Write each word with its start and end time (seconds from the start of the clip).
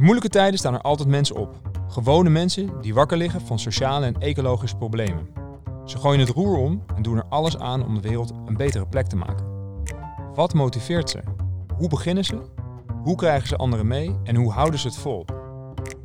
In 0.00 0.06
moeilijke 0.06 0.32
tijden 0.32 0.58
staan 0.58 0.74
er 0.74 0.80
altijd 0.80 1.08
mensen 1.08 1.36
op. 1.36 1.54
Gewone 1.88 2.30
mensen 2.30 2.80
die 2.80 2.94
wakker 2.94 3.16
liggen 3.16 3.40
van 3.40 3.58
sociale 3.58 4.06
en 4.06 4.20
ecologische 4.20 4.76
problemen. 4.76 5.28
Ze 5.84 5.98
gooien 5.98 6.20
het 6.20 6.28
roer 6.28 6.56
om 6.56 6.82
en 6.96 7.02
doen 7.02 7.16
er 7.16 7.24
alles 7.28 7.58
aan 7.58 7.84
om 7.84 7.94
de 7.94 8.08
wereld 8.08 8.32
een 8.46 8.56
betere 8.56 8.86
plek 8.86 9.06
te 9.06 9.16
maken. 9.16 9.46
Wat 10.34 10.54
motiveert 10.54 11.10
ze? 11.10 11.20
Hoe 11.76 11.88
beginnen 11.88 12.24
ze? 12.24 12.40
Hoe 13.02 13.16
krijgen 13.16 13.48
ze 13.48 13.56
anderen 13.56 13.86
mee 13.86 14.16
en 14.24 14.36
hoe 14.36 14.52
houden 14.52 14.80
ze 14.80 14.86
het 14.86 14.96
vol? 14.96 15.24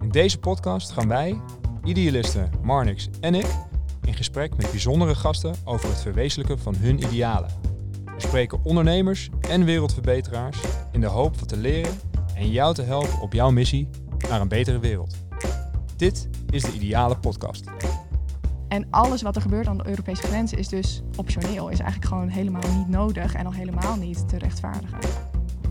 In 0.02 0.10
deze 0.10 0.40
podcast 0.40 0.92
gaan 0.92 1.08
wij, 1.08 1.42
idealisten 1.84 2.52
Marnix 2.62 3.10
en 3.20 3.36
ik, 3.36 3.48
in 4.02 4.14
gesprek 4.14 4.58
met 4.58 4.72
bijzondere 4.72 5.16
gasten 5.16 5.56
over 5.64 5.90
het 5.90 6.02
verwezenlijken 6.02 6.60
van 6.60 6.76
hun 6.76 7.04
idealen. 7.04 7.50
We 8.06 8.22
spreken 8.22 8.60
ondernemers 8.64 9.30
en 9.50 9.66
wereldverbeteraars 9.66 10.58
in 10.92 11.02
de 11.02 11.08
hoop 11.08 11.38
van 11.38 11.48
te 11.48 11.58
leren 11.58 11.94
en 12.36 12.52
jou 12.52 12.74
te 12.74 12.82
helpen 12.82 13.20
op 13.22 13.34
jouw 13.34 13.50
missie 13.50 13.90
naar 14.30 14.42
een 14.42 14.48
betere 14.48 14.80
wereld. 14.80 15.16
Dit 15.96 16.30
is 16.50 16.64
de 16.64 16.72
Ideale 16.72 17.18
Podcast. 17.18 17.64
En 18.68 18.88
alles 18.90 19.22
wat 19.22 19.36
er 19.36 19.42
gebeurt 19.42 19.68
aan 19.68 19.78
de 19.78 19.88
Europese 19.88 20.22
grenzen 20.22 20.58
is 20.58 20.68
dus 20.68 21.02
optioneel. 21.18 21.70
Is 21.70 21.80
eigenlijk 21.80 22.10
gewoon 22.12 22.28
helemaal 22.28 22.78
niet 22.78 22.90
nodig 22.90 23.34
en 23.34 23.46
al 23.46 23.54
helemaal 23.54 23.96
niet 23.96 24.30
te 24.30 24.38
rechtvaardigen. 24.38 24.98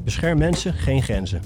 Bescherm 0.04 0.38
mensen, 0.38 0.74
geen 0.74 1.02
grenzen. 1.02 1.42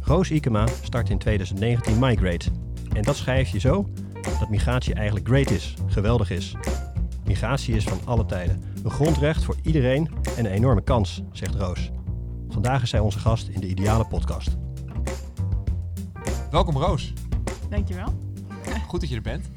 Roos 0.00 0.30
Ikema 0.30 0.66
start 0.82 1.10
in 1.10 1.18
2019 1.18 1.98
Migrate. 1.98 2.50
En 2.92 3.02
dat 3.02 3.16
schrijf 3.16 3.48
je 3.48 3.58
zo 3.58 3.86
dat 4.38 4.48
migratie 4.48 4.94
eigenlijk 4.94 5.26
great 5.26 5.50
is, 5.50 5.74
geweldig 5.86 6.30
is. 6.30 6.56
Migratie 7.24 7.74
is 7.74 7.84
van 7.84 7.98
alle 8.04 8.26
tijden. 8.26 8.62
Een 8.84 8.90
grondrecht 8.90 9.44
voor 9.44 9.56
iedereen 9.62 10.10
en 10.36 10.44
een 10.44 10.52
enorme 10.52 10.82
kans, 10.82 11.22
zegt 11.32 11.54
Roos. 11.54 11.90
Vandaag 12.58 12.82
is 12.82 12.90
zij 12.90 13.00
onze 13.00 13.18
gast 13.18 13.48
in 13.48 13.60
de 13.60 13.68
Ideale 13.68 14.06
Podcast. 14.06 14.56
Welkom 16.50 16.76
Roos. 16.76 17.12
Dankjewel. 17.70 18.18
Goed 18.86 19.00
dat 19.00 19.08
je 19.08 19.16
er 19.16 19.22
bent. 19.22 19.50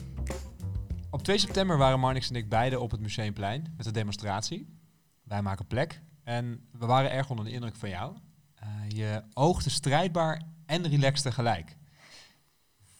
Op 1.09 1.23
2 1.23 1.37
september 1.37 1.77
waren 1.77 1.99
Marnix 1.99 2.29
en 2.29 2.35
ik 2.35 2.49
beide 2.49 2.79
op 2.79 2.91
het 2.91 2.99
Museumplein 2.99 3.73
met 3.77 3.85
een 3.85 3.93
demonstratie. 3.93 4.77
Wij 5.23 5.41
maken 5.41 5.67
plek 5.67 6.01
en 6.23 6.67
we 6.71 6.85
waren 6.85 7.11
erg 7.11 7.29
onder 7.29 7.45
de 7.45 7.51
indruk 7.51 7.75
van 7.75 7.89
jou. 7.89 8.15
Uh, 8.63 8.69
je 8.87 9.23
oogde 9.33 9.69
strijdbaar 9.69 10.41
en 10.65 10.87
relaxed 10.87 11.23
tegelijk. 11.23 11.77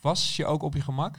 Was 0.01 0.35
je 0.35 0.45
ook 0.45 0.63
op 0.63 0.73
je 0.73 0.81
gemak? 0.81 1.17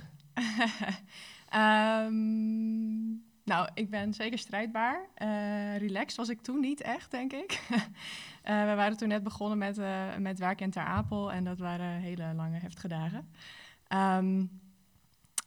um, 1.55 3.25
nou, 3.53 3.69
ik 3.75 3.91
ben 3.91 4.15
zeker 4.15 4.39
strijdbaar. 4.39 5.09
Uh, 5.19 5.77
relaxed 5.77 6.17
was 6.17 6.29
ik 6.29 6.41
toen 6.41 6.61
niet 6.61 6.81
echt, 6.81 7.11
denk 7.11 7.33
ik. 7.33 7.61
uh, 8.45 8.65
we 8.65 8.75
waren 8.75 8.97
toen 8.97 9.09
net 9.09 9.23
begonnen 9.23 9.59
met, 9.59 9.79
uh, 9.79 10.17
met 10.19 10.39
werken 10.39 10.65
in 10.65 10.71
Ter 10.71 10.83
Apel 10.83 11.33
en 11.33 11.45
dat 11.45 11.59
waren 11.59 12.01
hele 12.01 12.35
lange 12.35 12.59
heftige 12.59 12.89
dagen. 12.89 13.29
Um, 13.89 14.61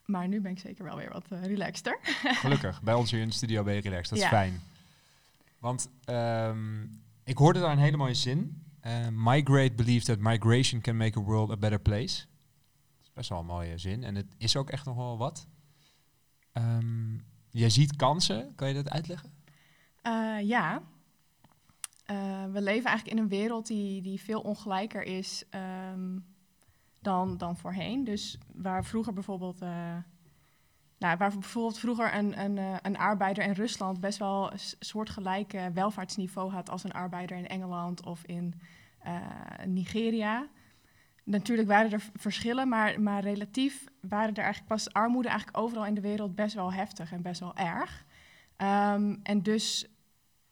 maar 0.05 0.27
nu 0.27 0.41
ben 0.41 0.51
ik 0.51 0.59
zeker 0.59 0.83
wel 0.83 0.95
weer 0.95 1.11
wat 1.11 1.25
relaxter. 1.29 1.99
Gelukkig, 2.43 2.81
bij 2.81 2.93
ons 2.93 3.11
hier 3.11 3.21
in 3.21 3.27
de 3.27 3.33
studio 3.33 3.63
ben 3.63 3.73
je 3.73 3.81
relaxed, 3.81 4.09
dat 4.09 4.17
is 4.17 4.23
ja. 4.23 4.29
fijn. 4.29 4.61
Want 5.59 5.89
um, 6.05 7.01
ik 7.23 7.38
hoorde 7.38 7.59
daar 7.59 7.71
een 7.71 7.77
hele 7.77 7.97
mooie 7.97 8.13
zin. 8.13 8.63
migrate 9.11 9.73
believes 9.73 10.05
that 10.05 10.19
migration 10.19 10.81
can 10.81 10.97
make 10.97 11.19
a 11.19 11.21
world 11.21 11.51
a 11.51 11.57
better 11.57 11.79
place. 11.79 12.25
Dat 12.25 13.03
is 13.03 13.11
best 13.13 13.29
wel 13.29 13.39
een 13.39 13.45
mooie 13.45 13.77
zin 13.77 14.03
en 14.03 14.16
het 14.16 14.35
is 14.38 14.55
ook 14.55 14.69
echt 14.69 14.85
nog 14.85 14.95
wel 14.95 15.17
wat. 15.17 15.47
Um, 16.53 17.25
Jij 17.51 17.69
ziet 17.69 17.95
kansen, 17.95 18.55
kan 18.55 18.67
je 18.67 18.73
dat 18.73 18.89
uitleggen? 18.89 19.33
Ja. 20.43 20.81
Uh, 22.11 22.43
we 22.51 22.61
leven 22.61 22.89
eigenlijk 22.89 23.17
in 23.17 23.23
een 23.23 23.29
wereld 23.29 23.67
die, 23.67 24.01
die 24.01 24.21
veel 24.21 24.41
ongelijker 24.41 25.03
is 25.03 25.43
um, 25.91 26.25
dan, 26.99 27.37
dan 27.37 27.57
voorheen. 27.57 28.03
Dus 28.03 28.37
waar 28.53 28.85
vroeger 28.85 29.13
bijvoorbeeld, 29.13 29.61
uh, 29.61 29.69
nou, 30.97 31.17
waar 31.17 31.31
bijvoorbeeld 31.31 31.79
vroeger 31.79 32.15
een, 32.15 32.39
een, 32.39 32.79
een 32.81 32.97
arbeider 32.97 33.43
in 33.43 33.51
Rusland 33.51 33.99
best 33.99 34.19
wel 34.19 34.51
een 34.51 34.59
soortgelijke 34.79 35.71
welvaartsniveau 35.73 36.51
had 36.51 36.69
als 36.69 36.83
een 36.83 36.94
arbeider 36.94 37.38
in 37.38 37.47
Engeland 37.47 38.05
of 38.05 38.23
in 38.25 38.53
Nigeria. 39.65 40.47
Natuurlijk 41.23 41.67
waren 41.67 41.91
er 41.91 42.09
verschillen, 42.13 42.67
maar, 42.67 43.01
maar 43.01 43.21
relatief 43.21 43.83
waren 44.01 44.33
er 44.33 44.44
eigenlijk 44.44 44.67
pas 44.67 44.94
armoede 44.94 45.27
eigenlijk 45.27 45.57
overal 45.57 45.85
in 45.85 45.94
de 45.94 46.01
wereld 46.01 46.35
best 46.35 46.55
wel 46.55 46.73
heftig 46.73 47.11
en 47.11 47.21
best 47.21 47.39
wel 47.39 47.55
erg. 47.55 48.05
Um, 48.57 49.19
en 49.23 49.41
dus 49.41 49.88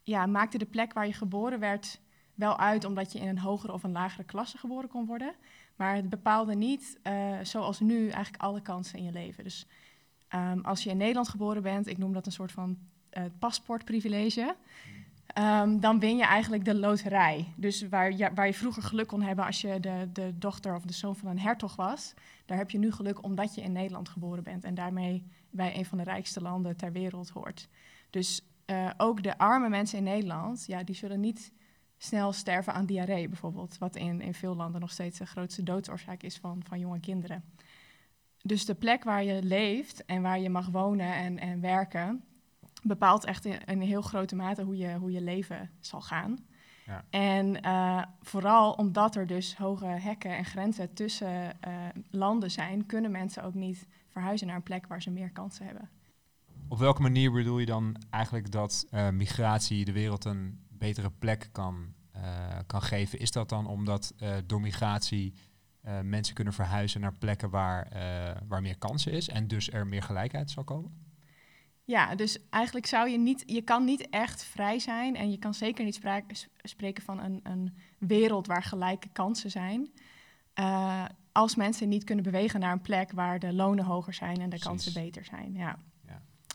ja, 0.04 0.26
maakte 0.26 0.58
de 0.58 0.66
plek 0.66 0.94
waar 0.94 1.08
je 1.08 1.14
geboren 1.14 1.60
werd 1.60 2.02
wel 2.34 2.58
uit 2.58 2.86
omdat 2.86 3.12
je 3.12 3.20
in 3.20 3.28
een 3.28 3.40
hogere 3.40 3.74
of 3.74 3.84
een 3.84 3.92
lagere 3.92 4.24
klasse 4.24 4.58
geboren 4.58 4.90
kon 4.90 5.06
worden. 5.06 5.34
Maar 5.76 5.96
het 5.96 6.10
bepaalde 6.10 6.56
niet, 6.56 6.98
uh, 7.04 7.38
zoals 7.44 7.80
nu, 7.80 8.10
eigenlijk 8.10 8.44
alle 8.44 8.62
kansen 8.62 8.98
in 8.98 9.06
je 9.06 9.12
leven. 9.12 9.44
Dus 9.44 9.66
um, 10.36 10.66
als 10.66 10.84
je 10.84 10.90
in 10.90 10.98
Nederland 10.98 11.30
geboren 11.30 11.62
bent, 11.62 11.88
ik 11.88 11.98
noem 11.98 12.14
dat 12.14 12.26
een 12.26 12.32
soort 12.32 12.52
van 12.52 12.78
uh, 13.18 13.24
paspoortprivilege. 13.40 14.56
Um, 15.40 15.80
dan 15.80 16.00
win 16.00 16.18
je 16.18 16.24
eigenlijk 16.24 16.66
de 16.66 16.76
loterij. 16.76 17.54
Dus 17.56 17.88
waar 17.88 18.34
waar 18.34 18.46
je 18.46 18.54
vroeger 18.54 18.84
geluk 18.84 19.08
kon 19.08 19.22
hebben 19.22 19.46
als 19.46 19.62
je 19.62 19.80
de, 19.80 20.10
de 20.14 20.34
dochter 20.38 20.76
of 20.76 20.84
de 20.84 20.94
zoon 20.94 21.16
van 21.16 21.30
een 21.30 21.40
hertog 21.40 21.76
was, 21.76 22.14
daar 22.46 22.58
heb 22.58 22.70
je 22.70 22.78
nu 22.78 22.92
geluk 22.92 23.24
omdat 23.24 23.56
je 23.56 23.62
in 23.62 23.72
Nederland 23.72 24.10
geboren 24.10 24.44
bent 24.44 24.64
en 24.64 24.76
daarmee 24.76 25.26
bij 25.50 25.78
een 25.78 25.86
van 25.86 25.98
de 25.98 26.04
rijkste 26.04 26.42
landen 26.42 26.78
ter 26.78 26.92
wereld 26.92 27.30
hoort. 27.30 27.68
Dus 28.10 28.42
uh, 28.66 28.90
ook 28.98 29.24
de 29.24 29.38
arme 29.38 29.70
mensen 29.70 29.98
in 29.98 30.04
Nederland, 30.04 30.66
ja, 30.66 30.84
die 30.84 30.96
zullen 30.96 31.20
niet 31.20 31.52
snel 31.98 32.32
sterven 32.32 32.74
aan 32.74 32.86
diarree 32.86 33.28
bijvoorbeeld, 33.28 33.78
wat 33.78 33.96
in, 33.96 34.22
in 34.22 34.34
veel 34.34 34.56
landen 34.56 34.82
nog 34.82 34.92
steeds 34.92 35.18
de 35.18 35.26
grootste 35.26 35.64
doodsoorzaak 35.64 36.24
is 36.24 36.38
van, 36.38 36.62
van 36.68 36.80
jonge 36.80 37.00
kinderen. 37.00 37.44
Dus 38.42 38.66
de 38.66 38.76
plek 38.76 39.04
waar 39.04 39.24
je 39.24 39.44
leeft 39.44 40.06
en 40.06 40.22
waar 40.22 40.40
je 40.40 40.50
mag 40.50 40.68
wonen 40.68 41.16
en, 41.16 41.40
en 41.40 41.62
werken, 41.62 42.24
bepaalt 42.84 43.26
echt 43.26 43.46
in 43.46 43.60
een 43.66 43.82
heel 43.82 44.02
grote 44.02 44.36
mate 44.36 44.64
hoe 44.64 44.78
je, 44.78 44.94
hoe 44.94 45.12
je 45.12 45.22
leven 45.22 45.72
zal 45.80 46.02
gaan. 46.02 46.38
Ja. 46.86 47.04
En 47.10 47.66
uh, 47.66 48.04
vooral 48.22 48.74
omdat 48.74 49.16
er 49.16 49.28
dus 49.28 49.58
hoge 49.58 49.86
hekken 49.86 50.38
en 50.38 50.46
grenzen 50.46 50.94
tussen 50.94 51.58
uh, 51.68 51.74
landen 52.10 52.52
zijn, 52.52 52.86
kunnen 52.86 53.12
mensen 53.12 53.44
ook 53.44 53.54
niet 53.54 53.88
verhuizen 54.10 54.48
naar 54.48 54.56
een 54.56 54.64
plek 54.64 54.88
waar 54.88 55.02
ze 55.02 55.12
meer 55.12 55.32
kansen 55.32 55.66
hebben. 55.66 55.90
Op 56.68 56.80
welke 56.80 57.02
manier 57.02 57.32
bedoel 57.32 57.60
je 57.60 57.66
dan 57.66 57.96
eigenlijk 58.10 58.52
dat 58.52 58.86
uh, 58.92 59.10
migratie 59.10 59.86
de 59.86 59.92
wereld 59.92 60.26
een 60.26 60.66
betere 60.70 61.12
plek 61.12 61.50
kan, 61.52 61.94
kan 62.68 62.82
geven? 62.82 63.20
Is 63.20 63.32
dat 63.32 63.50
dan 63.50 63.68
omdat 63.68 64.14
door 64.46 64.62
migratie 64.62 65.34
mensen 66.04 66.36
kunnen 66.36 66.54
verhuizen 66.54 67.02
naar 67.02 67.18
plekken 67.18 67.50
waar, 67.50 67.88
waar 68.48 68.62
meer 68.62 68.78
kansen 68.78 69.12
is 69.12 69.30
en 69.30 69.48
dus 69.48 69.72
er 69.72 69.88
meer 69.88 70.04
gelijkheid 70.04 70.52
zal 70.52 70.64
komen? 70.64 71.04
Ja, 71.84 72.16
dus 72.16 72.50
eigenlijk 72.50 72.86
zou 72.86 73.10
je 73.10 73.18
niet, 73.18 73.44
je 73.46 73.62
kan 73.62 73.84
niet 73.84 74.10
echt 74.10 74.44
vrij 74.44 74.80
zijn 74.80 75.16
en 75.16 75.32
je 75.32 75.38
kan 75.38 75.54
zeker 75.54 75.86
niet 75.86 76.02
spreken 76.62 77.04
van 77.04 77.20
een, 77.20 77.40
een 77.44 77.78
wereld 78.00 78.48
waar 78.48 78.64
gelijke 78.64 79.10
kansen 79.10 79.52
zijn. 79.52 79.92
Als 81.32 81.56
mensen 81.56 81.90
niet 81.90 82.04
kunnen 82.04 82.24
bewegen 82.24 82.60
naar 82.60 82.72
een 82.72 82.82
plek 82.82 83.12
waar 83.12 83.40
de 83.40 83.54
lonen 83.54 83.86
hoger 83.86 84.14
zijn 84.14 84.38
en 84.38 84.42
de 84.42 84.48
Precies. 84.48 84.68
kansen 84.68 84.94
beter 84.94 85.26
zijn. 85.26 85.54
Ja. 85.54 85.78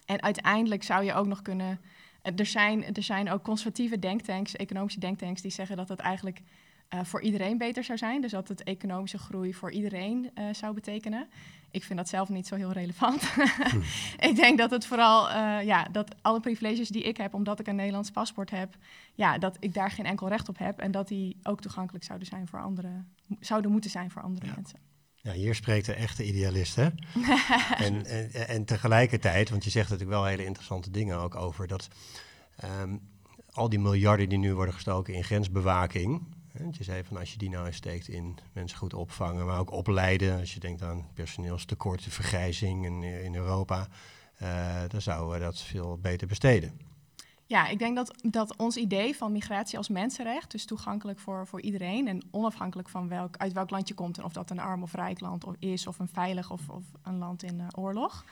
En 0.09 0.23
uiteindelijk 0.23 0.83
zou 0.83 1.05
je 1.05 1.15
ook 1.15 1.27
nog 1.27 1.43
kunnen. 1.43 1.81
Er 2.23 2.47
zijn, 2.47 2.95
er 2.95 3.03
zijn 3.03 3.31
ook 3.31 3.43
conservatieve 3.43 3.99
denktanks, 3.99 4.57
economische 4.57 5.01
denktanks, 5.01 5.43
die 5.43 5.51
zeggen 5.51 5.77
dat 5.77 5.89
het 5.89 5.99
eigenlijk 5.99 6.41
uh, 6.95 7.01
voor 7.05 7.21
iedereen 7.23 7.59
beter 7.59 7.85
zou 7.85 7.99
zijn. 7.99 8.21
Dus 8.21 8.31
dat 8.31 8.49
het 8.49 8.63
economische 8.63 9.19
groei 9.19 9.55
voor 9.55 9.73
iedereen 9.73 10.31
uh, 10.35 10.45
zou 10.53 10.75
betekenen. 10.75 11.29
Ik 11.71 11.85
vind 11.85 11.99
dat 11.99 12.09
zelf 12.09 12.29
niet 12.29 12.47
zo 12.47 12.55
heel 12.55 12.73
relevant. 12.73 13.23
Hm. 13.31 13.81
ik 14.19 14.37
denk 14.37 14.59
dat 14.59 14.71
het 14.71 14.87
vooral, 14.87 15.29
uh, 15.29 15.63
ja, 15.65 15.85
dat 15.93 16.15
alle 16.23 16.41
privileges 16.41 16.89
die 16.89 17.03
ik 17.03 17.17
heb, 17.17 17.35
omdat 17.35 17.61
ik 17.61 17.67
een 17.67 17.77
Nederlands 17.77 18.11
paspoort 18.11 18.51
heb, 18.51 18.77
ja, 19.15 19.39
dat 19.39 19.57
ik 19.61 19.75
daar 19.75 19.91
geen 19.91 20.07
enkel 20.07 20.29
recht 20.29 20.49
op 20.49 20.59
heb 20.59 20.79
en 20.79 20.91
dat 20.91 21.09
die 21.09 21.37
ook 21.43 21.61
toegankelijk 21.61 22.05
zouden 22.05 22.29
zijn 22.29 22.49
voor 22.49 22.63
anderen, 22.63 23.15
zouden 23.41 23.71
moeten 23.71 23.91
zijn 23.91 24.11
voor 24.11 24.23
andere 24.23 24.47
ja. 24.47 24.53
mensen. 24.55 24.79
Ja, 25.23 25.33
hier 25.33 25.55
spreekt 25.55 25.87
de 25.87 25.93
echte 25.93 26.25
idealist, 26.25 26.77
hè? 26.77 26.89
en, 27.87 28.07
en, 28.07 28.33
en, 28.33 28.65
tegelijkertijd, 28.65 29.51
want 29.51 29.65
je 29.65 29.71
zegt 29.71 29.91
natuurlijk 29.91 30.19
wel 30.19 30.29
hele 30.29 30.45
interessante 30.45 30.91
dingen 30.91 31.19
ook 31.19 31.35
over 31.35 31.67
dat 31.67 31.89
um, 32.81 33.01
al 33.51 33.69
die 33.69 33.79
miljarden 33.79 34.29
die 34.29 34.39
nu 34.39 34.55
worden 34.55 34.75
gestoken 34.75 35.15
in 35.15 35.25
grensbewaking, 35.25 36.23
want 36.53 36.77
je 36.77 36.85
zei 36.85 37.05
van 37.05 37.17
als 37.17 37.33
je 37.33 37.39
die 37.39 37.51
nou 37.51 37.73
steekt 37.73 38.09
in 38.09 38.39
mensen 38.53 38.79
goed 38.79 38.95
opvangen, 38.95 39.47
maar 39.47 39.59
ook 39.59 39.73
opleiden. 39.73 40.39
Als 40.39 40.55
je 40.55 40.61
denkt 40.61 40.83
aan 40.83 41.09
personeelstekort, 41.15 42.05
de 42.05 42.11
vergrijzing 42.11 42.85
in, 42.85 43.03
in 43.03 43.35
Europa, 43.35 43.89
uh, 44.43 44.83
dan 44.89 45.03
zouden 45.03 45.33
we 45.33 45.45
dat 45.45 45.63
veel 45.63 45.99
beter 45.99 46.27
besteden. 46.27 46.88
Ja, 47.49 47.69
ik 47.69 47.79
denk 47.79 47.97
dat, 47.97 48.15
dat 48.23 48.57
ons 48.57 48.77
idee 48.77 49.17
van 49.17 49.33
migratie 49.33 49.79
als 49.79 49.89
mensenrecht, 49.89 50.51
dus 50.51 50.65
toegankelijk 50.65 51.19
voor, 51.19 51.47
voor 51.47 51.61
iedereen 51.61 52.09
en 52.09 52.23
onafhankelijk 52.31 52.89
van 52.89 53.09
welk, 53.09 53.37
uit 53.37 53.53
welk 53.53 53.71
land 53.71 53.89
je 53.89 53.95
komt 53.95 54.19
en 54.19 54.25
of 54.25 54.33
dat 54.33 54.51
een 54.51 54.59
arm 54.59 54.83
of 54.83 54.93
rijk 54.93 55.21
land 55.21 55.45
is 55.59 55.87
of 55.87 55.99
een 55.99 56.09
veilig 56.09 56.51
of, 56.51 56.69
of 56.69 56.85
een 57.03 57.19
land 57.19 57.43
in 57.43 57.59
uh, 57.59 57.67
oorlog. 57.75 58.25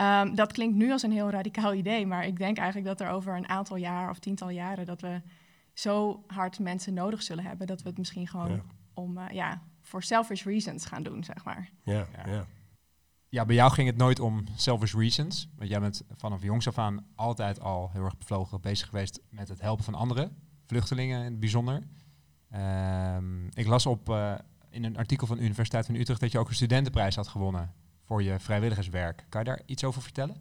Um, 0.00 0.34
dat 0.34 0.52
klinkt 0.52 0.76
nu 0.76 0.92
als 0.92 1.02
een 1.02 1.12
heel 1.12 1.30
radicaal 1.30 1.74
idee, 1.74 2.06
maar 2.06 2.26
ik 2.26 2.38
denk 2.38 2.58
eigenlijk 2.58 2.86
dat 2.88 3.00
er 3.00 3.14
over 3.14 3.36
een 3.36 3.48
aantal 3.48 3.76
jaar 3.76 4.10
of 4.10 4.18
tiental 4.18 4.50
jaren 4.50 4.86
dat 4.86 5.00
we 5.00 5.20
zo 5.72 6.24
hard 6.26 6.58
mensen 6.58 6.94
nodig 6.94 7.22
zullen 7.22 7.44
hebben 7.44 7.66
dat 7.66 7.82
we 7.82 7.88
het 7.88 7.98
misschien 7.98 8.28
gewoon 8.28 8.50
ja. 8.50 8.62
om 8.94 9.18
uh, 9.18 9.24
ja, 9.30 9.62
voor 9.82 10.02
selfish 10.02 10.44
reasons 10.44 10.84
gaan 10.84 11.02
doen, 11.02 11.24
zeg 11.24 11.44
maar. 11.44 11.70
Ja, 11.82 12.06
Ja. 12.12 12.32
ja. 12.32 12.46
Ja, 13.30 13.44
bij 13.44 13.54
jou 13.54 13.70
ging 13.72 13.88
het 13.88 13.96
nooit 13.96 14.20
om 14.20 14.44
selfish 14.56 14.94
reasons. 14.94 15.48
Want 15.56 15.70
jij 15.70 15.80
bent 15.80 16.02
vanaf 16.16 16.42
jongs 16.42 16.68
af 16.68 16.78
aan 16.78 17.06
altijd 17.14 17.60
al 17.60 17.90
heel 17.92 18.04
erg 18.04 18.18
bevlogen 18.18 18.60
bezig 18.60 18.88
geweest 18.88 19.20
met 19.30 19.48
het 19.48 19.60
helpen 19.60 19.84
van 19.84 19.94
anderen. 19.94 20.36
Vluchtelingen 20.66 21.18
in 21.18 21.24
het 21.24 21.40
bijzonder. 21.40 21.86
Ehm, 22.50 23.46
ik 23.46 23.66
las 23.66 23.86
op 23.86 24.08
eh, 24.08 24.34
in 24.70 24.84
een 24.84 24.96
artikel 24.96 25.26
van 25.26 25.36
de 25.36 25.42
Universiteit 25.42 25.86
van 25.86 25.94
Utrecht 25.94 26.20
dat 26.20 26.32
je 26.32 26.38
ook 26.38 26.48
een 26.48 26.54
studentenprijs 26.54 27.16
had 27.16 27.28
gewonnen 27.28 27.74
voor 28.04 28.22
je 28.22 28.38
vrijwilligerswerk. 28.38 29.26
Kan 29.28 29.40
je 29.40 29.46
daar 29.46 29.62
iets 29.66 29.84
over 29.84 30.02
vertellen? 30.02 30.36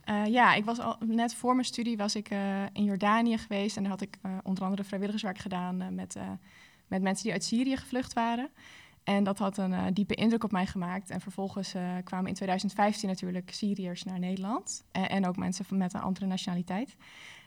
Eh, 0.00 0.26
ja, 0.26 0.54
ik 0.54 0.64
was 0.64 0.78
al 0.78 0.96
net 1.04 1.34
voor 1.34 1.54
mijn 1.54 1.66
studie 1.66 1.96
was 1.96 2.14
ik 2.14 2.30
eh, 2.30 2.62
in 2.72 2.84
Jordanië 2.84 3.38
geweest 3.38 3.76
en 3.76 3.82
daar 3.82 3.92
had 3.92 4.00
ik 4.00 4.18
onder 4.42 4.64
andere 4.64 4.84
vrijwilligerswerk 4.84 5.38
gedaan 5.38 5.94
met, 5.94 6.16
met 6.86 7.02
mensen 7.02 7.24
die 7.24 7.32
uit 7.32 7.44
Syrië 7.44 7.76
gevlucht 7.76 8.12
waren. 8.12 8.50
En 9.08 9.24
dat 9.24 9.38
had 9.38 9.56
een 9.56 9.72
eh, 9.72 9.84
diepe 9.92 10.14
indruk 10.14 10.44
op 10.44 10.52
mij 10.52 10.66
gemaakt. 10.66 11.10
En 11.10 11.20
vervolgens 11.20 11.74
eh, 11.74 11.82
kwamen 12.04 12.28
in 12.28 12.34
2015 12.34 13.08
natuurlijk 13.08 13.50
Syriërs 13.52 14.04
naar 14.04 14.18
Nederland. 14.18 14.84
En, 14.92 15.08
en 15.08 15.26
ook 15.26 15.36
mensen 15.36 15.64
van, 15.64 15.76
met 15.76 15.94
een 15.94 16.00
andere 16.00 16.26
nationaliteit. 16.26 16.96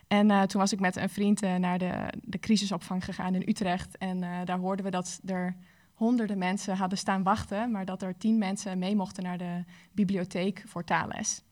En 0.08 0.32
eh, 0.32 0.42
toen 0.42 0.62
was 0.62 0.72
ik 0.72 0.80
met 0.80 0.96
een 0.96 1.10
vriend 1.10 1.42
naar 1.42 1.78
de, 1.78 2.14
de 2.24 2.40
crisisopvang 2.40 3.06
gegaan 3.06 3.36
in 3.36 3.50
Utrecht. 3.50 3.98
En 3.98 4.46
daar 4.46 4.58
hoorden 4.58 4.86
we 4.86 4.92
dat 4.92 5.20
er 5.26 5.56
honderden 5.94 6.38
mensen 6.38 6.78
hadden 6.78 6.98
staan 6.98 7.24
wachten, 7.24 7.72
maar 7.72 7.86
dat 7.86 8.02
er 8.02 8.18
tien 8.18 8.38
mensen 8.38 8.80
mee 8.80 8.96
mochten 8.96 9.24
naar 9.24 9.38
de 9.38 9.64
bibliotheek 9.92 10.64
voor 10.68 10.84
taalles. 10.84 11.44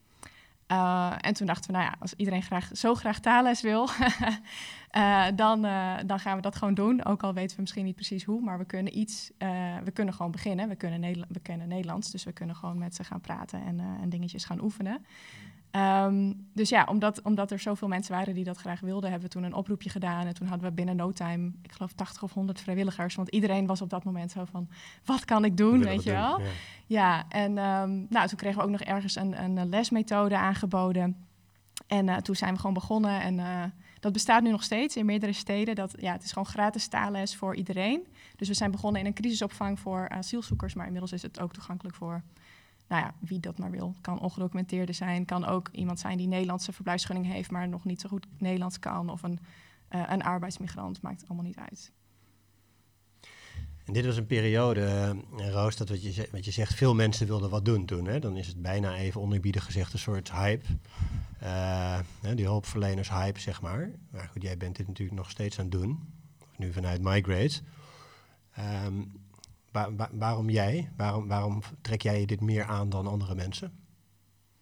En 1.21 1.33
toen 1.33 1.47
dachten 1.47 1.71
we, 1.71 1.77
nou 1.77 1.89
ja, 1.89 1.95
als 2.00 2.13
iedereen 2.13 2.44
graag, 2.44 2.69
zo 2.73 2.95
graag 2.95 3.19
taalles 3.19 3.62
wil, 3.62 3.89
uh, 4.97 5.25
dan, 5.36 5.65
uh, 5.65 5.95
dan 6.06 6.19
gaan 6.19 6.36
we 6.36 6.41
dat 6.41 6.56
gewoon 6.56 6.74
doen. 6.74 7.06
Ook 7.06 7.24
al 7.24 7.33
weten 7.33 7.56
we 7.56 7.62
misschien 7.62 7.86
niet 7.86 7.95
precies 7.95 8.24
hoe, 8.24 8.41
maar 8.41 8.57
we 8.57 8.65
kunnen 8.65 8.97
iets, 8.97 9.31
uh, 9.38 9.77
we 9.83 9.91
kunnen 9.91 10.13
gewoon 10.13 10.31
beginnen. 10.31 10.69
We 10.69 10.75
kunnen, 10.75 11.25
we 11.30 11.39
kennen 11.39 11.68
Nederlands, 11.68 12.12
dus 12.12 12.24
we 12.24 12.31
kunnen 12.31 12.56
gewoon 12.56 12.77
met 12.77 12.95
ze 12.95 13.03
gaan 13.03 13.21
praten 13.21 13.65
en, 13.65 13.80
en 14.01 14.09
dingetjes 14.09 14.45
gaan 14.45 14.62
oefenen. 14.62 15.06
Um, 15.71 16.47
dus 16.53 16.69
ja, 16.69 16.86
omdat, 16.89 17.21
omdat 17.21 17.51
er 17.51 17.59
zoveel 17.59 17.88
mensen 17.88 18.13
waren 18.13 18.33
die 18.33 18.44
dat 18.44 18.57
graag 18.57 18.80
wilden, 18.80 19.09
hebben 19.09 19.30
we 19.30 19.33
toen 19.36 19.44
een 19.44 19.53
oproepje 19.53 19.89
gedaan. 19.89 20.25
En 20.25 20.33
toen 20.33 20.47
hadden 20.47 20.69
we 20.69 20.75
binnen 20.75 20.95
no 20.95 21.12
time, 21.12 21.51
ik 21.62 21.71
geloof 21.71 21.94
80 21.94 22.24
of 22.24 22.33
100 22.33 22.62
vrijwilligers. 22.62 23.15
Want 23.15 23.30
iedereen 23.30 23.65
was 23.65 23.81
op 23.81 23.89
dat 23.89 24.03
moment 24.03 24.31
zo 24.31 24.45
van, 24.45 24.69
wat 25.06 25.25
kan 25.25 25.45
ik 25.45 25.57
doen, 25.57 25.83
weet 25.83 26.03
je 26.03 26.12
wel? 26.12 26.39
Ja. 26.39 26.45
ja, 26.86 27.25
en 27.30 27.57
um, 27.57 28.06
nou, 28.09 28.27
toen 28.27 28.38
kregen 28.38 28.57
we 28.57 28.63
ook 28.63 28.71
nog 28.71 28.81
ergens 28.81 29.15
een, 29.15 29.44
een 29.44 29.69
lesmethode 29.69 30.38
aangeboden. 30.38 31.27
En 31.88 32.07
uh, 32.07 32.18
toen 32.18 32.36
zijn 32.36 32.53
we 32.53 32.59
gewoon 32.59 32.74
begonnen. 32.74 33.21
En 33.21 33.38
uh, 33.38 33.63
dat 34.00 34.13
bestaat 34.13 34.44
nu 34.44 34.51
nog 34.51 34.63
steeds 34.63 34.96
in 34.96 35.06
meerdere 35.06 35.34
steden. 35.34 35.75
Dat, 35.75 35.94
ja, 36.00 36.12
het 36.12 36.24
is 36.24 36.31
gewoon 36.31 36.48
gratis 36.48 36.88
taalles 36.88 37.36
voor 37.36 37.56
iedereen. 37.56 38.07
Dus 38.36 38.48
we 38.48 38.54
zijn 38.54 38.72
begonnen 38.72 39.01
in 39.01 39.07
een 39.07 39.13
crisisopvang 39.13 39.80
voor 39.80 40.10
asielzoekers. 40.10 40.74
Maar 40.74 40.86
inmiddels 40.86 41.12
is 41.13 41.22
het 41.22 41.40
ook 41.40 41.54
toegankelijk 41.54 41.96
voor 41.96 42.24
nou 42.88 43.01
ja, 43.01 43.13
wie 43.19 43.40
dat 43.40 43.57
maar 43.57 43.72
wil. 43.72 43.96
Kan 44.01 44.19
ongedocumenteerde 44.19 44.94
zijn. 44.94 45.25
Kan 45.25 45.46
ook 45.46 45.69
iemand 45.72 46.00
zijn 46.00 46.18
die 46.18 46.28
Nederlandse 46.28 46.72
verblijfsvergunning 46.72 47.34
heeft... 47.34 47.51
maar 47.51 47.68
nog 47.68 47.86
niet 47.86 48.01
zo 48.01 48.10
goed 48.10 48.28
Nederlands 48.38 48.80
kan. 48.80 49.10
Of 49.10 49.24
een, 49.24 49.40
uh, 49.92 50.04
een 50.10 50.24
arbeidsmigrant. 50.24 51.01
Maakt 51.01 51.24
allemaal 51.28 51.46
niet 51.46 51.57
uit. 51.57 51.92
En 53.86 53.94
dit 53.94 54.06
was 54.06 54.18
een 54.18 54.25
periode, 54.25 55.16
uh, 55.40 55.50
Roos, 55.50 55.78
dat 55.78 55.90
wat 55.90 56.04
je, 56.04 56.28
je 56.42 56.51
zegt, 56.51 56.74
veel 56.74 56.96
mensen 56.96 57.28
wilden 57.28 57.50
wat 57.50 57.66
doen 57.66 57.86
toen. 57.86 58.07
Hè? 58.07 58.19
Dan 58.19 58.38
is 58.38 58.48
het 58.48 58.62
bijna 58.62 58.96
even 58.96 59.22
oneerbiedig 59.22 59.66
gezegd 59.66 59.94
een 59.94 60.00
soort 60.00 60.31
hype. 60.31 60.66
Uh, 61.44 62.00
die 62.36 62.45
hulpverleners 62.45 63.09
hype, 63.09 63.39
zeg 63.39 63.62
maar. 63.62 63.91
Maar 64.12 64.30
goed, 64.31 64.41
jij 64.41 64.57
bent 64.57 64.75
dit 64.75 64.88
natuurlijk 64.88 65.18
nog 65.18 65.30
steeds 65.30 65.59
aan 65.59 65.65
het 65.65 65.74
doen. 65.74 66.13
Nu 66.56 66.74
vanuit 66.74 67.01
Migrate. 67.01 67.62
Um, 68.86 69.12
waar, 69.71 70.09
waarom 70.12 70.50
jij? 70.50 70.91
Waarom, 70.97 71.27
waarom 71.27 71.62
trek 71.81 72.01
jij 72.01 72.25
dit 72.25 72.41
meer 72.41 72.63
aan 72.63 72.89
dan 72.89 73.07
andere 73.07 73.36
mensen? 73.36 73.74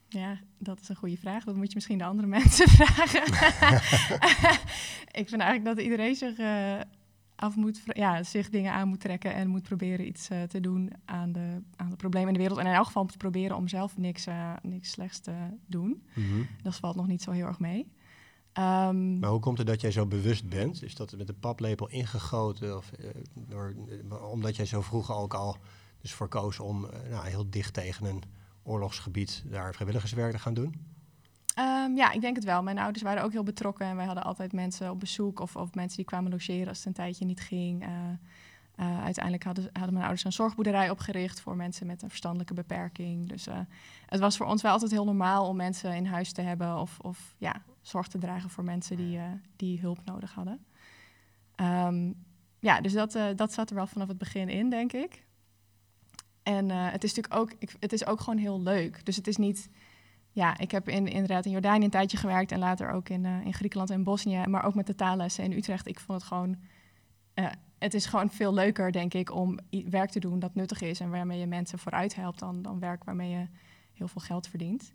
Ja, 0.10 0.40
dat 0.58 0.80
is 0.82 0.90
een 0.90 0.96
goede 0.96 1.18
vraag. 1.18 1.44
Dat 1.44 1.56
moet 1.56 1.68
je 1.68 1.76
misschien 1.76 1.98
de 1.98 2.04
andere 2.04 2.28
mensen 2.38 2.68
vragen. 2.70 3.24
ik 5.22 5.30
vind 5.30 5.42
eigenlijk 5.42 5.66
dat 5.76 5.80
iedereen 5.80 6.16
zich, 6.16 6.38
uh, 6.38 6.80
af 7.38 7.56
moet, 7.56 7.82
ja, 7.86 8.24
zich 8.24 8.50
dingen 8.50 8.74
aan 8.74 8.88
moet 8.88 9.00
trekken 9.00 9.34
en 9.34 9.48
moet 9.48 9.64
proberen 9.64 10.08
iets 10.08 10.30
uh, 10.30 10.44
te 10.44 10.60
doen 10.60 10.92
aan 11.06 11.32
de, 11.32 11.62
aan 11.76 11.90
de 11.90 11.96
problemen 11.96 12.28
in 12.28 12.34
de 12.34 12.40
wereld. 12.40 12.60
En 12.60 12.66
in 12.66 12.74
elk 12.74 12.86
geval 12.86 13.04
moet 13.04 13.18
proberen 13.18 13.56
om 13.56 13.68
zelf 13.68 13.98
niks, 13.98 14.28
uh, 14.28 14.54
niks 14.62 14.92
slechts 14.92 15.20
te 15.20 15.34
doen. 15.66 16.04
Mm 16.14 16.30
-hmm. 16.30 16.48
Dat 16.62 16.76
valt 16.76 16.96
nog 16.96 17.08
niet 17.08 17.22
zo 17.22 17.32
heel 17.32 17.46
erg 17.46 17.60
mee. 17.60 17.80
Um, 18.54 19.20
maar 19.20 19.30
hoe 19.30 19.40
komt 19.40 19.58
het 19.58 19.68
dat 19.68 19.82
jij 19.82 19.92
zo 19.92 20.06
bewust 20.06 20.50
bent? 20.50 20.84
Is 20.84 20.96
dat 20.96 21.18
met 21.18 21.30
een 21.30 21.40
paplepel 21.40 21.90
ingegoten? 21.90 22.78
Of, 22.78 22.92
uh, 23.00 23.10
door, 23.34 23.76
omdat 24.32 24.56
jij 24.56 24.66
zo 24.66 24.82
vroeg 24.82 25.12
ook 25.12 25.34
al 25.34 25.58
dus 26.02 26.14
voor 26.14 26.28
koos 26.28 26.60
om 26.60 26.88
nou, 27.10 27.28
heel 27.28 27.50
dicht 27.50 27.74
tegen 27.74 28.06
een 28.06 28.24
oorlogsgebied 28.64 29.44
daar 29.46 29.74
vrijwilligerswerk 29.74 30.32
te 30.32 30.40
gaan 30.40 30.54
doen? 30.54 30.97
Um, 31.60 31.96
ja, 31.96 32.12
ik 32.12 32.22
denk 32.22 32.36
het 32.36 32.46
wel. 32.46 32.64
Mijn 32.64 32.78
ouders 32.78 33.04
waren 33.04 33.24
ook 33.24 33.32
heel 33.32 33.44
betrokken 33.44 33.86
en 33.86 33.96
wij 33.96 34.06
hadden 34.06 34.24
altijd 34.24 34.54
mensen 34.54 34.92
op 34.92 35.00
bezoek 35.00 35.40
of, 35.40 35.56
of 35.56 35.74
mensen 35.74 35.98
die 35.98 36.06
kwamen 36.06 36.32
logeren 36.32 36.68
als 36.68 36.78
het 36.78 36.88
een 36.88 36.94
tijdje 36.94 37.26
niet 37.26 37.40
ging. 37.40 37.88
Uh, 38.80 39.04
uiteindelijk 39.04 39.44
hadden, 39.44 39.64
hadden 39.64 39.94
mijn 39.94 40.06
ouders 40.06 40.24
een 40.24 40.32
zorgboerderij 40.32 40.90
opgericht 40.90 41.42
voor 41.42 41.56
mensen 41.56 41.88
met 41.88 42.02
een 42.02 42.10
verstandelijke 42.10 42.54
beperking. 42.54 43.30
Dus 43.30 43.48
uh, 43.48 43.60
het 44.06 44.20
was 44.20 44.38
voor 44.38 44.46
ons 44.46 44.62
wel 44.62 44.72
altijd 44.72 44.92
heel 44.92 45.06
normaal 45.06 45.48
om 45.48 45.56
mensen 45.56 45.96
in 45.96 46.06
huis 46.06 46.32
te 46.32 46.42
hebben 46.42 46.78
of, 46.78 47.00
of 47.00 47.36
ja, 47.38 47.62
zorg 47.82 48.08
te 48.08 48.18
dragen 48.18 48.50
voor 48.50 48.64
mensen 48.64 48.98
die, 48.98 49.20
die 49.56 49.80
hulp 49.80 50.00
nodig 50.06 50.34
hadden. 50.34 50.66
Um, 51.62 52.26
ja, 52.60 52.82
dus 52.82 52.94
dat, 52.94 53.20
dat 53.36 53.54
zat 53.54 53.70
er 53.70 53.76
wel 53.76 53.88
vanaf 53.88 54.08
het 54.08 54.18
begin 54.18 54.50
in, 54.50 54.70
denk 54.70 54.94
ik. 54.94 55.26
En 56.44 56.70
het 56.70 57.04
is 57.04 57.14
natuurlijk 57.14 57.42
ook, 57.42 57.54
ik, 57.60 57.76
het 57.80 57.94
is 57.94 58.06
ook 58.06 58.20
gewoon 58.20 58.40
heel 58.40 58.62
leuk. 58.62 59.06
Dus 59.06 59.16
het 59.16 59.28
is 59.28 59.38
niet, 59.38 59.70
ja, 60.38 60.58
ik 60.58 60.72
heb 60.72 60.90
in, 60.90 61.08
inderdaad 61.08 61.46
in 61.46 61.52
Jordanië 61.52 61.84
een 61.84 61.90
tijdje 61.90 62.18
gewerkt 62.18 62.52
en 62.52 62.60
later 62.60 62.92
ook 62.92 63.10
in, 63.10 63.26
in 63.26 63.54
Griekenland 63.54 63.90
en 63.90 64.04
Bosnië, 64.04 64.44
maar 64.48 64.64
ook 64.64 64.76
met 64.76 64.88
de 64.88 64.96
taallessen 64.96 65.44
in 65.44 65.52
Utrecht. 65.52 65.88
Ik 65.88 66.00
vond 66.00 66.20
het 66.20 66.28
gewoon 66.28 66.58
het 67.78 67.94
is 67.94 68.06
gewoon 68.06 68.30
veel 68.30 68.54
leuker, 68.54 68.92
denk 68.92 69.14
ik, 69.14 69.36
om 69.36 69.60
werk 69.90 70.10
te 70.10 70.20
doen 70.20 70.40
dat 70.40 70.56
nuttig 70.56 70.82
is 70.82 71.00
en 71.00 71.10
waarmee 71.10 71.40
je 71.40 71.48
mensen 71.48 71.80
vooruit 71.80 72.16
helpt 72.16 72.40
dan, 72.40 72.62
dan 72.62 72.80
werk 72.80 73.04
waarmee 73.04 73.30
je 73.30 73.48
heel 73.94 74.08
veel 74.08 74.22
geld 74.22 74.48
verdient. 74.48 74.94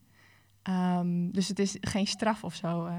Um, 0.69 1.33
dus 1.33 1.49
het 1.49 1.59
is 1.59 1.77
geen 1.81 2.07
straf 2.07 2.45
of 2.45 2.55
zo. 2.55 2.87
Uh, 2.87 2.93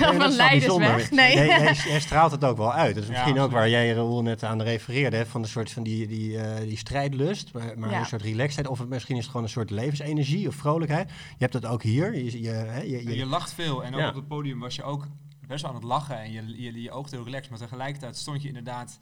nee, 0.00 0.08
of 0.08 0.24
een 0.24 0.30
leidersweg. 0.30 1.10
Nee. 1.10 1.34
Jij, 1.34 1.46
jij, 1.46 1.72
jij, 1.72 2.00
straalt 2.00 2.30
het 2.30 2.44
ook 2.44 2.56
wel 2.56 2.72
uit. 2.72 2.94
Dat 2.94 3.02
is 3.04 3.10
misschien 3.10 3.34
ja, 3.34 3.42
ook 3.42 3.50
waar 3.50 3.68
jij 3.68 3.92
Raoul 3.92 4.22
net 4.22 4.42
aan 4.42 4.62
refereerde. 4.62 5.16
Hè, 5.16 5.26
van 5.26 5.42
een 5.42 5.48
soort 5.48 5.70
van 5.72 5.82
die, 5.82 6.06
die, 6.06 6.30
uh, 6.30 6.56
die 6.60 6.76
strijdlust, 6.76 7.52
maar, 7.52 7.78
maar 7.78 7.90
ja. 7.90 7.98
een 7.98 8.06
soort 8.06 8.22
relaxedheid. 8.22 8.68
Of 8.68 8.78
het, 8.78 8.88
misschien 8.88 9.16
is 9.16 9.22
het 9.22 9.30
gewoon 9.30 9.46
een 9.46 9.52
soort 9.52 9.70
levensenergie 9.70 10.48
of 10.48 10.54
vrolijkheid. 10.54 11.08
Je 11.08 11.36
hebt 11.38 11.52
dat 11.52 11.66
ook 11.66 11.82
hier. 11.82 12.14
Je, 12.14 12.42
je, 12.42 12.48
hè, 12.48 12.80
je, 12.80 13.08
je, 13.08 13.16
je 13.16 13.26
lacht 13.26 13.52
veel. 13.52 13.84
En 13.84 13.94
ook 13.94 14.08
op 14.08 14.14
het 14.14 14.28
podium 14.28 14.58
was 14.58 14.74
je 14.74 14.82
ook 14.82 15.06
best 15.46 15.62
wel 15.62 15.70
aan 15.70 15.76
het 15.76 15.86
lachen. 15.86 16.18
En 16.18 16.32
je, 16.32 16.62
je, 16.62 16.82
je 16.82 16.90
oogde 16.90 17.16
heel 17.16 17.24
relaxed. 17.24 17.50
Maar 17.50 17.58
tegelijkertijd 17.58 18.16
stond 18.16 18.42
je 18.42 18.48
inderdaad 18.48 18.98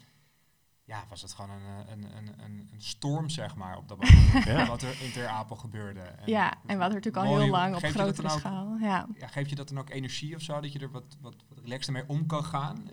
ja, 0.88 1.04
was 1.09 1.23
het 1.23 1.33
gewoon 1.33 1.50
een, 1.50 1.92
een, 1.92 2.16
een, 2.16 2.28
een, 2.45 2.68
een 2.73 2.83
storm, 2.83 3.28
zeg 3.28 3.57
maar, 3.57 3.76
op 3.76 3.88
dat 3.88 3.99
moment. 4.00 4.45
ja. 4.45 4.66
Wat 4.66 4.83
er 4.83 5.02
in 5.02 5.12
Ter 5.12 5.26
Apel 5.26 5.57
gebeurde. 5.57 6.00
En 6.00 6.23
ja, 6.26 6.54
en 6.66 6.78
wat 6.78 6.88
er 6.88 6.95
natuurlijk 6.95 7.26
al 7.26 7.38
heel 7.38 7.49
lang 7.49 7.75
op 7.75 7.83
grotere 7.83 8.28
schaal. 8.28 8.76
Ja. 8.80 9.07
ja. 9.18 9.26
Geeft 9.26 9.50
je 9.50 9.57
dat 9.57 9.68
dan 9.68 9.78
ook 9.78 9.90
energie 9.90 10.35
of 10.35 10.42
zo, 10.42 10.61
dat 10.61 10.73
je 10.73 10.78
er 10.78 10.90
wat, 10.90 11.16
wat, 11.21 11.35
wat 11.49 11.59
relaxter 11.59 11.92
mee 11.92 12.04
om 12.07 12.26
kan 12.26 12.45
gaan? 12.45 12.88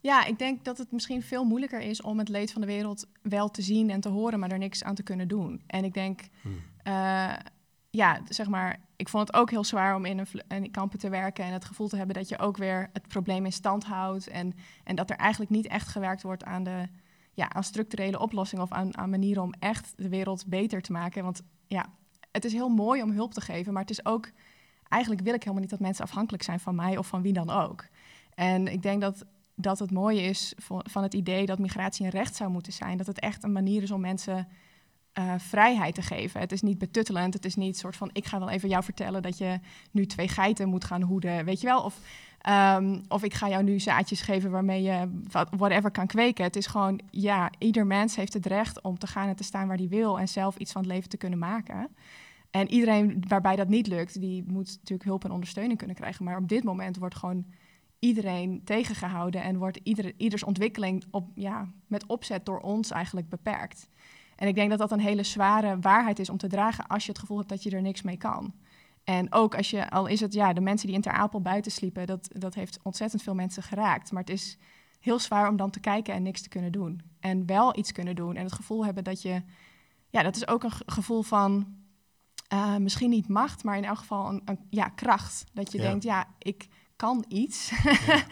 Ja, 0.00 0.24
ik 0.24 0.38
denk 0.38 0.64
dat 0.64 0.78
het 0.78 0.92
misschien 0.92 1.22
veel 1.22 1.44
moeilijker 1.44 1.80
is 1.80 2.02
om 2.02 2.18
het 2.18 2.28
leed 2.28 2.52
van 2.52 2.60
de 2.60 2.66
wereld 2.66 3.06
wel 3.22 3.50
te 3.50 3.62
zien 3.62 3.90
en 3.90 4.00
te 4.00 4.08
horen, 4.08 4.38
maar 4.38 4.50
er 4.50 4.58
niks 4.58 4.84
aan 4.84 4.94
te 4.94 5.02
kunnen 5.02 5.28
doen. 5.28 5.62
En 5.66 5.84
ik 5.84 5.94
denk, 5.94 6.20
hmm. 6.42 6.62
uh, 6.84 7.32
ja, 7.90 8.20
zeg 8.28 8.48
maar, 8.48 8.80
ik 8.96 9.08
vond 9.08 9.26
het 9.26 9.36
ook 9.36 9.50
heel 9.50 9.64
zwaar 9.64 9.94
om 9.94 10.04
in 10.04 10.18
een, 10.18 10.62
in 10.62 10.70
kampen 10.70 10.98
te 10.98 11.08
werken 11.08 11.44
en 11.44 11.52
het 11.52 11.64
gevoel 11.64 11.88
te 11.88 11.96
hebben 11.96 12.14
dat 12.14 12.28
je 12.28 12.38
ook 12.38 12.56
weer 12.56 12.90
het 12.92 13.08
probleem 13.08 13.44
in 13.44 13.52
stand 13.52 13.84
houdt 13.84 14.26
en, 14.26 14.54
en 14.84 14.96
dat 14.96 15.10
er 15.10 15.16
eigenlijk 15.16 15.50
niet 15.50 15.66
echt 15.66 15.88
gewerkt 15.88 16.22
wordt 16.22 16.44
aan 16.44 16.64
de 16.64 16.88
ja, 17.36 17.52
aan 17.52 17.64
structurele 17.64 18.18
oplossingen 18.18 18.64
of 18.64 18.72
aan, 18.72 18.96
aan 18.96 19.10
manieren 19.10 19.42
om 19.42 19.52
echt 19.58 19.92
de 19.96 20.08
wereld 20.08 20.46
beter 20.46 20.82
te 20.82 20.92
maken. 20.92 21.22
Want 21.22 21.42
ja, 21.66 21.86
het 22.32 22.44
is 22.44 22.52
heel 22.52 22.68
mooi 22.68 23.02
om 23.02 23.10
hulp 23.10 23.34
te 23.34 23.40
geven, 23.40 23.72
maar 23.72 23.82
het 23.82 23.90
is 23.90 24.06
ook, 24.06 24.30
eigenlijk 24.88 25.22
wil 25.22 25.34
ik 25.34 25.40
helemaal 25.40 25.60
niet 25.60 25.70
dat 25.70 25.80
mensen 25.80 26.04
afhankelijk 26.04 26.42
zijn 26.42 26.60
van 26.60 26.74
mij 26.74 26.96
of 26.96 27.06
van 27.06 27.22
wie 27.22 27.32
dan 27.32 27.50
ook. 27.50 27.84
En 28.34 28.66
ik 28.66 28.82
denk 28.82 29.00
dat, 29.00 29.24
dat 29.54 29.78
het 29.78 29.90
mooie 29.90 30.22
is 30.22 30.54
van 30.84 31.02
het 31.02 31.14
idee 31.14 31.46
dat 31.46 31.58
migratie 31.58 32.04
een 32.04 32.10
recht 32.10 32.36
zou 32.36 32.50
moeten 32.50 32.72
zijn, 32.72 32.96
dat 32.96 33.06
het 33.06 33.20
echt 33.20 33.42
een 33.42 33.52
manier 33.52 33.82
is 33.82 33.90
om 33.90 34.00
mensen 34.00 34.48
uh, 35.18 35.34
vrijheid 35.38 35.94
te 35.94 36.02
geven. 36.02 36.40
Het 36.40 36.52
is 36.52 36.62
niet 36.62 36.78
betuttelend, 36.78 37.34
het 37.34 37.44
is 37.44 37.54
niet 37.54 37.78
soort 37.78 37.96
van 37.96 38.10
ik 38.12 38.26
ga 38.26 38.38
wel 38.38 38.50
even 38.50 38.68
jou 38.68 38.84
vertellen 38.84 39.22
dat 39.22 39.38
je 39.38 39.60
nu 39.90 40.06
twee 40.06 40.28
geiten 40.28 40.68
moet 40.68 40.84
gaan 40.84 41.02
hoeden, 41.02 41.44
weet 41.44 41.60
je 41.60 41.66
wel? 41.66 41.82
Of 41.82 41.98
Um, 42.48 43.00
of 43.08 43.22
ik 43.22 43.34
ga 43.34 43.48
jou 43.48 43.62
nu 43.62 43.80
zaadjes 43.80 44.20
geven 44.20 44.50
waarmee 44.50 44.82
je 44.82 45.22
whatever 45.50 45.90
kan 45.90 46.06
kweken. 46.06 46.44
Het 46.44 46.56
is 46.56 46.66
gewoon, 46.66 47.00
ja, 47.10 47.50
ieder 47.58 47.86
mens 47.86 48.16
heeft 48.16 48.32
het 48.32 48.46
recht 48.46 48.80
om 48.80 48.98
te 48.98 49.06
gaan 49.06 49.28
en 49.28 49.36
te 49.36 49.44
staan 49.44 49.68
waar 49.68 49.76
hij 49.76 49.88
wil 49.88 50.18
en 50.18 50.28
zelf 50.28 50.56
iets 50.56 50.72
van 50.72 50.82
het 50.82 50.90
leven 50.90 51.08
te 51.08 51.16
kunnen 51.16 51.38
maken. 51.38 51.88
En 52.50 52.70
iedereen 52.70 53.24
waarbij 53.28 53.56
dat 53.56 53.68
niet 53.68 53.86
lukt, 53.86 54.20
die 54.20 54.44
moet 54.46 54.76
natuurlijk 54.76 55.08
hulp 55.08 55.24
en 55.24 55.30
ondersteuning 55.30 55.78
kunnen 55.78 55.96
krijgen. 55.96 56.24
Maar 56.24 56.36
op 56.36 56.48
dit 56.48 56.64
moment 56.64 56.96
wordt 56.96 57.14
gewoon 57.14 57.46
iedereen 57.98 58.60
tegengehouden 58.64 59.42
en 59.42 59.58
wordt 59.58 59.80
ieder, 59.82 60.12
ieders 60.16 60.44
ontwikkeling 60.44 61.04
op, 61.10 61.28
ja, 61.34 61.72
met 61.86 62.06
opzet 62.06 62.46
door 62.46 62.60
ons 62.60 62.90
eigenlijk 62.90 63.28
beperkt. 63.28 63.88
En 64.36 64.48
ik 64.48 64.54
denk 64.54 64.70
dat 64.70 64.78
dat 64.78 64.92
een 64.92 65.00
hele 65.00 65.22
zware 65.22 65.78
waarheid 65.80 66.18
is 66.18 66.30
om 66.30 66.36
te 66.36 66.48
dragen 66.48 66.86
als 66.86 67.04
je 67.04 67.10
het 67.10 67.20
gevoel 67.20 67.36
hebt 67.36 67.48
dat 67.48 67.62
je 67.62 67.70
er 67.70 67.82
niks 67.82 68.02
mee 68.02 68.16
kan. 68.16 68.54
En 69.04 69.32
ook 69.32 69.54
als 69.54 69.70
je, 69.70 69.90
al 69.90 70.06
is 70.06 70.20
het 70.20 70.32
ja, 70.32 70.52
de 70.52 70.60
mensen 70.60 70.86
die 70.86 70.96
in 70.96 71.02
Ter 71.02 71.12
Apel 71.12 71.40
buiten 71.40 71.72
sliepen, 71.72 72.06
dat, 72.06 72.28
dat 72.32 72.54
heeft 72.54 72.78
ontzettend 72.82 73.22
veel 73.22 73.34
mensen 73.34 73.62
geraakt. 73.62 74.12
Maar 74.12 74.20
het 74.20 74.30
is 74.30 74.58
heel 75.00 75.18
zwaar 75.18 75.48
om 75.48 75.56
dan 75.56 75.70
te 75.70 75.80
kijken 75.80 76.14
en 76.14 76.22
niks 76.22 76.42
te 76.42 76.48
kunnen 76.48 76.72
doen. 76.72 77.00
En 77.20 77.46
wel 77.46 77.78
iets 77.78 77.92
kunnen 77.92 78.16
doen 78.16 78.36
en 78.36 78.44
het 78.44 78.52
gevoel 78.52 78.84
hebben 78.84 79.04
dat 79.04 79.22
je, 79.22 79.42
ja, 80.10 80.22
dat 80.22 80.36
is 80.36 80.48
ook 80.48 80.62
een 80.62 80.72
gevoel 80.86 81.22
van 81.22 81.66
uh, 82.52 82.76
misschien 82.76 83.10
niet 83.10 83.28
macht, 83.28 83.64
maar 83.64 83.76
in 83.76 83.84
elk 83.84 83.98
geval 83.98 84.28
een, 84.28 84.42
een 84.44 84.58
ja, 84.70 84.88
kracht. 84.88 85.44
Dat 85.52 85.72
je 85.72 85.78
denkt, 85.78 86.04
ja, 86.04 86.26
ik 86.38 86.68
kan 86.96 87.24
iets. 87.28 87.72
Ja, 87.84 88.24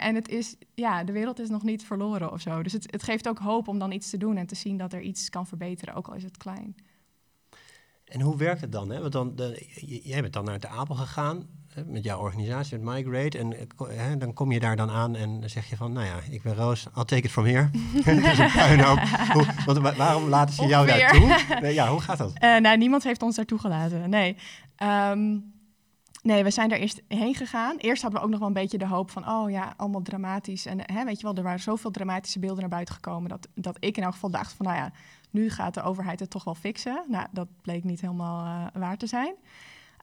uh, 0.00 0.04
en 0.06 0.14
het 0.14 0.28
is, 0.28 0.56
ja, 0.74 1.04
de 1.04 1.12
wereld 1.12 1.38
is 1.38 1.48
nog 1.48 1.62
niet 1.62 1.84
verloren 1.84 2.32
of 2.32 2.40
zo. 2.40 2.62
Dus 2.62 2.72
het, 2.72 2.90
het 2.90 3.02
geeft 3.02 3.28
ook 3.28 3.38
hoop 3.38 3.68
om 3.68 3.78
dan 3.78 3.92
iets 3.92 4.10
te 4.10 4.16
doen 4.16 4.36
en 4.36 4.46
te 4.46 4.54
zien 4.54 4.76
dat 4.76 4.92
er 4.92 5.00
iets 5.00 5.30
kan 5.30 5.46
verbeteren, 5.46 5.94
ook 5.94 6.08
al 6.08 6.14
is 6.14 6.22
het 6.22 6.36
klein. 6.36 6.76
En 8.04 8.20
hoe 8.20 8.36
werkt 8.36 8.60
het 8.60 8.72
dan? 8.72 8.90
Hè? 8.90 9.00
Want 9.00 9.12
dan, 9.12 9.36
de, 9.36 9.66
jij 10.02 10.20
bent 10.20 10.32
dan 10.32 10.44
naar 10.44 10.60
de 10.60 10.68
Apel 10.68 10.94
gegaan 10.94 11.46
hè, 11.68 11.84
met 11.84 12.04
jouw 12.04 12.18
organisatie, 12.18 12.78
met 12.78 12.94
Migrate. 12.94 13.38
En 13.38 13.54
hè, 13.88 14.16
dan 14.16 14.32
kom 14.32 14.52
je 14.52 14.60
daar 14.60 14.76
dan 14.76 14.90
aan 14.90 15.16
en 15.16 15.40
dan 15.40 15.48
zeg 15.48 15.68
je 15.68 15.76
van, 15.76 15.92
nou 15.92 16.06
ja, 16.06 16.14
ik 16.30 16.42
ben 16.42 16.54
Roos, 16.54 16.86
I'll 16.96 17.04
take 17.04 17.22
it 17.22 17.30
from 17.30 17.44
here. 17.44 17.70
het 18.04 18.24
is 18.24 18.38
een 18.38 18.52
puinhoop. 18.52 18.98
Hoe, 19.32 19.46
want 19.66 19.96
waarom 19.96 20.28
laten 20.28 20.54
ze 20.54 20.66
jou 20.66 20.86
daar 20.86 21.10
toe? 21.10 21.58
Nee, 21.60 21.74
ja, 21.74 21.90
hoe 21.90 22.00
gaat 22.00 22.18
dat? 22.18 22.32
Uh, 22.40 22.56
nou, 22.56 22.76
niemand 22.76 23.04
heeft 23.04 23.22
ons 23.22 23.36
daartoe 23.36 23.58
gelaten, 23.58 24.10
nee. 24.10 24.36
Um, 24.82 25.56
Nee, 26.22 26.44
we 26.44 26.50
zijn 26.50 26.70
er 26.70 26.78
eerst 26.78 27.02
heen 27.08 27.34
gegaan. 27.34 27.76
Eerst 27.76 28.02
hadden 28.02 28.20
we 28.20 28.26
ook 28.26 28.32
nog 28.32 28.40
wel 28.40 28.48
een 28.48 28.54
beetje 28.54 28.78
de 28.78 28.86
hoop 28.86 29.10
van, 29.10 29.28
oh 29.28 29.50
ja, 29.50 29.74
allemaal 29.76 30.02
dramatisch. 30.02 30.66
En 30.66 30.92
hè, 30.92 31.04
weet 31.04 31.20
je 31.20 31.26
wel, 31.26 31.34
er 31.34 31.42
waren 31.42 31.60
zoveel 31.60 31.90
dramatische 31.90 32.38
beelden 32.38 32.60
naar 32.60 32.68
buiten 32.68 32.94
gekomen 32.94 33.28
dat, 33.28 33.48
dat 33.54 33.76
ik 33.80 33.96
in 33.96 34.02
elk 34.02 34.12
geval 34.12 34.30
dacht 34.30 34.52
van, 34.52 34.66
nou 34.66 34.78
ja, 34.78 34.92
nu 35.30 35.50
gaat 35.50 35.74
de 35.74 35.82
overheid 35.82 36.20
het 36.20 36.30
toch 36.30 36.44
wel 36.44 36.54
fixen. 36.54 37.04
Nou, 37.08 37.26
dat 37.30 37.48
bleek 37.62 37.84
niet 37.84 38.00
helemaal 38.00 38.44
uh, 38.44 38.80
waar 38.80 38.96
te 38.96 39.06
zijn. 39.06 39.34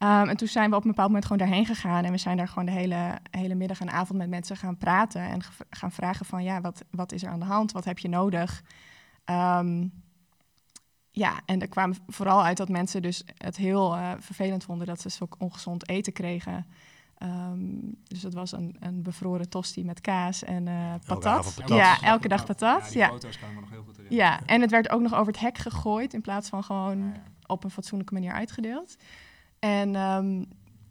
Um, 0.03 0.29
en 0.29 0.38
toen 0.38 0.48
zijn 0.48 0.69
we 0.69 0.75
op 0.75 0.81
een 0.84 0.89
bepaald 0.89 1.07
moment 1.07 1.25
gewoon 1.25 1.48
daarheen 1.48 1.65
gegaan 1.65 2.03
en 2.03 2.12
we 2.12 2.17
zijn 2.17 2.38
daar 2.38 2.48
gewoon 2.48 2.65
de 2.65 2.72
hele, 2.72 3.19
hele 3.31 3.55
middag 3.55 3.79
en 3.79 3.91
avond 3.91 4.19
met 4.19 4.29
mensen 4.29 4.57
gaan 4.57 4.77
praten 4.77 5.22
en 5.22 5.41
gaan 5.69 5.91
vragen 5.91 6.25
van, 6.25 6.43
ja, 6.43 6.62
wat, 6.62 6.84
wat 6.91 7.12
is 7.12 7.24
er 7.24 7.29
aan 7.29 7.39
de 7.39 7.45
hand? 7.45 7.72
Wat 7.72 7.86
heb 7.86 8.00
je 8.00 8.10
nodig? 8.10 8.63
Um, 9.25 10.03
ja, 11.15 11.39
en 11.45 11.62
er 11.62 11.67
kwam 11.67 11.93
vooral 12.07 12.43
uit 12.43 12.57
dat 12.57 12.69
mensen 12.69 13.01
dus 13.01 13.24
het 13.38 13.57
heel 13.57 13.95
uh, 13.95 14.12
vervelend 14.19 14.63
vonden 14.63 14.88
dat 14.88 15.01
ze 15.01 15.10
zo 15.10 15.27
ongezond 15.38 15.89
eten 15.89 16.13
kregen. 16.13 16.65
Um, 17.24 17.95
dus 18.03 18.22
dat 18.22 18.34
was 18.34 18.51
een, 18.51 18.75
een 18.79 19.01
bevroren 19.01 19.50
tosti 19.50 19.86
met 19.86 20.01
kaas 20.01 20.43
en 20.43 20.67
uh, 20.67 20.93
patat. 21.05 21.53
patat. 21.55 21.77
Ja, 21.77 22.01
elke 22.01 22.27
dag 22.27 22.45
patat. 22.45 22.93
Ja, 22.93 23.10
die 23.10 23.19
foto's 23.19 23.39
me 23.39 23.62
nog 23.62 23.69
heel 23.69 23.84
goed 23.84 23.98
herinneren. 23.98 24.27
Ja, 24.27 24.45
en 24.45 24.62
het 24.62 24.72
werd 24.72 24.89
ook 24.89 25.01
nog 25.01 25.13
over 25.13 25.27
het 25.31 25.41
hek 25.41 25.57
gegooid 25.57 26.13
in 26.13 26.22
plaats 26.22 26.50
van 26.50 26.63
gewoon 26.63 26.98
ja, 26.98 27.05
ja. 27.05 27.22
op 27.45 27.63
een 27.63 27.69
fatsoenlijke 27.69 28.13
manier 28.13 28.31
uitgedeeld. 28.31 28.95
En 29.60 29.95
um, 29.95 30.45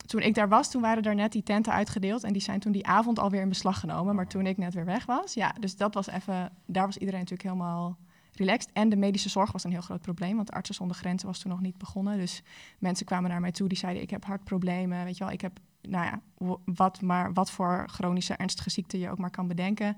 toen 0.06 0.20
ik 0.20 0.34
daar 0.34 0.48
was, 0.48 0.70
toen 0.70 0.82
waren 0.82 1.02
er 1.02 1.14
net 1.14 1.32
die 1.32 1.42
tenten 1.42 1.72
uitgedeeld. 1.72 2.24
En 2.24 2.32
die 2.32 2.42
zijn 2.42 2.60
toen 2.60 2.72
die 2.72 2.86
avond 2.86 3.18
alweer 3.18 3.40
in 3.40 3.48
beslag 3.48 3.80
genomen. 3.80 4.14
Maar 4.14 4.26
toen 4.26 4.46
ik 4.46 4.56
net 4.56 4.74
weer 4.74 4.84
weg 4.84 5.06
was, 5.06 5.34
ja, 5.34 5.54
dus 5.60 5.76
dat 5.76 5.94
was 5.94 6.06
even... 6.06 6.52
Daar 6.66 6.86
was 6.86 6.96
iedereen 6.96 7.20
natuurlijk 7.20 7.48
helemaal 7.48 7.98
relaxed. 8.36 8.72
En 8.72 8.88
de 8.88 8.96
medische 8.96 9.28
zorg 9.28 9.52
was 9.52 9.64
een 9.64 9.70
heel 9.70 9.80
groot 9.80 10.00
probleem, 10.00 10.36
want 10.36 10.52
Artsen 10.52 10.74
zonder 10.74 10.96
Grenzen 10.96 11.28
was 11.28 11.38
toen 11.38 11.50
nog 11.50 11.60
niet 11.60 11.78
begonnen. 11.78 12.18
Dus 12.18 12.42
mensen 12.78 13.06
kwamen 13.06 13.30
naar 13.30 13.40
mij 13.40 13.52
toe 13.52 13.68
die 13.68 13.78
zeiden: 13.78 14.02
Ik 14.02 14.10
heb 14.10 14.24
hartproblemen. 14.24 15.04
Weet 15.04 15.16
je 15.16 15.24
wel, 15.24 15.32
ik 15.32 15.40
heb, 15.40 15.58
nou 15.82 16.04
ja, 16.04 16.20
wat, 16.64 17.00
maar, 17.00 17.32
wat 17.32 17.50
voor 17.50 17.84
chronische 17.86 18.34
ernstige 18.34 18.70
ziekte 18.70 18.98
je 18.98 19.10
ook 19.10 19.18
maar 19.18 19.30
kan 19.30 19.48
bedenken. 19.48 19.96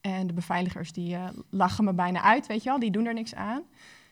En 0.00 0.26
de 0.26 0.32
beveiligers 0.32 0.92
die 0.92 1.14
uh, 1.14 1.28
lachen 1.50 1.84
me 1.84 1.94
bijna 1.94 2.22
uit, 2.22 2.46
weet 2.46 2.62
je 2.62 2.68
wel, 2.68 2.78
die 2.78 2.90
doen 2.90 3.06
er 3.06 3.14
niks 3.14 3.34
aan. 3.34 3.62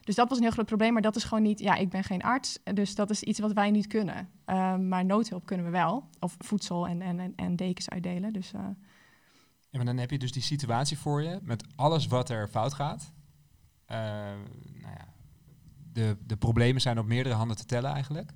Dus 0.00 0.15
dat 0.15 0.29
was 0.29 0.39
een 0.39 0.45
heel 0.45 0.53
groot 0.53 0.67
probleem, 0.67 0.93
maar 0.93 1.03
dat 1.03 1.17
is 1.17 1.25
gewoon 1.25 1.43
niet, 1.43 1.59
ja, 1.59 1.75
ik 1.75 1.89
ben 1.89 2.05
geen 2.05 2.23
arts, 2.23 2.59
dus 2.75 2.95
dat 2.95 3.11
is 3.11 3.23
iets 3.23 3.39
wat 3.39 3.53
wij 3.53 3.71
niet 3.71 3.87
kunnen. 3.87 4.29
Uh, 4.47 4.77
maar 4.77 5.05
noodhulp 5.05 5.47
kunnen 5.47 5.67
we 5.67 5.73
wel, 5.73 6.09
of 6.19 6.35
voedsel 6.39 6.89
en, 6.89 7.03
en, 7.03 7.33
en 7.37 7.57
dekens 7.57 7.89
uitdelen. 7.89 8.33
Dus, 8.33 8.53
uh... 8.53 8.61
ja, 9.71 9.77
maar 9.77 9.85
dan 9.85 9.97
heb 9.97 10.11
je 10.11 10.19
dus 10.19 10.33
die 10.33 10.43
situatie 10.43 10.99
voor 10.99 11.23
je 11.23 11.39
met 11.43 11.65
alles 11.77 12.07
wat 12.07 12.31
er 12.31 12.49
fout 12.49 12.75
gaat. 12.75 13.12
Uh, 13.92 13.97
nou 14.80 14.94
ja, 14.97 15.09
de, 15.92 16.16
de 16.26 16.37
problemen 16.37 16.80
zijn 16.80 16.99
op 16.99 17.06
meerdere 17.06 17.35
handen 17.35 17.56
te 17.56 17.64
tellen 17.64 17.92
eigenlijk. 17.92 18.30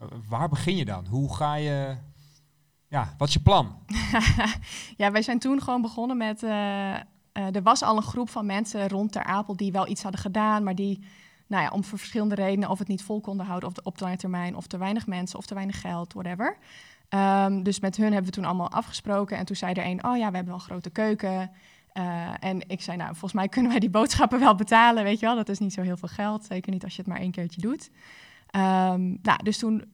Uh, 0.00 0.06
waar 0.28 0.48
begin 0.48 0.76
je 0.76 0.84
dan? 0.84 1.06
Hoe 1.06 1.34
ga 1.34 1.54
je... 1.54 1.96
Ja, 2.88 3.14
wat 3.18 3.28
is 3.28 3.34
je 3.34 3.40
plan? 3.40 3.78
ja, 4.96 5.10
wij 5.10 5.22
zijn 5.22 5.38
toen 5.38 5.62
gewoon 5.62 5.82
begonnen 5.82 6.16
met... 6.16 6.42
Uh, 6.42 6.94
er 7.32 7.62
was 7.62 7.82
al 7.82 7.96
een 7.96 8.02
groep 8.02 8.30
van 8.30 8.46
mensen 8.46 8.88
rond 8.88 9.12
Ter 9.12 9.24
Apel 9.24 9.56
die 9.56 9.72
wel 9.72 9.88
iets 9.88 10.02
hadden 10.02 10.20
gedaan, 10.20 10.62
maar 10.62 10.74
die 10.74 11.04
nou 11.48 11.62
ja, 11.62 11.70
om 11.70 11.84
verschillende 11.84 12.34
redenen 12.34 12.68
of 12.68 12.78
het 12.78 12.88
niet 12.88 13.02
vol 13.02 13.20
konden 13.20 13.46
houden 13.46 13.68
of 13.68 13.74
de, 13.74 13.82
op 13.82 13.98
de 13.98 14.04
lange 14.04 14.16
termijn, 14.16 14.56
of 14.56 14.66
te 14.66 14.78
weinig 14.78 15.06
mensen, 15.06 15.38
of 15.38 15.46
te 15.46 15.54
weinig 15.54 15.80
geld, 15.80 16.12
whatever. 16.12 16.58
Um, 17.10 17.62
dus 17.62 17.80
met 17.80 17.96
hun 17.96 18.12
hebben 18.12 18.24
we 18.24 18.30
toen 18.30 18.44
allemaal 18.44 18.70
afgesproken. 18.70 19.36
En 19.36 19.44
toen 19.44 19.56
zei 19.56 19.72
er 19.72 19.84
een, 19.84 20.04
oh 20.04 20.16
ja, 20.16 20.30
we 20.30 20.36
hebben 20.36 20.44
wel 20.44 20.54
een 20.54 20.60
grote 20.60 20.90
keuken. 20.90 21.50
Uh, 21.98 22.30
en 22.40 22.68
ik 22.68 22.82
zei, 22.82 22.96
nou, 22.96 23.10
volgens 23.10 23.32
mij 23.32 23.48
kunnen 23.48 23.70
wij 23.70 23.80
die 23.80 23.90
boodschappen 23.90 24.40
wel 24.40 24.54
betalen, 24.54 25.04
weet 25.04 25.20
je 25.20 25.26
wel. 25.26 25.36
Dat 25.36 25.48
is 25.48 25.58
niet 25.58 25.72
zo 25.72 25.82
heel 25.82 25.96
veel 25.96 26.08
geld, 26.08 26.44
zeker 26.44 26.72
niet 26.72 26.84
als 26.84 26.96
je 26.96 27.02
het 27.02 27.10
maar 27.10 27.20
één 27.20 27.30
keertje 27.30 27.60
doet. 27.60 27.90
Um, 28.56 29.18
nou, 29.22 29.42
dus 29.42 29.58
toen, 29.58 29.84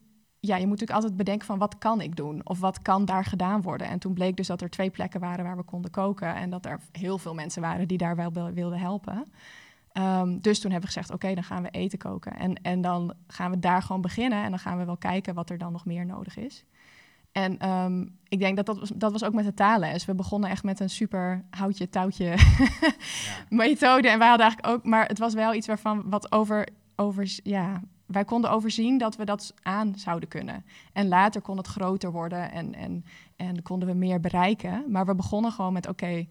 ja, 0.41 0.55
je 0.57 0.67
moet 0.67 0.71
natuurlijk 0.71 0.99
altijd 0.99 1.17
bedenken 1.17 1.47
van 1.47 1.59
wat 1.59 1.79
kan 1.79 2.01
ik 2.01 2.17
doen? 2.17 2.41
Of 2.45 2.61
wat 2.61 2.83
kan 2.83 3.05
daar 3.05 3.25
gedaan 3.25 3.63
worden? 3.63 3.89
En 3.89 3.99
toen 3.99 4.15
bleek 4.15 4.37
dus 4.37 4.47
dat 4.47 4.61
er 4.61 4.71
twee 4.71 4.91
plekken 4.91 5.21
waren 5.21 5.45
waar 5.45 5.57
we 5.57 5.63
konden 5.63 5.91
koken. 5.91 6.35
En 6.35 6.51
dat 6.51 6.67
er 6.67 6.81
heel 6.93 7.19
veel 7.19 7.35
mensen 7.35 7.63
waren 7.63 7.89
die 7.89 7.99
daar 7.99 8.17
wel 8.17 8.33
wilden 8.53 8.79
helpen. 8.79 9.25
Um, 9.99 10.41
dus 10.41 10.61
toen 10.61 10.71
hebben 10.71 10.91
we 10.91 10.95
gezegd, 10.95 11.13
oké, 11.13 11.35
dan 11.35 11.45
gaan 11.45 11.63
we 11.63 11.71
eten 11.71 11.99
koken. 11.99 12.37
En, 12.37 12.55
en 12.63 12.81
dan 12.81 13.15
gaan 13.27 13.51
we 13.51 13.59
daar 13.59 13.83
gewoon 13.83 14.01
beginnen. 14.01 14.45
En 14.45 14.51
dan 14.51 14.59
gaan 14.59 14.79
we 14.79 14.85
wel 14.85 14.97
kijken 14.97 15.35
wat 15.35 15.51
er 15.51 15.59
dan 15.59 15.73
nog 15.73 15.85
meer 15.85 16.07
nodig 16.07 16.37
is. 16.37 16.65
En 17.35 17.69
um, 17.69 18.19
ik 18.29 18.39
denk 18.39 18.57
dat 18.57 18.67
dat 18.67 18.79
was, 18.79 18.91
dat 18.95 19.13
was 19.13 19.25
ook 19.25 19.33
met 19.33 19.45
de 19.45 19.55
taalles. 19.55 20.05
We 20.05 20.15
begonnen 20.15 20.51
echt 20.51 20.65
met 20.65 20.81
een 20.81 20.91
super 20.91 21.45
houtje 21.51 21.89
touwtje 21.89 22.25
ja. 22.25 22.37
methode. 23.65 24.09
En 24.09 24.19
wij 24.19 24.29
hadden 24.29 24.47
eigenlijk 24.47 24.77
ook, 24.77 24.85
maar 24.85 25.07
het 25.07 25.19
was 25.19 25.35
wel 25.35 25.55
iets 25.55 25.67
waarvan 25.67 26.03
wat 26.11 26.33
over, 26.33 26.69
over, 26.97 27.39
ja, 27.43 27.83
wij 28.07 28.25
konden 28.25 28.51
overzien 28.51 28.99
dat 28.99 29.17
we 29.17 29.25
dat 29.25 29.55
aan 29.63 29.95
zouden 29.97 30.29
kunnen. 30.29 30.65
En 30.93 31.09
later 31.09 31.41
kon 31.41 31.57
het 31.57 31.67
groter 31.67 32.13
worden 32.13 32.53
en, 32.53 32.75
en, 32.75 33.05
en 33.37 33.63
konden 33.63 33.89
we 33.89 33.95
meer 33.95 34.21
bereiken. 34.21 34.85
Maar 34.89 35.07
we 35.07 35.15
begonnen 35.15 35.53
gewoon 35.53 35.73
met: 35.73 35.89
oké, 35.89 36.27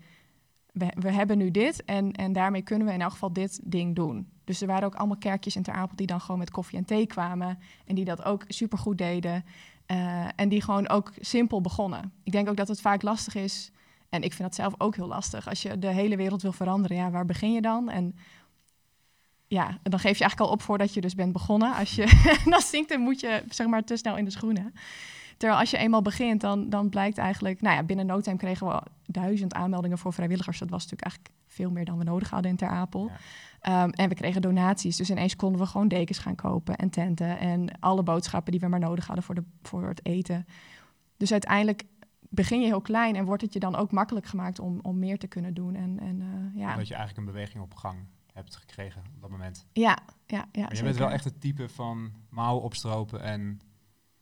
we, 0.72 0.88
we 1.00 1.12
hebben 1.12 1.38
nu 1.38 1.51
dit 1.51 1.86
en, 1.86 2.12
en 2.12 2.33
daarmee 2.33 2.62
kunnen 2.62 2.88
we 2.88 2.93
in 2.93 3.01
elk 3.01 3.12
geval 3.12 3.33
dit 3.33 3.60
ding 3.63 3.95
doen. 3.95 4.31
Dus 4.43 4.62
er 4.62 4.67
waren 4.67 4.88
ook 4.88 4.95
allemaal 4.95 5.17
kerkjes 5.17 5.55
in 5.55 5.63
Ter 5.63 5.74
Apel 5.74 5.95
die 5.95 6.07
dan 6.07 6.22
gewoon 6.22 6.39
met 6.39 6.51
koffie 6.51 6.77
en 6.77 6.86
thee 6.86 7.07
kwamen. 7.07 7.60
En 7.86 7.95
die 7.95 8.05
dat 8.05 8.24
ook 8.24 8.43
supergoed 8.48 8.98
deden. 8.98 9.45
Uh, 9.93 10.27
en 10.35 10.50
die 10.50 10.62
gewoon 10.62 10.89
ook 10.89 11.12
simpel 11.19 11.62
begonnen. 11.62 12.13
Ik 12.23 12.31
denk 12.31 12.50
ook 12.50 12.57
dat 12.57 12.67
het 12.67 12.81
vaak 12.81 13.01
lastig 13.01 13.35
is. 13.35 13.71
En 14.09 14.21
ik 14.21 14.33
vind 14.33 14.43
dat 14.43 14.55
zelf 14.55 14.73
ook 14.77 14.95
heel 14.95 15.07
lastig. 15.07 15.50
Als 15.50 15.62
je 15.62 15.79
de 15.79 15.88
hele 15.88 16.15
wereld 16.15 16.41
wil 16.41 16.51
veranderen, 16.51 16.97
ja, 16.97 17.12
waar 17.12 17.25
begin 17.25 17.53
je 17.53 17.62
dan? 17.62 17.89
En 17.89 18.15
ja, 19.47 19.77
dan 19.83 20.00
geef 20.00 20.17
je 20.17 20.23
eigenlijk 20.23 20.39
al 20.39 20.55
op 20.55 20.62
voordat 20.62 20.93
je 20.93 21.01
dus 21.01 21.15
bent 21.15 21.33
begonnen. 21.33 21.75
Als 21.75 21.95
je 21.95 22.21
dan 22.45 22.62
zinkt, 22.62 22.89
dan 22.89 23.00
moet 23.00 23.19
je 23.19 23.43
zeg 23.50 23.67
maar 23.67 23.83
te 23.83 23.97
snel 23.97 24.17
in 24.17 24.25
de 24.25 24.31
schoenen. 24.31 24.73
Terwijl 25.38 25.59
als 25.59 25.71
je 25.71 25.77
eenmaal 25.77 26.01
begint, 26.01 26.41
dan, 26.41 26.69
dan 26.69 26.89
blijkt 26.89 27.17
eigenlijk... 27.17 27.62
Nou 27.62 27.75
ja, 27.75 27.83
binnen 27.83 28.05
no 28.05 28.21
time 28.21 28.38
kregen 28.38 28.67
we 28.67 28.81
duizend 29.05 29.53
aanmeldingen 29.53 29.97
voor 29.97 30.13
vrijwilligers. 30.13 30.59
Dat 30.59 30.69
was 30.69 30.83
natuurlijk 30.83 31.01
eigenlijk 31.12 31.35
veel 31.47 31.71
meer 31.71 31.85
dan 31.85 31.97
we 31.97 32.03
nodig 32.03 32.29
hadden 32.29 32.51
in 32.51 32.57
Ter 32.57 32.67
Apel. 32.67 33.12
Um, 33.67 33.89
en 33.89 34.10
we 34.10 34.15
kregen 34.15 34.41
donaties. 34.41 34.98
Dus 34.98 35.10
ineens 35.10 35.36
konden 35.36 35.62
we 35.62 35.67
gewoon 35.67 35.88
dekens 35.88 36.17
gaan 36.17 36.36
kopen 36.36 36.75
en 36.75 36.89
tenten. 36.89 37.39
En 37.39 37.79
alle 37.79 38.03
boodschappen 38.03 38.51
die 38.51 38.62
we 38.62 38.67
maar 38.67 38.79
nodig 38.79 39.05
hadden 39.05 39.24
voor, 39.24 39.36
de, 39.36 39.43
voor 39.62 39.88
het 39.88 40.05
eten. 40.05 40.46
Dus 41.17 41.32
uiteindelijk 41.32 41.84
begin 42.29 42.60
je 42.60 42.65
heel 42.65 42.82
klein 42.82 43.15
en 43.15 43.25
wordt 43.25 43.41
het 43.41 43.53
je 43.53 43.60
dan 43.60 43.75
ook 43.75 43.91
makkelijk 43.91 44.25
gemaakt 44.25 44.60
om, 44.60 44.79
om 44.82 45.00
meer 45.00 45.20
te 45.20 45.27
kunnen 45.27 45.53
doen. 45.53 45.75
En, 45.75 46.00
en, 46.00 46.22
uh, 46.22 46.62
ja. 46.62 46.72
Omdat 46.72 46.88
je 46.88 46.96
eigenlijk 46.96 47.17
een 47.17 47.34
beweging 47.34 47.63
op 47.63 47.75
gang 47.75 47.98
hebt 48.34 48.55
gekregen 48.55 49.03
op 49.15 49.22
dat 49.22 49.29
moment. 49.29 49.65
Ja, 49.74 49.98
ja, 50.25 50.46
ja. 50.51 50.62
Maar 50.62 50.75
je 50.75 50.84
bent 50.84 50.98
wel 50.98 51.12
echt 51.12 51.24
het 51.24 51.41
type 51.41 51.70
van 51.70 52.12
mouwen 52.29 52.63
opstropen 52.63 53.22
en 53.22 53.62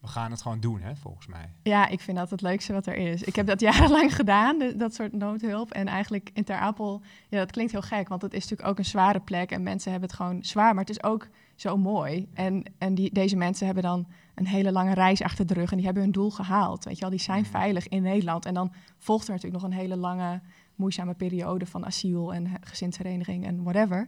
we 0.01 0.07
gaan 0.07 0.31
het 0.31 0.41
gewoon 0.41 0.59
doen, 0.59 0.81
hè, 0.81 0.95
volgens 0.95 1.27
mij. 1.27 1.53
Ja, 1.63 1.87
ik 1.87 1.99
vind 1.99 2.17
dat 2.17 2.29
het 2.29 2.41
leukste 2.41 2.73
wat 2.73 2.85
er 2.85 2.95
is. 2.95 3.23
Ik 3.23 3.35
heb 3.35 3.47
dat 3.47 3.59
jarenlang 3.69 4.15
gedaan, 4.15 4.59
dat 4.75 4.93
soort 4.93 5.13
noodhulp. 5.13 5.71
En 5.71 5.87
eigenlijk 5.87 6.29
in 6.33 6.43
Ter 6.43 6.55
Apel, 6.55 7.01
ja, 7.29 7.37
dat 7.37 7.51
klinkt 7.51 7.71
heel 7.71 7.81
gek, 7.81 8.07
want 8.07 8.21
het 8.21 8.33
is 8.33 8.41
natuurlijk 8.41 8.69
ook 8.69 8.77
een 8.77 8.85
zware 8.85 9.19
plek 9.19 9.51
en 9.51 9.63
mensen 9.63 9.91
hebben 9.91 10.09
het 10.09 10.17
gewoon 10.17 10.43
zwaar, 10.43 10.73
maar 10.73 10.83
het 10.83 10.97
is 10.97 11.03
ook 11.03 11.27
zo 11.55 11.77
mooi. 11.77 12.27
En, 12.33 12.63
en 12.77 12.95
die, 12.95 13.13
deze 13.13 13.35
mensen 13.35 13.65
hebben 13.65 13.83
dan 13.83 14.07
een 14.35 14.47
hele 14.47 14.71
lange 14.71 14.93
reis 14.93 15.21
achter 15.21 15.45
de 15.47 15.53
rug 15.53 15.69
en 15.69 15.75
die 15.75 15.85
hebben 15.85 16.03
hun 16.03 16.11
doel 16.11 16.31
gehaald. 16.31 16.83
Weet 16.83 16.95
je 16.95 17.01
wel, 17.01 17.09
die 17.09 17.19
zijn 17.19 17.45
veilig 17.45 17.87
in 17.87 18.01
Nederland. 18.01 18.45
En 18.45 18.53
dan 18.53 18.73
volgt 18.97 19.27
er 19.27 19.33
natuurlijk 19.33 19.61
nog 19.61 19.71
een 19.71 19.77
hele 19.77 19.97
lange, 19.97 20.41
moeizame 20.75 21.13
periode 21.13 21.65
van 21.65 21.85
asiel 21.85 22.33
en 22.33 22.51
gezinshereniging 22.61 23.45
en 23.45 23.63
whatever. 23.63 24.07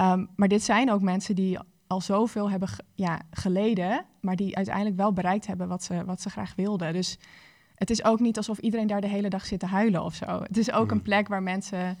Um, 0.00 0.28
maar 0.36 0.48
dit 0.48 0.62
zijn 0.62 0.90
ook 0.90 1.02
mensen 1.02 1.34
die 1.34 1.58
al 1.90 2.00
zoveel 2.00 2.50
hebben 2.50 2.68
ja, 2.94 3.20
geleden, 3.30 4.04
maar 4.20 4.36
die 4.36 4.56
uiteindelijk 4.56 4.96
wel 4.96 5.12
bereikt 5.12 5.46
hebben 5.46 5.68
wat 5.68 5.82
ze, 5.82 6.04
wat 6.04 6.20
ze 6.20 6.30
graag 6.30 6.54
wilden. 6.54 6.92
Dus 6.92 7.18
het 7.74 7.90
is 7.90 8.04
ook 8.04 8.20
niet 8.20 8.36
alsof 8.36 8.58
iedereen 8.58 8.86
daar 8.86 9.00
de 9.00 9.08
hele 9.08 9.28
dag 9.28 9.46
zit 9.46 9.60
te 9.60 9.66
huilen 9.66 10.04
of 10.04 10.14
zo. 10.14 10.26
Het 10.26 10.56
is 10.56 10.72
ook 10.72 10.90
een 10.90 10.96
mm. 10.96 11.02
plek 11.02 11.28
waar 11.28 11.42
mensen 11.42 11.98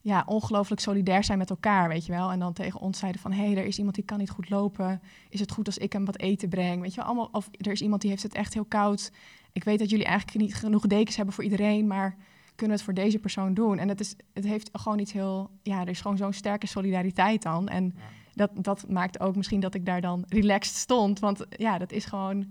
ja, 0.00 0.22
ongelooflijk 0.26 0.80
solidair 0.80 1.24
zijn 1.24 1.38
met 1.38 1.50
elkaar, 1.50 1.88
weet 1.88 2.06
je 2.06 2.12
wel. 2.12 2.30
En 2.30 2.38
dan 2.38 2.52
tegen 2.52 2.80
ons 2.80 2.98
zeiden 2.98 3.20
van, 3.20 3.32
hé, 3.32 3.44
hey, 3.44 3.56
er 3.56 3.64
is 3.64 3.78
iemand 3.78 3.94
die 3.94 4.04
kan 4.04 4.18
niet 4.18 4.30
goed 4.30 4.50
lopen. 4.50 5.02
Is 5.28 5.40
het 5.40 5.52
goed 5.52 5.66
als 5.66 5.78
ik 5.78 5.92
hem 5.92 6.04
wat 6.04 6.18
eten 6.18 6.48
breng? 6.48 6.80
Weet 6.80 6.94
je 6.94 6.96
wel, 6.96 7.06
allemaal, 7.06 7.28
of 7.32 7.48
er 7.50 7.72
is 7.72 7.82
iemand 7.82 8.00
die 8.00 8.10
heeft 8.10 8.22
het 8.22 8.34
echt 8.34 8.54
heel 8.54 8.64
koud. 8.64 9.12
Ik 9.52 9.64
weet 9.64 9.78
dat 9.78 9.90
jullie 9.90 10.06
eigenlijk 10.06 10.38
niet 10.38 10.54
genoeg 10.54 10.86
dekens 10.86 11.16
hebben 11.16 11.34
voor 11.34 11.44
iedereen, 11.44 11.86
maar 11.86 12.16
kunnen 12.54 12.76
we 12.76 12.82
het 12.82 12.82
voor 12.82 13.04
deze 13.04 13.18
persoon 13.18 13.54
doen? 13.54 13.78
En 13.78 13.88
het, 13.88 14.00
is, 14.00 14.16
het 14.32 14.44
heeft 14.44 14.70
gewoon 14.72 14.98
iets 14.98 15.12
heel, 15.12 15.50
ja, 15.62 15.80
er 15.80 15.88
is 15.88 16.00
gewoon 16.00 16.16
zo'n 16.16 16.32
sterke 16.32 16.66
solidariteit 16.66 17.42
dan. 17.42 17.68
En 17.68 17.94
dat, 18.34 18.50
dat 18.54 18.88
maakt 18.88 19.20
ook 19.20 19.36
misschien 19.36 19.60
dat 19.60 19.74
ik 19.74 19.86
daar 19.86 20.00
dan 20.00 20.24
relaxed 20.28 20.76
stond, 20.76 21.18
want 21.18 21.44
ja, 21.48 21.78
dat 21.78 21.92
is 21.92 22.04
gewoon, 22.04 22.46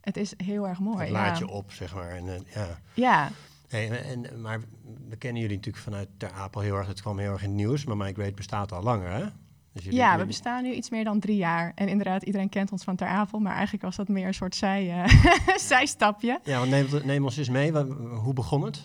het 0.00 0.16
is 0.16 0.34
heel 0.36 0.68
erg 0.68 0.78
mooi. 0.78 0.98
Het 0.98 1.10
laat 1.10 1.38
ja. 1.38 1.46
je 1.46 1.52
op, 1.52 1.72
zeg 1.72 1.94
maar. 1.94 2.10
En, 2.10 2.28
eh, 2.28 2.42
ja. 2.52 2.78
Ja, 2.94 3.30
Hey, 3.72 4.02
en, 4.02 4.40
maar 4.40 4.60
we 5.08 5.16
kennen 5.16 5.42
jullie 5.42 5.56
natuurlijk 5.56 5.84
vanuit 5.84 6.08
Ter 6.16 6.32
Apel 6.32 6.60
heel 6.60 6.76
erg. 6.76 6.86
Het 6.86 7.00
kwam 7.00 7.18
heel 7.18 7.32
erg 7.32 7.42
in 7.42 7.48
het 7.48 7.56
nieuws, 7.56 7.84
maar 7.84 7.96
Migrate 7.96 8.32
bestaat 8.32 8.72
al 8.72 8.82
langer, 8.82 9.10
hè? 9.10 9.24
Dus 9.72 9.84
Ja, 9.84 10.18
we 10.18 10.26
bestaan 10.26 10.62
nu 10.62 10.72
iets 10.72 10.90
meer 10.90 11.04
dan 11.04 11.20
drie 11.20 11.36
jaar. 11.36 11.72
En 11.74 11.88
inderdaad, 11.88 12.22
iedereen 12.22 12.48
kent 12.48 12.72
ons 12.72 12.84
van 12.84 12.96
Ter 12.96 13.06
Apel, 13.06 13.38
maar 13.38 13.52
eigenlijk 13.52 13.84
was 13.84 13.96
dat 13.96 14.08
meer 14.08 14.26
een 14.26 14.34
soort 14.34 14.54
zij, 14.54 15.02
eh, 15.02 15.56
zijstapje. 15.70 16.40
Ja, 16.44 16.58
want 16.58 16.70
neem, 16.70 16.86
neem 17.04 17.24
ons 17.24 17.36
eens 17.36 17.48
mee. 17.48 17.72
Hoe 17.96 18.34
begon 18.34 18.62
het? 18.62 18.82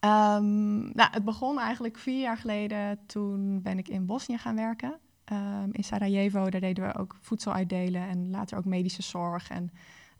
Ehm, 0.00 0.78
nou, 0.78 1.10
het 1.10 1.24
begon 1.24 1.58
eigenlijk 1.58 1.98
vier 1.98 2.20
jaar 2.20 2.38
geleden. 2.38 2.98
Toen 3.06 3.62
ben 3.62 3.78
ik 3.78 3.88
in 3.88 4.06
Bosnië 4.06 4.38
gaan 4.38 4.56
werken. 4.56 4.98
Ehm, 5.28 5.68
in 5.72 5.84
Sarajevo, 5.84 6.50
daar 6.50 6.60
deden 6.60 6.86
we 6.86 6.98
ook 6.98 7.16
voedsel 7.20 7.52
uitdelen 7.52 8.08
en 8.08 8.30
later 8.30 8.58
ook 8.58 8.64
medische 8.64 9.02
zorg. 9.02 9.50
En 9.50 9.70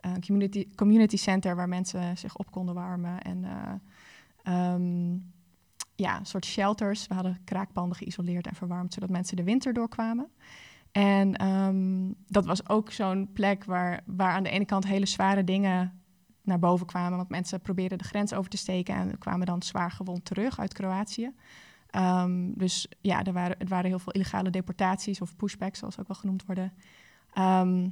eh, 0.00 0.12
een 0.12 0.24
community, 0.26 0.66
community 0.74 1.16
center 1.16 1.56
waar 1.56 1.68
mensen 1.68 2.18
zich 2.18 2.36
op 2.36 2.50
konden 2.50 2.74
warmen. 2.74 3.22
En 3.22 3.44
eh, 3.44 3.72
ehm, 4.42 5.18
ja, 5.94 6.18
een 6.18 6.26
soort 6.26 6.44
shelters. 6.44 7.06
We 7.06 7.14
hadden 7.14 7.40
kraakpanden 7.44 7.96
geïsoleerd 7.96 8.46
en 8.46 8.54
verwarmd, 8.54 8.92
zodat 8.94 9.08
mensen 9.08 9.36
de 9.36 9.44
winter 9.44 9.72
doorkwamen. 9.72 10.30
En 10.92 11.34
ehm, 11.34 12.12
dat 12.26 12.46
was 12.46 12.68
ook 12.68 12.92
zo'n 12.92 13.30
plek 13.32 13.64
waar, 13.64 14.00
waar 14.06 14.32
aan 14.32 14.42
de 14.42 14.50
ene 14.50 14.64
kant 14.64 14.86
hele 14.86 15.06
zware 15.06 15.44
dingen 15.44 16.02
naar 16.42 16.58
boven 16.58 16.86
kwamen. 16.86 17.16
Want 17.16 17.28
mensen 17.28 17.60
probeerden 17.60 17.98
de 17.98 18.04
grens 18.04 18.32
over 18.32 18.50
te 18.50 18.56
steken 18.56 18.94
en 18.94 19.18
kwamen 19.18 19.46
dan 19.46 19.62
zwaar 19.62 19.90
gewond 19.90 20.24
terug 20.24 20.58
uit 20.58 20.74
Kroatië. 20.74 21.32
Ehm, 21.90 22.52
dus 22.54 22.88
ja, 23.00 23.24
er 23.24 23.32
waren, 23.32 23.60
er 23.60 23.68
waren 23.68 23.86
heel 23.86 23.98
veel 23.98 24.12
illegale 24.12 24.50
deportaties 24.50 25.20
of 25.20 25.36
pushbacks, 25.36 25.78
zoals 25.78 25.98
ook 25.98 26.08
wel 26.08 26.16
genoemd 26.16 26.46
worden. 26.46 26.72
Ehm, 27.32 27.88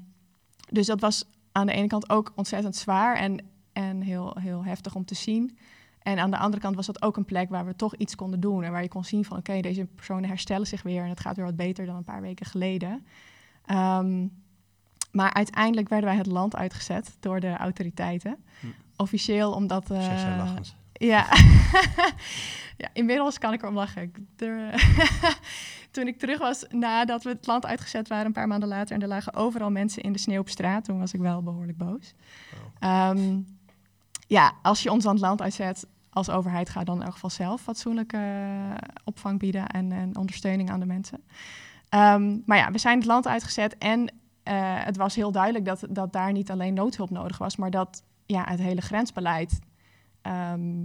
dus 0.70 0.86
dat 0.86 1.00
was 1.00 1.24
aan 1.52 1.66
de 1.66 1.72
ene 1.72 1.86
kant 1.86 2.10
ook 2.10 2.32
ontzettend 2.34 2.76
zwaar 2.76 3.16
en, 3.16 3.46
en 3.72 4.00
heel, 4.00 4.36
heel 4.40 4.64
heftig 4.64 4.94
om 4.94 5.04
te 5.04 5.14
zien. 5.14 5.58
En 5.98 6.18
aan 6.18 6.30
de 6.30 6.38
andere 6.38 6.62
kant 6.62 6.76
was 6.76 6.86
dat 6.86 7.02
ook 7.02 7.16
een 7.16 7.24
plek 7.24 7.48
waar 7.48 7.66
we 7.66 7.76
toch 7.76 7.94
iets 7.94 8.14
konden 8.14 8.40
doen. 8.40 8.62
En 8.62 8.72
waar 8.72 8.82
je 8.82 8.88
kon 8.88 9.04
zien 9.04 9.24
van 9.24 9.36
oké, 9.36 9.60
deze 9.60 9.84
personen 9.84 10.28
herstellen 10.28 10.66
zich 10.66 10.82
weer 10.82 11.02
en 11.02 11.08
het 11.08 11.20
gaat 11.20 11.36
weer 11.36 11.44
wat 11.44 11.56
beter 11.56 11.86
dan 11.86 11.96
een 11.96 12.04
paar 12.04 12.20
weken 12.20 12.46
geleden. 12.46 13.06
Ehm, 13.64 14.26
maar 15.12 15.32
uiteindelijk 15.32 15.88
werden 15.88 16.08
wij 16.08 16.18
het 16.18 16.26
land 16.26 16.56
uitgezet 16.56 17.16
door 17.20 17.40
de 17.40 17.56
autoriteiten. 17.56 18.36
Hm. 18.60 18.66
Officieel 18.96 19.52
omdat... 19.52 19.88
lachend. 19.88 20.76
Ja. 20.98 21.26
ja, 22.82 22.88
inmiddels 22.92 23.38
kan 23.38 23.52
ik 23.52 23.62
erom 23.62 23.74
lachen. 23.74 24.12
Toen 25.90 26.06
ik 26.06 26.18
terug 26.18 26.38
was 26.38 26.64
nadat 26.68 27.22
we 27.22 27.28
het 27.28 27.46
land 27.46 27.66
uitgezet 27.66 28.08
waren, 28.08 28.26
een 28.26 28.32
paar 28.32 28.48
maanden 28.48 28.68
later, 28.68 28.94
en 28.94 29.02
er 29.02 29.08
lagen 29.08 29.34
overal 29.34 29.70
mensen 29.70 30.02
in 30.02 30.12
de 30.12 30.18
sneeuw 30.18 30.40
op 30.40 30.48
straat, 30.48 30.84
toen 30.84 30.98
was 30.98 31.12
ik 31.12 31.20
wel 31.20 31.42
behoorlijk 31.42 31.78
boos. 31.78 32.14
Ehm, 32.78 33.40
ja, 34.26 34.52
als 34.62 34.82
je 34.82 34.90
ons 34.90 35.06
aan 35.06 35.12
het 35.12 35.20
land 35.20 35.42
uitzet 35.42 35.86
als 36.10 36.30
overheid, 36.30 36.68
ga 36.68 36.84
dan 36.84 36.96
in 36.96 37.02
elk 37.02 37.12
geval 37.12 37.30
zelf 37.30 37.60
fatsoenlijke 37.60 38.16
eh, 38.16 38.74
opvang 39.04 39.38
bieden 39.38 39.66
en, 39.66 39.92
en 39.92 40.16
ondersteuning 40.16 40.70
aan 40.70 40.80
de 40.80 40.86
mensen. 40.86 41.24
Ehm, 41.88 42.38
maar 42.46 42.58
ja, 42.58 42.70
we 42.70 42.78
zijn 42.78 42.98
het 42.98 43.06
land 43.06 43.26
uitgezet 43.26 43.78
en 43.78 44.12
eh, 44.42 44.54
het 44.84 44.96
was 44.96 45.14
heel 45.14 45.32
duidelijk 45.32 45.64
dat, 45.64 45.86
dat 45.90 46.12
daar 46.12 46.32
niet 46.32 46.50
alleen 46.50 46.74
noodhulp 46.74 47.10
nodig 47.10 47.38
was, 47.38 47.56
maar 47.56 47.70
dat 47.70 48.02
ja, 48.26 48.44
het 48.48 48.58
hele 48.58 48.80
grensbeleid 48.80 49.58
ehm, 50.26 50.84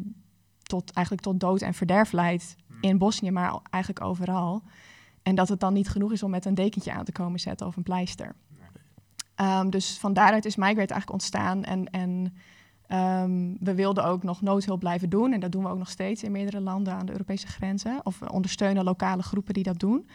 tot, 0.63 0.91
eigenlijk 0.91 1.25
tot 1.25 1.39
dood 1.39 1.62
en 1.62 1.73
verderf 1.73 2.12
leidt 2.12 2.56
in 2.82 2.97
Bosnië, 2.97 3.32
maar 3.32 3.60
eigenlijk 3.69 4.06
overal. 4.06 4.63
En 5.23 5.36
dat 5.36 5.49
het 5.49 5.60
dan 5.60 5.73
niet 5.73 5.89
genoeg 5.89 6.12
is 6.12 6.23
om 6.23 6.30
met 6.32 6.45
een 6.45 6.56
dekentje 6.56 6.91
aan 6.91 7.06
te 7.06 7.12
komen 7.12 7.39
zetten 7.39 7.67
of 7.67 7.75
een 7.75 7.84
pleister. 7.84 8.36
Ehm, 9.36 9.69
dus 9.69 9.97
van 9.97 10.13
daaruit 10.13 10.45
is 10.45 10.56
Migrate 10.56 10.77
eigenlijk 10.77 11.12
ontstaan. 11.12 11.63
En, 11.63 11.86
en 11.86 12.36
ehm, 12.88 13.54
we 13.60 13.75
wilden 13.75 14.06
ook 14.06 14.23
nog 14.23 14.41
noodhulp 14.41 14.80
blijven 14.80 15.10
doen. 15.10 15.34
En 15.34 15.39
dat 15.39 15.51
doen 15.51 15.63
we 15.63 15.69
ook 15.69 15.77
nog 15.77 15.89
steeds 15.89 16.23
in 16.23 16.32
meerdere 16.32 16.60
landen 16.60 16.93
aan 16.93 17.06
de 17.06 17.12
Europese 17.12 17.47
grenzen. 17.47 17.99
Of 18.04 18.19
we 18.19 18.32
ondersteunen 18.32 18.84
lokale 18.84 19.23
groepen 19.23 19.54
die 19.54 19.63
dat 19.63 19.80
doen. 19.80 20.10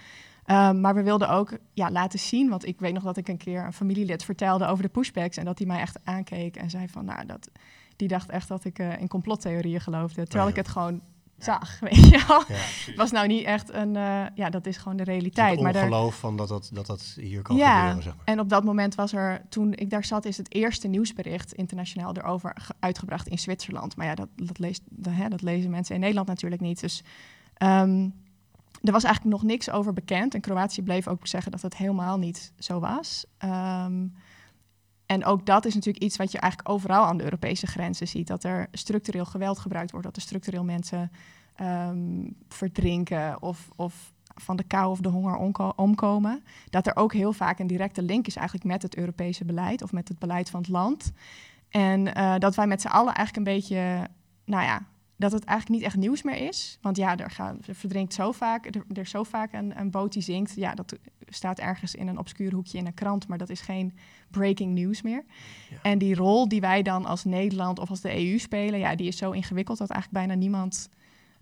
Maar 0.81 0.95
we 0.95 1.03
wilden 1.03 1.29
ook 1.29 1.59
ja, 1.73 1.91
laten 1.91 2.19
zien, 2.19 2.49
want 2.49 2.67
ik 2.67 2.81
weet 2.81 2.93
nog 2.93 3.03
dat 3.03 3.17
ik 3.17 3.29
een 3.29 3.37
keer 3.37 3.65
een 3.65 3.73
familielid 3.73 4.25
vertelde 4.25 4.67
over 4.67 4.83
de 4.83 4.89
pushbacks. 4.89 5.37
En 5.37 5.45
dat 5.45 5.59
hij 5.59 5.67
mij 5.67 5.81
echt 5.81 5.99
aankeek 6.05 6.57
en 6.57 6.71
zei 6.71 6.89
van, 6.89 7.05
nou, 7.05 7.27
dat, 7.27 7.51
die 7.97 8.09
dacht 8.09 8.31
echt 8.31 8.49
dat 8.49 8.65
ik 8.65 8.79
eh, 8.79 9.01
in 9.01 9.09
complottheorieën 9.09 9.81
geloofde. 9.81 10.23
Terwijl 10.25 10.45
ja. 10.45 10.51
ik 10.51 10.57
het 10.57 10.69
gewoon 10.69 11.01
zag, 11.39 11.79
weet 11.81 12.09
je 12.09 12.25
wel. 12.29 12.43
Ja. 12.49 12.55
Het 12.87 12.97
was 12.97 13.11
nou 13.11 13.27
niet 13.27 13.45
echt 13.45 13.73
een, 13.73 13.97
eh, 13.97 14.25
ja, 14.35 14.51
dat 14.51 14.67
is 14.67 14.77
gewoon 14.77 14.97
de 14.97 15.05
realiteit. 15.05 15.61
Maar 15.61 15.75
ongeloof 15.75 16.19
van 16.19 16.37
dat 16.37 16.49
dat, 16.49 16.71
dat 16.73 16.87
dat 16.87 17.17
hier 17.21 17.43
kan 17.43 17.57
ja, 17.57 17.79
gebeuren, 17.79 18.03
zeg 18.03 18.17
maar. 18.17 18.25
en 18.25 18.41
op 18.41 18.49
dat 18.49 18.65
moment 18.65 18.95
was 18.95 19.13
er, 19.13 19.43
toen 19.49 19.73
ik 19.75 19.91
daar 19.91 20.05
zat, 20.05 20.25
is 20.25 20.37
het 20.37 20.55
eerste 20.55 20.89
nieuwsbericht 20.89 21.53
internationaal 21.53 22.15
erover 22.17 22.53
ge- 22.55 22.75
uitgebracht 22.81 23.29
in 23.29 23.39
Zwitserland. 23.39 23.97
Maar 23.97 24.07
ja, 24.07 24.15
dat, 24.15 24.29
dat, 24.37 24.59
leest, 24.59 24.83
dat, 24.91 25.13
hè, 25.17 25.29
dat 25.29 25.43
lezen 25.43 25.71
mensen 25.71 25.95
in 25.95 26.01
Nederland 26.01 26.29
natuurlijk 26.29 26.63
niet. 26.63 26.81
Dus 26.81 27.03
ehm, 27.55 28.09
er 28.83 28.93
was 28.93 29.05
eigenlijk 29.05 29.35
nog 29.37 29.43
niks 29.43 29.71
over 29.71 29.93
bekend. 29.93 30.35
En 30.35 30.41
Kroatië 30.41 30.83
bleef 30.83 31.09
ook 31.09 31.27
zeggen 31.27 31.53
dat 31.53 31.63
het 31.63 31.77
helemaal 31.77 32.19
niet 32.19 32.53
zo 32.59 32.81
was. 32.81 33.25
Ehm, 33.39 34.07
en 35.07 35.25
ook 35.25 35.47
dat 35.47 35.65
is 35.65 35.75
natuurlijk 35.75 36.05
iets 36.05 36.17
wat 36.17 36.33
je 36.33 36.39
eigenlijk 36.39 36.71
overal 36.71 37.05
aan 37.05 37.17
de 37.17 37.25
Europese 37.25 37.67
grenzen 37.67 38.09
ziet. 38.09 38.27
Dat 38.27 38.45
er 38.45 38.69
structureel 38.73 39.25
geweld 39.25 39.59
gebruikt 39.59 39.91
wordt, 39.91 40.07
dat 40.07 40.17
er 40.17 40.23
structureel 40.23 40.65
mensen 40.65 41.11
ehm, 41.55 42.29
verdrinken 42.49 43.43
of, 43.43 43.69
of 43.77 44.13
van 44.35 44.57
de 44.57 44.65
kou 44.65 44.91
of 44.91 45.01
de 45.01 45.09
honger 45.09 45.37
omkomen. 45.77 46.45
Dat 46.71 46.87
er 46.87 46.97
ook 46.97 47.13
heel 47.13 47.33
vaak 47.33 47.59
een 47.59 47.67
directe 47.67 48.03
link 48.03 48.27
is 48.27 48.37
eigenlijk 48.37 48.67
met 48.67 48.83
het 48.83 48.97
Europese 48.97 49.45
beleid 49.45 49.83
of 49.83 49.93
met 49.93 50.09
het 50.09 50.19
beleid 50.19 50.51
van 50.51 50.61
het 50.61 50.69
land. 50.69 51.13
En 51.69 52.15
eh, 52.15 52.35
dat 52.39 52.55
wij 52.55 52.67
met 52.67 52.81
z'n 52.81 52.87
allen 52.87 53.15
eigenlijk 53.15 53.37
een 53.47 53.55
beetje, 53.55 54.09
nou 54.45 54.65
ja, 54.65 54.83
dat 55.17 55.33
het 55.33 55.45
eigenlijk 55.45 55.79
niet 55.79 55.89
echt 55.89 55.97
nieuws 55.97 56.23
meer 56.23 56.49
is. 56.49 56.79
Want 56.81 56.97
ja, 56.97 57.17
er, 57.17 57.31
gaat, 57.31 57.67
er 57.67 57.75
verdrinkt 57.75 58.15
zo 58.15 58.33
vaak, 58.33 58.67
er, 58.67 58.83
er 58.93 58.99
is 58.99 59.11
zo 59.11 59.23
vaak 59.23 59.53
een, 59.53 59.79
een 59.79 59.91
boot 59.91 60.13
die 60.13 60.23
zinkt. 60.23 60.55
Ja, 60.55 60.75
dat 60.75 60.99
staat 61.27 61.59
ergens 61.59 61.95
in 61.95 62.09
een 62.09 62.19
obscuur 62.19 62.53
hoekje 62.53 62.79
in 62.79 62.87
een 62.87 62.95
krant, 62.95 63.29
maar 63.29 63.39
dat 63.39 63.49
is 63.49 63.61
geen 63.61 63.95
breaking 64.31 64.75
news 64.75 65.03
meer. 65.03 65.25
Ja. 65.71 65.77
En 65.83 65.99
die 65.99 66.15
rol 66.15 66.49
die 66.49 66.61
wij 66.61 66.83
dan 66.83 67.07
als 67.07 67.25
Nederland 67.25 67.79
of 67.79 67.91
als 67.91 68.01
de 68.01 68.27
EU 68.27 68.39
spelen, 68.39 68.79
ja, 68.79 68.95
die 68.95 69.07
is 69.07 69.17
zo 69.17 69.31
ingewikkeld 69.31 69.79
dat 69.79 69.91
eigenlijk 69.91 70.27
bijna 70.27 70.41
niemand. 70.41 70.89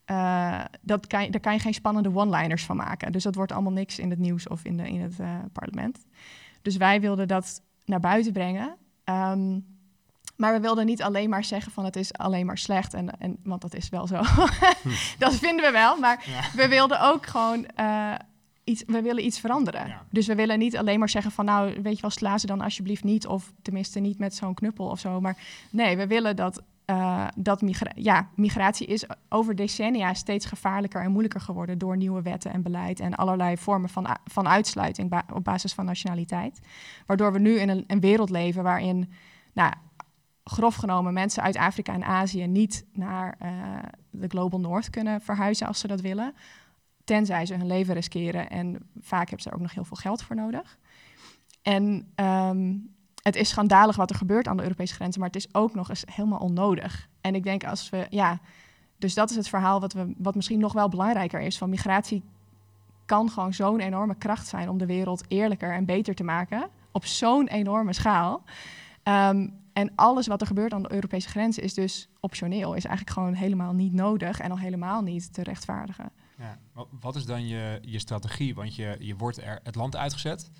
eh, 0.04 0.64
dat 0.80 1.06
kan, 1.06 1.30
daar 1.30 1.40
kan 1.40 1.52
je 1.52 1.58
geen 1.58 1.74
spannende 1.74 2.14
one-liners 2.14 2.64
van 2.64 2.76
maken. 2.76 3.12
Dus 3.12 3.22
dat 3.22 3.34
wordt 3.34 3.52
allemaal 3.52 3.72
niks 3.72 3.98
in 3.98 4.10
het 4.10 4.18
nieuws 4.18 4.48
of 4.48 4.64
in, 4.64 4.76
de, 4.76 4.88
in 4.88 5.00
het 5.00 5.20
eh, 5.20 5.38
parlement. 5.52 6.06
Dus 6.62 6.76
wij 6.76 7.00
wilden 7.00 7.28
dat 7.28 7.62
naar 7.84 8.00
buiten 8.00 8.32
brengen. 8.32 8.76
Ehm, 9.04 9.58
maar 10.36 10.52
we 10.52 10.60
wilden 10.60 10.86
niet 10.86 11.02
alleen 11.02 11.28
maar 11.30 11.44
zeggen 11.44 11.72
van 11.72 11.84
het 11.84 11.96
is 11.96 12.12
alleen 12.12 12.46
maar 12.46 12.58
slecht. 12.58 12.94
En, 12.94 13.20
en, 13.20 13.36
want 13.42 13.60
dat 13.60 13.74
is 13.74 13.88
wel 13.88 14.06
zo. 14.06 14.20
dat 15.18 15.34
vinden 15.34 15.64
we 15.64 15.70
wel. 15.72 15.96
Maar 15.98 16.24
we 16.54 16.68
wilden 16.68 17.00
ook 17.00 17.26
gewoon 17.26 17.66
eh, 17.66 18.14
iets, 18.64 18.82
we 18.86 19.02
willen 19.02 19.24
iets 19.24 19.40
veranderen. 19.40 19.86
Ja. 19.86 20.02
Dus 20.10 20.26
we 20.26 20.34
willen 20.34 20.58
niet 20.58 20.76
alleen 20.76 20.98
maar 20.98 21.08
zeggen 21.08 21.30
van 21.32 21.44
nou, 21.44 21.82
weet 21.82 21.96
je 21.96 22.02
wel, 22.02 22.10
sla 22.10 22.38
ze 22.38 22.46
dan 22.46 22.60
alsjeblieft 22.60 23.04
niet. 23.04 23.26
Of 23.26 23.52
tenminste 23.62 24.00
niet 24.00 24.18
met 24.18 24.34
zo'n 24.34 24.54
knuppel 24.54 24.86
of 24.86 24.98
zo. 24.98 25.20
Maar 25.20 25.36
nee, 25.70 25.96
we 25.96 26.06
willen 26.06 26.36
dat, 26.36 26.62
eh, 26.84 27.26
dat 27.36 27.62
migra 27.62 27.90
ja, 27.94 28.28
migratie 28.34 28.86
is 28.86 29.04
over 29.28 29.56
decennia 29.56 30.14
steeds 30.14 30.46
gevaarlijker 30.46 31.02
en 31.02 31.10
moeilijker 31.10 31.40
geworden 31.40 31.78
door 31.78 31.96
nieuwe 31.96 32.22
wetten 32.22 32.52
en 32.52 32.62
beleid 32.62 33.00
en 33.00 33.14
allerlei 33.14 33.56
vormen 33.56 33.88
van, 33.88 34.16
van 34.24 34.48
uitsluiting 34.48 35.08
ba- 35.08 35.26
op 35.32 35.44
basis 35.44 35.72
van 35.72 35.84
nationaliteit. 35.84 36.60
Waardoor 37.06 37.32
we 37.32 37.38
nu 37.38 37.58
in 37.58 37.68
een, 37.68 37.84
een 37.86 38.00
wereld 38.00 38.30
leven 38.30 38.62
waarin, 38.62 39.12
nou, 39.52 39.72
grof 40.44 40.74
genomen, 40.74 41.12
mensen 41.12 41.42
uit 41.42 41.56
Afrika 41.56 41.92
en 41.92 42.04
Azië 42.04 42.46
niet 42.46 42.84
naar 42.92 43.36
eh, 43.38 43.50
de 44.10 44.28
Global 44.28 44.60
North 44.60 44.90
kunnen 44.90 45.20
verhuizen 45.20 45.66
als 45.66 45.78
ze 45.78 45.86
dat 45.86 46.00
willen. 46.00 46.34
Tenzij 47.04 47.46
ze 47.46 47.54
hun 47.54 47.66
leven 47.66 47.94
riskeren. 47.94 48.50
En 48.50 48.88
vaak 49.00 49.28
hebben 49.28 49.40
ze 49.40 49.48
er 49.48 49.54
ook 49.54 49.62
nog 49.62 49.74
heel 49.74 49.84
veel 49.84 49.96
geld 49.96 50.22
voor 50.22 50.36
nodig. 50.36 50.78
En 51.62 52.12
ehm, 52.14 52.72
het 53.22 53.36
is 53.36 53.48
schandalig 53.48 53.96
wat 53.96 54.10
er 54.10 54.16
gebeurt 54.16 54.48
aan 54.48 54.56
de 54.56 54.62
Europese 54.62 54.94
grenzen, 54.94 55.20
maar 55.20 55.30
het 55.30 55.44
is 55.44 55.54
ook 55.54 55.74
nog 55.74 55.88
eens 55.88 56.04
helemaal 56.12 56.38
onnodig. 56.38 57.08
En 57.20 57.34
ik 57.34 57.42
denk 57.42 57.64
als 57.64 57.90
we, 57.90 58.06
ja, 58.10 58.40
dus 58.98 59.14
dat 59.14 59.30
is 59.30 59.36
het 59.36 59.48
verhaal 59.48 59.80
wat, 59.80 59.92
we, 59.92 60.14
wat 60.18 60.34
misschien 60.34 60.60
nog 60.60 60.72
wel 60.72 60.88
belangrijker 60.88 61.40
is. 61.40 61.58
Van 61.58 61.70
migratie 61.70 62.22
kan 63.04 63.30
gewoon 63.30 63.54
zo'n 63.54 63.80
enorme 63.80 64.14
kracht 64.14 64.46
zijn 64.46 64.68
om 64.68 64.78
de 64.78 64.86
wereld 64.86 65.24
eerlijker 65.28 65.72
en 65.72 65.84
beter 65.84 66.14
te 66.14 66.24
maken. 66.24 66.68
Op 66.92 67.04
zo'n 67.04 67.46
enorme 67.46 67.92
schaal. 67.92 68.42
Ehm, 69.02 69.48
en 69.74 69.92
alles 69.94 70.26
wat 70.26 70.40
er 70.40 70.46
gebeurt 70.46 70.72
aan 70.72 70.82
de 70.82 70.92
Europese 70.92 71.28
grenzen 71.28 71.62
is 71.62 71.74
dus 71.74 72.08
optioneel. 72.20 72.74
Is 72.74 72.84
eigenlijk 72.84 73.16
gewoon 73.16 73.34
helemaal 73.34 73.72
niet 73.72 73.92
nodig 73.92 74.40
en 74.40 74.50
al 74.50 74.58
helemaal 74.58 75.02
niet 75.02 75.32
te 75.32 75.42
rechtvaardigen. 75.42 76.12
Ja. 76.38 76.58
Wat 77.00 77.16
is 77.16 77.24
dan 77.24 77.46
je, 77.46 77.78
je 77.82 77.98
strategie? 77.98 78.54
Want 78.54 78.74
je, 78.74 78.96
je 79.00 79.16
wordt 79.16 79.42
er 79.42 79.60
het 79.62 79.74
land 79.74 79.96
uitgezet. 79.96 80.50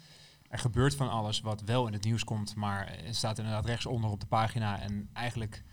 Er 0.49 0.59
gebeurt 0.59 0.95
van 0.95 1.11
alles 1.11 1.41
wat 1.41 1.63
wel 1.63 1.87
in 1.87 1.93
het 1.93 2.05
nieuws 2.05 2.25
komt, 2.25 2.55
maar 2.55 2.99
het 3.05 3.17
staat 3.17 3.39
inderdaad 3.39 3.67
rechtsonder 3.67 4.11
op 4.11 4.21
de 4.21 4.27
pagina. 4.27 4.81
En 4.81 5.09
eigenlijk, 5.13 5.65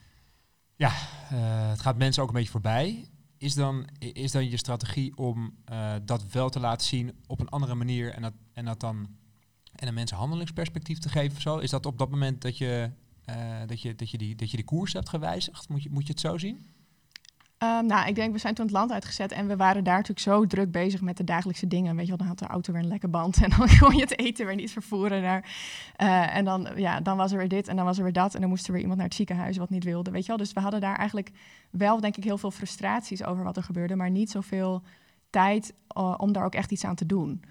ja, 0.76 0.92
uh, 1.34 1.70
het 1.70 1.82
gaat 1.82 1.98
mensen 1.98 2.24
ook 2.24 2.30
een 2.30 2.36
beetje 2.36 2.52
voorbij. 2.52 3.10
Is 3.38 3.54
dan, 3.54 3.88
is 4.00 4.32
dan 4.32 4.50
je 4.50 4.58
strategie 4.58 5.18
om 5.18 5.56
uh, 5.72 5.94
dat 6.04 6.32
wel 6.32 6.50
te 6.50 6.60
laten 6.60 6.88
zien 6.88 7.14
op 7.28 7.40
een 7.40 7.50
andere 7.50 7.76
manier 7.76 8.14
en 8.14 8.22
dat, 8.22 8.34
en 8.54 8.66
dat 8.66 8.80
dan 8.80 9.20
en 9.76 9.88
een 9.88 9.94
mensen 9.94 10.18
handelingsperspectief 10.18 11.00
te 11.00 11.10
geven? 11.10 11.42
Zo? 11.42 11.58
Is 11.58 11.70
dat 11.70 11.86
op 11.86 11.98
dat 11.98 12.10
moment 12.10 12.42
dat 12.42 12.58
je, 12.58 12.92
dat 13.68 13.82
je, 13.82 13.96
dat 13.96 14.10
je, 14.10 14.18
die, 14.18 14.36
dat 14.36 14.52
je 14.52 14.58
die 14.58 14.66
koers 14.66 14.94
hebt 14.94 15.10
gewijzigd? 15.10 15.70
Moet 15.70 15.84
je, 15.84 15.90
moet 15.92 16.06
je 16.08 16.12
het 16.12 16.22
zo 16.22 16.38
zien? 16.38 16.72
Um, 17.64 17.86
nou, 17.86 18.08
ik 18.08 18.16
denk, 18.16 18.34
we 18.34 18.40
zijn 18.40 18.54
toen 18.54 18.66
het 18.66 18.74
land 18.74 18.92
uitgezet 18.92 19.32
en 19.32 19.48
we 19.48 19.56
waren 19.56 19.84
daar 19.84 19.94
natuurlijk 19.94 20.20
zo 20.20 20.46
druk 20.46 20.72
bezig 20.72 21.02
met 21.02 21.18
de 21.18 21.24
dagelijkse 21.24 21.68
dingen. 21.68 21.96
Weet 21.96 22.04
je 22.04 22.10
wel, 22.10 22.18
dan 22.18 22.28
had 22.28 22.40
de 22.40 22.48
auto 22.48 22.74
weer 22.74 22.82
een 22.82 22.88
lekke 22.88 23.08
band 23.08 23.44
en 23.44 23.50
dan 23.50 23.68
kon 23.80 23.96
je 23.96 24.02
het 24.02 24.20
eten 24.20 24.46
weer 24.46 24.56
niet 24.56 24.72
vervoeren. 24.72 25.22
Naar, 25.22 25.50
uh, 25.98 26.36
en 26.36 26.46
dan, 26.46 26.68
ja, 26.76 27.00
dan 27.02 27.18
was 27.18 27.32
er 27.32 27.38
weer 27.38 27.48
dit 27.48 27.68
en 27.68 27.76
dan 27.76 27.86
was 27.86 27.98
er 27.98 28.04
weer 28.04 28.14
dat 28.14 28.36
en 28.36 28.42
dan 28.42 28.50
moest 28.50 28.66
er 28.66 28.72
weer 28.72 28.82
iemand 28.82 28.98
naar 28.98 29.08
het 29.08 29.16
ziekenhuis 29.16 29.58
wat 29.58 29.70
niet 29.70 29.84
wilde. 29.84 30.12
Weet 30.12 30.22
je 30.22 30.28
wel, 30.28 30.38
dus 30.38 30.54
we 30.54 30.60
hadden 30.60 30.82
daar 30.82 30.98
eigenlijk 30.98 31.32
wel, 31.70 32.00
denk 32.00 32.18
ik, 32.18 32.24
heel 32.24 32.38
veel 32.38 32.52
frustraties 32.52 33.24
over 33.24 33.44
wat 33.44 33.58
er 33.58 33.64
gebeurde, 33.64 33.96
maar 33.96 34.12
niet 34.12 34.32
zoveel 34.32 34.82
tijd 35.30 35.74
uh, 35.98 36.16
om 36.18 36.32
daar 36.32 36.46
ook 36.46 36.56
echt 36.56 36.72
iets 36.72 36.86
aan 36.86 36.96
te 36.96 37.06
doen. 37.06 37.44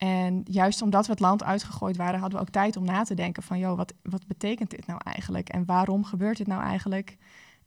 En 0.00 0.40
juist 0.44 0.82
omdat 0.82 1.06
we 1.06 1.12
het 1.12 1.20
land 1.20 1.44
uitgegooid 1.44 1.96
waren, 1.96 2.20
hadden 2.20 2.38
we 2.38 2.44
ook 2.44 2.52
tijd 2.52 2.76
om 2.76 2.84
na 2.84 3.02
te 3.02 3.14
denken 3.14 3.42
van, 3.42 3.58
joh, 3.58 3.76
wat, 3.76 3.94
wat 4.02 4.26
betekent 4.26 4.70
dit 4.70 4.86
nou 4.86 5.00
eigenlijk? 5.04 5.48
En 5.48 5.64
waarom 5.64 6.04
gebeurt 6.04 6.36
dit 6.36 6.46
nou 6.46 6.62
eigenlijk? 6.62 7.16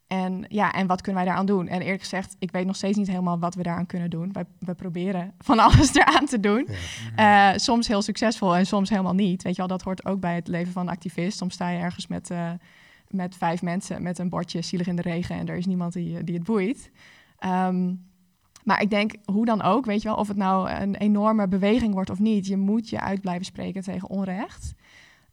En 0.08 0.46
ja, 0.48 0.72
en 0.72 0.88
wat 0.88 1.02
kunnen 1.02 1.22
wij 1.22 1.30
daaraan 1.30 1.46
doen? 1.46 1.68
En 1.68 1.82
eerlijk 1.82 2.02
gezegd, 2.02 2.36
ik 2.40 2.52
weet 2.52 2.66
nog 2.66 2.76
steeds 2.76 2.98
niet 2.98 3.08
helemaal 3.08 3.40
wat 3.40 3.56
we 3.56 3.64
daaraan 3.64 3.86
kunnen 3.86 4.10
doen. 4.10 4.32
Wij, 4.32 4.46
we 4.60 4.74
proberen 4.74 5.34
van 5.40 5.60
alles 5.66 5.96
eraan 5.96 6.26
te 6.26 6.40
doen. 6.40 6.68
Ja. 7.16 7.52
Uh, 7.54 7.58
soms 7.58 7.88
heel 7.88 8.02
succesvol 8.02 8.56
en 8.56 8.66
soms 8.66 8.90
helemaal 8.90 9.14
niet. 9.14 9.44
Weet 9.44 9.56
je 9.56 9.62
wel, 9.62 9.78
dat 9.78 9.82
hoort 9.82 10.06
ook 10.06 10.20
bij 10.20 10.36
het 10.36 10.48
leven 10.48 10.74
van 10.74 10.82
een 10.82 10.94
activist. 10.94 11.38
Soms 11.38 11.54
sta 11.54 11.70
je 11.70 11.80
ergens 11.80 12.08
met, 12.08 12.30
uh, 12.30 12.52
met 13.08 13.36
vijf 13.36 13.62
mensen 13.62 14.04
met 14.04 14.20
een 14.20 14.30
bordje 14.30 14.62
zielig 14.62 14.88
in 14.88 14.96
de 14.96 15.02
regen 15.02 15.36
en 15.36 15.48
er 15.48 15.58
is 15.58 15.66
niemand 15.66 15.94
die, 15.94 16.24
die 16.24 16.36
het 16.36 16.44
boeit. 16.44 16.92
Um, 17.46 18.12
maar 18.64 18.82
ik 18.82 18.90
denk, 18.90 19.16
hoe 19.26 19.46
dan 19.46 19.62
ook, 19.62 19.86
weet 19.86 20.02
je 20.02 20.08
wel, 20.08 20.18
of 20.18 20.28
het 20.28 20.38
nou 20.38 20.70
een 20.70 20.96
enorme 20.96 21.48
beweging 21.48 21.94
wordt 21.94 22.10
of 22.10 22.20
niet, 22.20 22.48
je 22.48 22.58
moet 22.58 22.90
je 22.90 23.00
uit 23.00 23.22
blijven 23.22 23.46
spreken 23.46 23.82
tegen 23.82 24.10
onrecht. 24.10 24.74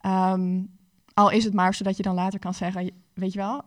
Um, 0.07 0.79
al 1.15 1.31
is 1.31 1.45
het 1.45 1.55
maar 1.55 1.75
zodat 1.75 1.97
je 1.97 2.03
dan 2.03 2.15
later 2.15 2.39
kan 2.39 2.55
zeggen, 2.55 2.91
weet 3.15 3.33
je 3.33 3.39
wel, 3.39 3.63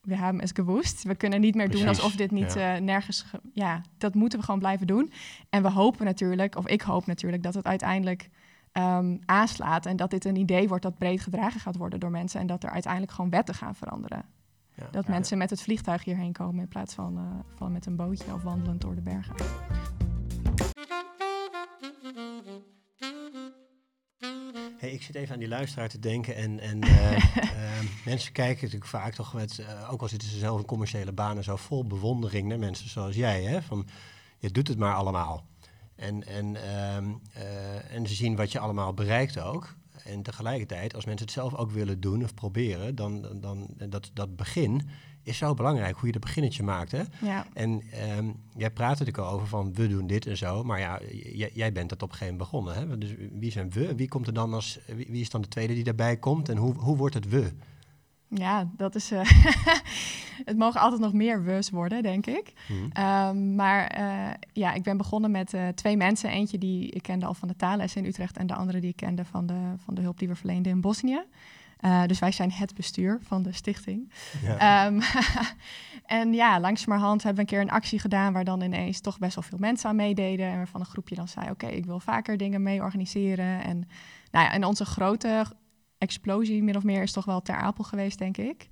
we 0.00 0.16
hebben 0.16 0.42
het 0.42 0.54
gewoest. 0.54 1.02
We 1.02 1.14
kunnen 1.14 1.40
niet 1.40 1.54
meer 1.54 1.68
Precies, 1.68 1.84
doen 1.84 1.94
alsof 1.94 2.16
dit 2.16 2.30
niet 2.30 2.54
ja. 2.54 2.76
uh, 2.76 2.82
nergens... 2.82 3.24
ja, 3.52 3.80
dat 3.98 4.14
moeten 4.14 4.38
we 4.38 4.44
gewoon 4.44 4.60
blijven 4.60 4.86
doen. 4.86 5.12
En 5.50 5.62
we 5.62 5.70
hopen 5.70 6.04
natuurlijk, 6.04 6.56
of 6.56 6.66
ik 6.66 6.82
hoop 6.82 7.06
natuurlijk, 7.06 7.42
dat 7.42 7.54
het 7.54 7.66
uiteindelijk 7.66 8.30
um, 8.72 9.18
aanslaat. 9.24 9.86
En 9.86 9.96
dat 9.96 10.10
dit 10.10 10.24
een 10.24 10.36
idee 10.36 10.68
wordt 10.68 10.82
dat 10.82 10.98
breed 10.98 11.20
gedragen 11.20 11.60
gaat 11.60 11.76
worden 11.76 12.00
door 12.00 12.10
mensen. 12.10 12.40
En 12.40 12.46
dat 12.46 12.62
er 12.62 12.70
uiteindelijk 12.70 13.12
gewoon 13.12 13.30
wetten 13.30 13.54
gaan 13.54 13.74
veranderen. 13.74 14.24
Ja, 14.76 14.88
dat 14.90 15.04
ja, 15.04 15.10
mensen 15.10 15.38
met 15.38 15.50
het 15.50 15.62
vliegtuig 15.62 16.04
hierheen 16.04 16.32
komen 16.32 16.62
in 16.62 16.68
plaats 16.68 16.94
van, 16.94 17.18
uh, 17.18 17.56
van 17.56 17.72
met 17.72 17.86
een 17.86 17.96
bootje 17.96 18.34
of 18.34 18.42
wandelend 18.42 18.80
door 18.80 18.94
de 18.94 19.00
bergen. 19.00 19.34
Hey, 24.76 24.92
ik 24.92 25.02
zit 25.02 25.14
even 25.14 25.34
aan 25.34 25.40
die 25.40 25.48
luisteraar 25.48 25.88
te 25.88 25.98
denken 25.98 26.36
en, 26.36 26.60
en 26.60 26.84
uh, 26.84 27.12
uh, 27.36 27.80
mensen 28.04 28.32
kijken 28.32 28.62
natuurlijk 28.62 28.90
vaak 28.90 29.14
toch 29.14 29.34
met, 29.34 29.58
uh, 29.58 29.92
ook 29.92 30.02
al 30.02 30.08
zitten 30.08 30.28
ze 30.28 30.38
zelf 30.38 30.60
in 30.60 30.66
commerciële 30.66 31.12
banen, 31.12 31.44
zo 31.44 31.56
vol 31.56 31.86
bewondering 31.86 32.48
naar 32.48 32.58
mensen 32.58 32.88
zoals 32.88 33.14
jij, 33.14 33.42
hè, 33.42 33.62
van 33.62 33.86
je 34.38 34.50
doet 34.50 34.68
het 34.68 34.78
maar 34.78 34.94
allemaal. 34.94 35.46
En, 35.96 36.26
en, 36.26 36.56
ehm, 36.56 37.12
en 37.90 38.06
ze 38.06 38.14
zien 38.14 38.36
wat 38.36 38.52
je 38.52 38.58
allemaal 38.58 38.94
bereikt 38.94 39.38
ook. 39.40 39.76
En 40.04 40.22
tegelijkertijd, 40.22 40.94
als 40.94 41.04
mensen 41.04 41.26
het 41.26 41.34
zelf 41.34 41.54
ook 41.54 41.70
willen 41.70 42.00
doen 42.00 42.22
of 42.22 42.34
proberen, 42.34 42.94
dan, 42.94 43.26
dan, 43.40 43.68
dat, 43.88 44.10
dat 44.12 44.36
begin 44.36 44.82
is 45.22 45.38
zo 45.38 45.54
belangrijk, 45.54 45.96
hoe 45.96 46.06
je 46.06 46.12
dat 46.12 46.20
beginnetje 46.20 46.62
maakt. 46.62 46.92
Hè? 46.92 47.02
Ja. 47.22 47.46
En 47.52 47.82
um, 48.18 48.36
jij 48.56 48.70
praat 48.70 48.98
natuurlijk 48.98 49.18
al 49.18 49.30
over 49.30 49.46
van 49.46 49.74
we 49.74 49.88
doen 49.88 50.06
dit 50.06 50.26
en 50.26 50.36
zo, 50.36 50.64
maar 50.64 50.78
ja, 50.78 51.00
jij 51.52 51.72
bent 51.72 51.88
dat 51.88 52.02
op 52.02 52.10
een 52.10 52.16
gegeven 52.16 52.36
moment 52.36 52.50
begonnen. 52.50 52.74
Hè? 52.74 52.98
Dus 52.98 53.14
wie 53.32 53.50
zijn 53.50 53.70
we? 53.70 53.94
Wie 53.94 54.08
komt 54.08 54.26
er 54.26 54.34
dan 54.34 54.54
als, 54.54 54.78
wie, 54.86 55.06
wie 55.10 55.20
is 55.20 55.30
dan 55.30 55.42
de 55.42 55.48
tweede 55.48 55.74
die 55.74 55.84
daarbij 55.84 56.16
komt 56.16 56.48
en 56.48 56.56
hoe, 56.56 56.74
hoe 56.74 56.96
wordt 56.96 57.14
het 57.14 57.28
we? 57.28 57.52
Ja, 58.34 58.68
dat 58.76 58.94
is. 58.94 59.12
Uh, 59.12 59.20
het 60.50 60.56
mogen 60.56 60.80
altijd 60.80 61.00
nog 61.00 61.12
meer 61.12 61.44
we's 61.44 61.70
worden, 61.70 62.02
denk 62.02 62.26
ik. 62.26 62.52
Mhm. 62.68 63.06
Um, 63.06 63.54
maar 63.54 63.98
uh, 63.98 64.30
ja, 64.52 64.72
ik 64.72 64.82
ben 64.82 64.96
begonnen 64.96 65.30
met 65.30 65.52
uh, 65.52 65.68
twee 65.68 65.96
mensen. 65.96 66.30
Eentje 66.30 66.58
die 66.58 66.90
ik 66.90 67.02
kende 67.02 67.26
al 67.26 67.34
van 67.34 67.48
de 67.48 67.56
taalles 67.56 67.96
in 67.96 68.04
Utrecht 68.04 68.36
en 68.36 68.46
de 68.46 68.54
andere 68.54 68.80
die 68.80 68.90
ik 68.90 68.96
kende 68.96 69.24
van 69.24 69.46
de, 69.46 69.74
van 69.84 69.94
de 69.94 70.00
hulp 70.00 70.18
die 70.18 70.28
we 70.28 70.34
verleenden 70.34 70.72
in 70.72 70.80
Bosnië. 70.80 71.22
Dus 72.06 72.18
wij 72.18 72.32
zijn 72.32 72.52
het 72.52 72.74
bestuur 72.74 73.18
van 73.22 73.42
de 73.42 73.52
stichting. 73.52 74.12
Ja. 74.42 74.86
Um, 74.86 75.00
en 76.20 76.32
ja, 76.32 76.60
langzamerhand 76.60 77.22
hebben 77.22 77.44
we 77.44 77.50
een 77.50 77.56
keer 77.56 77.66
een 77.66 77.76
actie 77.76 77.98
gedaan 77.98 78.32
waar 78.32 78.44
dan 78.44 78.60
ineens 78.60 79.00
toch 79.00 79.18
best 79.18 79.34
wel 79.34 79.44
veel 79.44 79.58
mensen 79.58 79.88
aan 79.88 79.96
meededen. 79.96 80.46
En 80.46 80.56
waarvan 80.56 80.80
een 80.80 80.86
groepje 80.86 81.14
dan 81.14 81.28
zei, 81.28 81.50
oké, 81.50 81.64
okay, 81.64 81.76
ik 81.76 81.86
wil 81.86 82.00
vaker 82.00 82.36
dingen 82.36 82.62
mee 82.62 82.82
organiseren. 82.82 83.62
En, 83.64 83.88
nou 84.30 84.44
ja, 84.44 84.52
en 84.52 84.64
onze 84.64 84.84
grote 84.84 85.44
explosie 86.04 86.62
min 86.62 86.76
of 86.76 86.82
meer 86.84 87.02
is 87.02 87.12
toch 87.12 87.24
wel 87.24 87.42
ter 87.42 87.54
Apel 87.54 87.84
geweest, 87.84 88.18
denk 88.18 88.36
ik. 88.36 88.68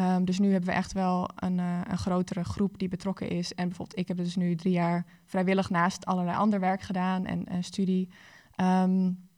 Um, 0.00 0.24
dus 0.24 0.38
nu 0.38 0.50
hebben 0.50 0.68
we 0.68 0.74
echt 0.74 0.92
wel 0.92 1.30
een, 1.34 1.58
uh, 1.58 1.80
een 1.88 1.98
grotere 1.98 2.44
groep 2.44 2.78
die 2.78 2.88
betrokken 2.88 3.28
is. 3.28 3.54
En 3.54 3.68
bijvoorbeeld, 3.68 3.98
ik 3.98 4.08
heb 4.08 4.16
dus 4.16 4.36
nu 4.36 4.54
drie 4.54 4.72
jaar 4.72 5.06
vrijwillig 5.24 5.70
naast 5.70 6.06
allerlei 6.06 6.36
ander 6.36 6.60
werk 6.60 6.80
gedaan 6.80 7.26
en, 7.26 7.44
en 7.44 7.64
studie. 7.64 8.08
Um, 8.60 9.28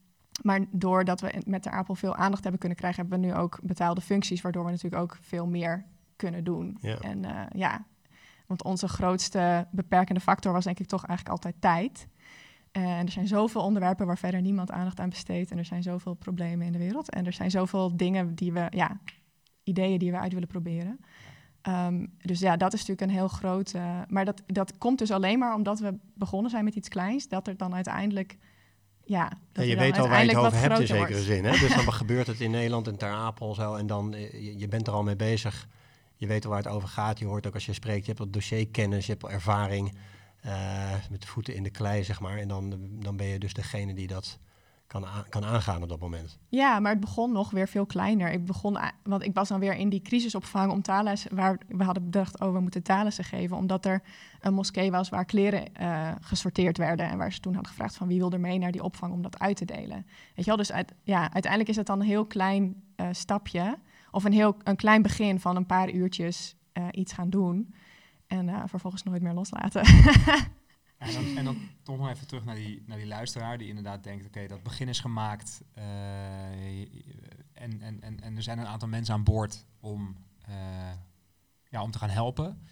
maar 0.42 0.64
doordat 0.70 1.20
we 1.20 1.42
met 1.46 1.62
de 1.62 1.70
Apel 1.70 1.94
veel 1.94 2.16
aandacht 2.16 2.42
hebben 2.42 2.60
kunnen 2.60 2.78
krijgen, 2.78 3.00
hebben 3.00 3.20
we 3.20 3.26
nu 3.26 3.34
ook 3.34 3.58
betaalde 3.62 4.00
functies, 4.00 4.40
waardoor 4.40 4.64
we 4.64 4.70
natuurlijk 4.70 5.02
ook 5.02 5.18
veel 5.20 5.46
meer 5.46 5.84
kunnen 6.16 6.44
doen. 6.44 6.78
Ja. 6.80 6.98
En 6.98 7.24
uh, 7.24 7.42
ja, 7.52 7.84
want 8.46 8.64
onze 8.64 8.88
grootste 8.88 9.66
beperkende 9.70 10.20
factor 10.20 10.52
was 10.52 10.64
denk 10.64 10.78
ik 10.78 10.86
toch 10.86 11.04
eigenlijk 11.04 11.36
altijd 11.36 11.60
tijd. 11.60 12.08
Uh, 12.76 12.98
en 12.98 13.06
er 13.06 13.12
zijn 13.12 13.26
zoveel 13.26 13.62
onderwerpen 13.62 14.06
waar 14.06 14.18
verder 14.18 14.40
niemand 14.40 14.70
aandacht 14.70 15.00
aan 15.00 15.08
besteedt. 15.08 15.50
En 15.50 15.58
er 15.58 15.64
zijn 15.64 15.82
zoveel 15.82 16.14
problemen 16.14 16.66
in 16.66 16.72
de 16.72 16.78
wereld. 16.78 17.10
En 17.10 17.26
er 17.26 17.32
zijn 17.32 17.50
zoveel 17.50 17.96
dingen 17.96 18.34
die 18.34 18.52
we, 18.52 18.66
ja, 18.70 19.00
ideeën 19.64 19.98
die 19.98 20.10
we 20.10 20.18
uit 20.18 20.32
willen 20.32 20.48
proberen. 20.48 20.98
Um, 21.68 22.12
dus 22.22 22.40
ja, 22.40 22.56
dat 22.56 22.72
is 22.72 22.80
natuurlijk 22.80 23.10
een 23.10 23.16
heel 23.16 23.28
groot. 23.28 23.74
Uh, 23.74 24.00
maar 24.08 24.24
dat, 24.24 24.42
dat 24.46 24.78
komt 24.78 24.98
dus 24.98 25.10
alleen 25.10 25.38
maar 25.38 25.54
omdat 25.54 25.78
we 25.78 25.98
begonnen 26.14 26.50
zijn 26.50 26.64
met 26.64 26.74
iets 26.74 26.88
kleins. 26.88 27.28
Dat 27.28 27.46
er 27.46 27.56
dan 27.56 27.74
uiteindelijk 27.74 28.36
ja, 29.06 29.32
ja, 29.52 29.62
je 29.62 29.76
weet 29.76 29.98
al 29.98 30.08
waar 30.08 30.24
je 30.24 30.28
het 30.28 30.38
over 30.38 30.58
hebt 30.58 30.80
in 30.80 30.86
zekere 30.86 31.22
zin. 31.22 31.44
Hè? 31.44 31.50
Dus 31.50 31.74
dan 31.84 31.92
gebeurt 31.92 32.26
het 32.26 32.40
in 32.40 32.50
Nederland 32.50 32.86
en 32.86 32.96
Ter 32.96 33.10
Apel 33.10 33.54
zo. 33.54 33.74
En 33.74 33.86
dan, 33.86 34.14
je, 34.16 34.58
je, 34.58 34.68
bent 34.68 34.86
er 34.86 34.92
al 34.92 35.02
mee 35.02 35.16
bezig. 35.16 35.68
Je 36.16 36.26
weet 36.26 36.44
al 36.44 36.50
waar 36.50 36.62
het 36.62 36.72
over 36.72 36.88
gaat. 36.88 37.18
Je 37.18 37.26
hoort 37.26 37.46
ook 37.46 37.54
als 37.54 37.66
je 37.66 37.72
spreekt, 37.72 38.00
je 38.00 38.06
hebt 38.06 38.18
wat 38.18 38.32
dossierkennis, 38.32 39.06
je 39.06 39.12
hebt 39.12 39.24
ervaring. 39.24 39.98
Uh, 40.46 40.92
met 41.10 41.20
de 41.20 41.26
voeten 41.26 41.54
in 41.54 41.62
de 41.62 41.70
klei, 41.70 42.04
zeg 42.04 42.20
maar. 42.20 42.38
En 42.38 42.48
dan, 42.48 42.74
dan 42.90 43.16
ben 43.16 43.26
je 43.26 43.38
dus 43.38 43.52
degene 43.52 43.94
die 43.94 44.06
dat 44.06 44.38
kan, 44.86 45.04
kan 45.28 45.44
aangaan 45.44 45.82
op 45.82 45.88
dat 45.88 46.00
moment. 46.00 46.38
Ja, 46.48 46.80
maar 46.80 46.90
het 46.90 47.00
begon 47.00 47.32
nog 47.32 47.50
weer 47.50 47.68
veel 47.68 47.86
kleiner. 47.86 48.32
Ik 48.32 48.44
begon, 48.44 48.78
want 49.02 49.22
ik 49.22 49.34
was 49.34 49.48
dan 49.48 49.60
weer 49.60 49.74
in 49.74 49.88
die 49.88 50.00
crisisopvang 50.00 50.72
om 50.72 50.82
taalles, 50.82 51.26
waar 51.30 51.58
we 51.68 51.84
hadden 51.84 52.04
bedacht, 52.04 52.40
oh, 52.40 52.52
we 52.52 52.60
moeten 52.60 52.82
taallessen 52.82 53.24
geven, 53.24 53.56
omdat 53.56 53.84
er 53.84 54.02
een 54.40 54.54
moskee 54.54 54.90
was 54.90 55.08
waar 55.08 55.24
kleren 55.24 55.64
uh, 55.80 56.12
gesorteerd 56.20 56.78
werden 56.78 57.08
en 57.08 57.18
waar 57.18 57.32
ze 57.32 57.40
toen 57.40 57.54
hadden 57.54 57.72
gevraagd 57.72 57.96
van 57.96 58.08
wie 58.08 58.18
wil 58.18 58.32
er 58.32 58.40
mee 58.40 58.58
naar 58.58 58.72
die 58.72 58.82
opvang 58.82 59.12
om 59.12 59.22
dat 59.22 59.38
uit 59.38 59.56
te 59.56 59.64
delen. 59.64 60.06
Weet 60.34 60.44
je 60.44 60.56
wel, 60.56 60.56
dus 60.56 60.72
ja, 61.02 61.20
uiteindelijk 61.20 61.70
is 61.70 61.76
het 61.76 61.86
dan 61.86 62.00
een 62.00 62.06
heel 62.06 62.26
klein 62.26 62.82
uh, 62.96 63.06
stapje 63.10 63.78
of 64.10 64.24
een 64.24 64.32
heel 64.32 64.56
een 64.62 64.76
klein 64.76 65.02
begin 65.02 65.40
van 65.40 65.56
een 65.56 65.66
paar 65.66 65.90
uurtjes 65.90 66.56
iets 66.90 67.12
gaan 67.12 67.30
doen 67.30 67.74
en 68.26 68.68
vervolgens 68.68 69.02
nooit 69.02 69.22
meer 69.22 69.34
loslaten. 69.34 69.84
En 70.98 71.12
dan, 71.34 71.44
dan 71.44 71.56
toch 71.82 71.96
nog 71.98 72.08
even 72.08 72.26
terug 72.26 72.44
naar 72.44 72.54
die, 72.54 72.82
naar 72.86 72.98
die 72.98 73.06
luisteraar 73.06 73.58
die 73.58 73.68
inderdaad 73.68 74.04
denkt, 74.04 74.26
oké, 74.26 74.46
dat 74.46 74.62
begin 74.62 74.88
is 74.88 75.00
gemaakt 75.00 75.62
uh, 75.78 75.84
en, 77.52 77.80
en, 77.80 78.00
en, 78.00 78.20
en 78.20 78.36
er 78.36 78.42
zijn 78.42 78.58
een 78.58 78.66
aantal 78.66 78.88
mensen 78.88 79.14
aan 79.14 79.24
boord 79.24 79.66
om, 79.80 80.16
uh, 80.48 80.92
ja, 81.68 81.82
om 81.82 81.90
te 81.90 81.98
gaan 81.98 82.08
helpen. 82.10 82.62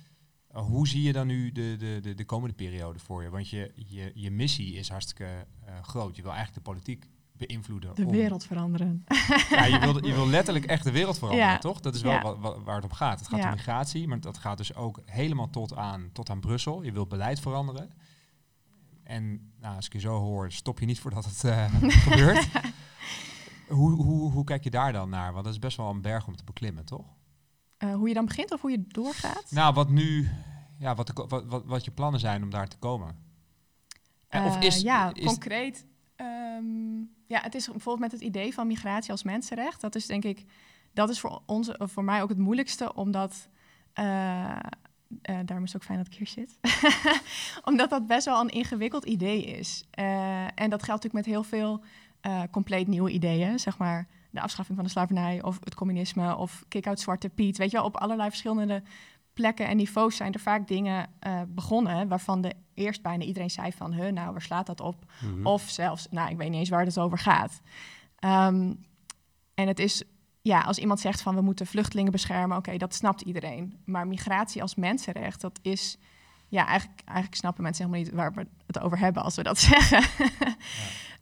Hoe 0.48 0.88
zie 0.88 1.02
je 1.02 1.12
dan 1.12 1.26
nu 1.26 1.52
de, 1.52 1.76
de, 1.78 1.98
de, 2.02 2.14
de, 2.14 2.24
komende 2.24 2.54
periode 2.54 2.98
voor 2.98 3.22
je? 3.22 3.30
Want 3.30 3.48
je, 3.48 3.72
je, 3.74 4.12
je 4.14 4.30
missie 4.30 4.74
is 4.74 4.88
hartstikke 4.88 5.46
groot. 5.82 6.16
Je 6.16 6.22
wil 6.22 6.32
eigenlijk 6.32 6.64
de 6.64 6.70
politiek 6.70 7.08
beïnvloeden. 7.46 7.94
De 7.94 8.04
om, 8.04 8.10
wereld 8.10 8.44
veranderen. 8.44 9.04
Ja, 9.50 9.64
je 9.64 9.78
wil, 9.78 10.06
je 10.06 10.14
wil 10.14 10.28
letterlijk 10.28 10.64
echt 10.64 10.84
de 10.84 10.92
wereld 10.92 11.18
veranderen, 11.18 11.50
ja. 11.50 11.58
toch? 11.58 11.80
Dat 11.80 11.94
is 11.94 12.02
wel 12.02 12.12
ja. 12.12 12.36
waar 12.38 12.74
het 12.74 12.84
om 12.84 12.92
gaat. 12.92 13.18
Het 13.18 13.28
gaat 13.28 13.44
om 13.44 13.50
migratie, 13.50 14.08
maar 14.08 14.20
dat 14.20 14.38
gaat 14.38 14.56
dus 14.56 14.74
ook 14.74 15.00
helemaal 15.04 15.50
tot 15.50 15.76
aan, 15.76 16.10
tot 16.12 16.30
aan 16.30 16.40
Brussel. 16.40 16.82
Je 16.82 16.92
wilt 16.92 17.08
beleid 17.08 17.40
veranderen. 17.40 17.90
En 19.04 19.52
nou, 19.60 19.76
als 19.76 19.86
ik 19.86 19.92
je 19.92 20.00
zo 20.00 20.18
hoor, 20.18 20.52
stop 20.52 20.80
je 20.80 20.86
niet 20.86 21.00
voordat 21.00 21.24
het 21.24 21.42
uh, 21.44 21.74
gebeurt. 22.08 22.48
hoe, 23.68 23.92
hoe, 23.92 24.30
hoe 24.30 24.44
kijk 24.44 24.64
je 24.64 24.70
daar 24.70 24.92
dan 24.92 25.08
naar? 25.08 25.32
Want 25.32 25.44
dat 25.44 25.52
is 25.52 25.58
best 25.58 25.76
wel 25.76 25.90
een 25.90 26.00
berg 26.00 26.26
om 26.26 26.36
te 26.36 26.44
beklimmen, 26.44 26.84
toch? 26.84 27.06
Uh, 27.78 27.94
hoe 27.94 28.08
je 28.08 28.14
dan 28.14 28.24
begint 28.24 28.52
of 28.52 28.60
hoe 28.60 28.70
je 28.70 28.84
doorgaat? 28.88 29.50
Nou, 29.50 29.74
wat 29.74 29.88
nu, 29.88 30.30
ja, 30.78 30.94
wat, 30.94 31.06
de, 31.06 31.24
wat, 31.28 31.44
wat, 31.44 31.64
wat 31.64 31.84
je 31.84 31.90
plannen 31.90 32.20
zijn 32.20 32.42
om 32.42 32.50
daar 32.50 32.68
te 32.68 32.78
komen. 32.78 33.16
of 34.30 34.60
is, 34.60 34.80
ja, 34.80 35.14
is, 35.14 35.24
concreet. 35.24 35.86
ehm, 36.16 37.02
ja, 37.26 37.40
het 37.40 37.54
is 37.54 37.66
bijvoorbeeld 37.66 38.10
met 38.10 38.20
het 38.20 38.28
idee 38.28 38.54
van 38.54 38.66
migratie 38.66 39.10
als 39.10 39.22
mensenrecht. 39.22 39.80
Dat 39.80 39.94
is 39.94 40.06
denk 40.06 40.24
ik, 40.24 40.44
dat 40.92 41.08
is 41.08 41.20
voor 41.20 41.42
ons, 41.46 41.70
voor 41.78 42.04
mij 42.04 42.22
ook 42.22 42.28
het 42.28 42.38
moeilijkste, 42.38 42.94
omdat. 42.94 43.48
eh, 43.92 44.50
eh, 45.22 45.38
daarom 45.44 45.64
is 45.64 45.72
het 45.72 45.76
ook 45.76 45.88
fijn 45.88 45.98
dat 45.98 46.06
ik 46.06 46.14
hier 46.14 46.26
zit. 46.26 46.58
omdat 47.70 47.90
dat 47.90 48.06
best 48.06 48.24
wel 48.24 48.40
een 48.40 48.48
ingewikkeld 48.48 49.04
idee 49.04 49.44
is. 49.44 49.84
Eh, 49.90 50.42
en 50.44 50.70
dat 50.70 50.82
geldt 50.82 51.04
natuurlijk 51.04 51.14
met 51.14 51.26
heel 51.26 51.42
veel 51.44 51.80
compleet 52.50 52.86
nieuwe 52.86 53.10
ideeën. 53.10 53.58
Zeg 53.58 53.78
maar 53.78 54.06
de 54.30 54.40
afschaffing 54.40 54.76
van 54.76 54.86
de 54.86 54.92
slavernij 54.92 55.42
of 55.42 55.58
het 55.64 55.74
communisme 55.74 56.36
of 56.36 56.64
kick-out 56.68 57.00
Zwarte 57.00 57.28
Piet. 57.28 57.58
Weet 57.58 57.70
je 57.70 57.76
wel, 57.76 57.86
op 57.86 57.96
allerlei 57.96 58.28
verschillende 58.28 58.82
plekken 59.34 59.66
en 59.66 59.76
niveaus 59.76 60.16
zijn 60.16 60.32
er 60.32 60.40
vaak 60.40 60.68
dingen 60.68 61.10
eh, 61.18 61.40
begonnen 61.48 62.08
waarvan 62.08 62.40
de 62.40 62.54
eerst 62.74 63.02
bijna 63.02 63.24
iedereen 63.24 63.50
zei 63.50 63.72
van, 63.72 63.92
huh, 63.92 64.12
nou, 64.12 64.32
waar 64.32 64.42
slaat 64.42 64.66
dat 64.66 64.80
op? 64.80 65.04
Mhm. 65.20 65.46
Of 65.46 65.62
zelfs, 65.62 66.06
nou, 66.10 66.30
ik 66.30 66.36
weet 66.36 66.50
niet 66.50 66.58
eens 66.58 66.68
waar 66.68 66.84
het 66.84 66.98
over 66.98 67.18
gaat. 67.18 67.60
Ehm, 68.18 68.72
en 69.54 69.68
het 69.68 69.78
is, 69.78 70.02
ja, 70.42 70.60
als 70.60 70.78
iemand 70.78 71.00
zegt 71.00 71.22
van 71.22 71.34
we 71.34 71.40
moeten 71.40 71.66
vluchtelingen 71.66 72.12
beschermen, 72.12 72.56
oké, 72.56 72.76
dat 72.76 72.94
snapt 72.94 73.20
iedereen. 73.20 73.80
Maar 73.84 74.06
migratie 74.06 74.62
als 74.62 74.74
mensenrecht, 74.74 75.40
dat 75.40 75.58
is, 75.62 75.98
ja, 76.48 76.66
eigenlijk, 76.66 77.00
eigenlijk 77.04 77.36
snappen 77.36 77.62
mensen 77.62 77.84
helemaal 77.84 78.04
niet 78.04 78.14
waar 78.14 78.32
we 78.32 78.46
het 78.66 78.80
over 78.80 78.98
hebben 78.98 79.22
als 79.22 79.36
we 79.36 79.42
dat 79.42 79.58
zeggen. 79.70 80.04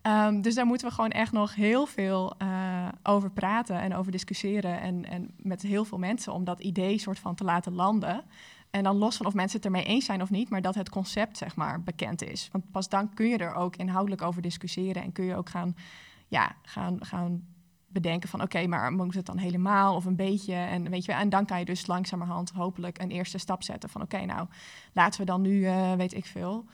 Ehm, 0.02 0.40
dus 0.40 0.54
daar 0.54 0.66
moeten 0.66 0.88
we 0.88 0.94
gewoon 0.94 1.10
echt 1.10 1.32
nog 1.32 1.54
heel 1.54 1.86
veel 1.86 2.34
eh, 2.38 2.88
over 3.02 3.30
praten 3.30 3.80
en 3.80 3.94
over 3.94 4.12
discussiëren. 4.12 4.80
En, 4.80 5.04
en 5.04 5.30
met 5.36 5.62
heel 5.62 5.84
veel 5.84 5.98
mensen 5.98 6.32
om 6.32 6.44
dat 6.44 6.60
idee 6.60 6.98
soort 6.98 7.18
van 7.18 7.34
te 7.34 7.44
laten 7.44 7.72
landen. 7.72 8.24
En 8.70 8.82
dan 8.82 8.96
los 8.96 9.16
van 9.16 9.26
of 9.26 9.34
mensen 9.34 9.56
het 9.56 9.66
ermee 9.66 9.84
eens 9.84 10.04
zijn 10.04 10.22
of 10.22 10.30
niet, 10.30 10.48
maar 10.48 10.62
dat 10.62 10.74
het 10.74 10.88
concept 10.88 11.38
zeg 11.38 11.56
maar 11.56 11.82
bekend 11.82 12.22
is. 12.22 12.48
Want 12.52 12.70
pas 12.70 12.88
dan 12.88 13.14
kun 13.14 13.28
je 13.28 13.38
er 13.38 13.54
ook 13.54 13.76
inhoudelijk 13.76 14.22
over 14.22 14.42
discussiëren 14.42 15.02
en 15.02 15.12
kun 15.12 15.24
je 15.24 15.36
ook 15.36 15.48
gaan, 15.48 15.76
ja, 16.28 16.56
gaan, 16.62 17.04
gaan 17.04 17.46
bedenken 17.88 18.28
van 18.28 18.42
oké, 18.42 18.66
maar 18.66 18.92
moet 18.92 19.14
het 19.14 19.26
dan 19.26 19.38
helemaal 19.38 19.94
of 19.94 20.04
een 20.04 20.16
beetje? 20.16 20.54
En, 20.54 20.90
weet 20.90 21.04
je, 21.04 21.12
en 21.12 21.28
dan 21.28 21.44
kan 21.44 21.58
je 21.58 21.64
dus 21.64 21.86
langzamerhand 21.86 22.50
hopelijk 22.50 23.02
een 23.02 23.10
eerste 23.10 23.38
stap 23.38 23.62
zetten 23.62 23.88
van 23.88 24.02
oké, 24.02 24.24
nou 24.24 24.46
laten 24.92 25.20
we 25.20 25.26
dan 25.26 25.40
nu, 25.40 25.66
eh, 25.66 25.92
weet 25.92 26.14
ik 26.14 26.26
veel, 26.26 26.64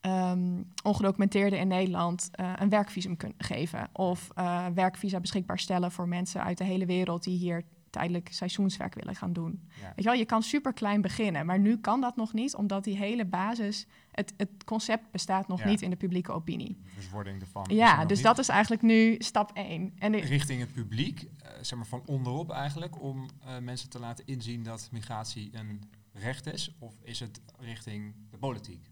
ehm 0.00 0.62
ongedocumenteerden 0.82 1.58
in 1.58 1.68
Nederland 1.68 2.28
eh, 2.32 2.52
een 2.56 2.68
werkvisum 2.68 3.16
kunnen 3.16 3.36
geven. 3.44 3.88
Of 3.92 4.30
eh, 4.34 4.66
werkvisa 4.74 5.20
beschikbaar 5.20 5.58
stellen 5.58 5.92
voor 5.92 6.08
mensen 6.08 6.42
uit 6.42 6.58
de 6.58 6.64
hele 6.64 6.86
wereld 6.86 7.24
die 7.24 7.38
hier 7.38 7.62
tijdelijk 7.90 8.28
seizoenswerk 8.32 8.94
willen 8.94 9.14
gaan 9.14 9.32
doen. 9.32 9.68
Ja. 9.80 9.82
Weet 9.86 9.92
je 9.96 10.02
wel, 10.02 10.12
je 10.12 10.24
kan 10.24 10.42
super 10.42 10.72
klein 10.72 11.00
beginnen, 11.00 11.46
maar 11.46 11.58
nu 11.58 11.78
kan 11.78 12.00
dat 12.00 12.16
nog 12.16 12.32
niet, 12.32 12.54
omdat 12.54 12.84
die 12.84 12.96
hele 12.96 13.24
basis, 13.24 13.86
het, 14.12 14.34
het 14.36 14.64
concept 14.64 15.10
bestaat 15.10 15.48
nog 15.48 15.58
Ja. 15.60 15.66
niet 15.66 15.82
in 15.82 15.90
de 15.90 15.96
publieke 15.96 16.32
opinie. 16.32 16.78
de 17.24 17.30
ervan. 17.40 17.64
er 17.64 17.74
Ja, 17.74 18.04
dus 18.04 18.16
niet. 18.16 18.26
dat 18.26 18.38
is 18.38 18.48
eigenlijk 18.48 18.82
nu 18.82 19.14
stap 19.18 19.50
één. 19.54 19.92
En 19.98 20.12
de- 20.12 20.18
richting 20.20 20.60
het 20.60 20.72
publiek, 20.72 21.20
eh, 21.38 21.50
zeg 21.60 21.78
maar 21.78 21.86
van 21.86 22.02
onderop 22.06 22.50
eigenlijk, 22.50 23.02
om 23.02 23.26
mensen 23.62 23.88
te 23.90 23.98
laten 23.98 24.26
inzien 24.26 24.62
dat 24.62 24.88
migratie 24.92 25.50
een 25.52 25.82
recht 26.12 26.46
is? 26.52 26.74
Of 26.78 26.94
is 27.02 27.20
het 27.20 27.40
richting 27.58 28.14
de 28.30 28.38
politiek? 28.38 28.90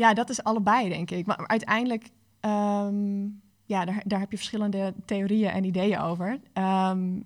Ja, 0.00 0.14
dat 0.14 0.30
is 0.30 0.42
allebei, 0.42 0.88
denk 0.88 1.10
ik. 1.10 1.26
Maar 1.26 1.46
uiteindelijk, 1.46 2.08
ehm, 2.40 3.20
ja, 3.64 3.84
daar, 3.84 4.02
daar 4.06 4.20
heb 4.20 4.30
je 4.30 4.36
verschillende 4.36 4.94
theorieën 5.04 5.50
en 5.50 5.64
ideeën 5.64 5.98
over. 5.98 6.40
Ehm, 6.52 7.20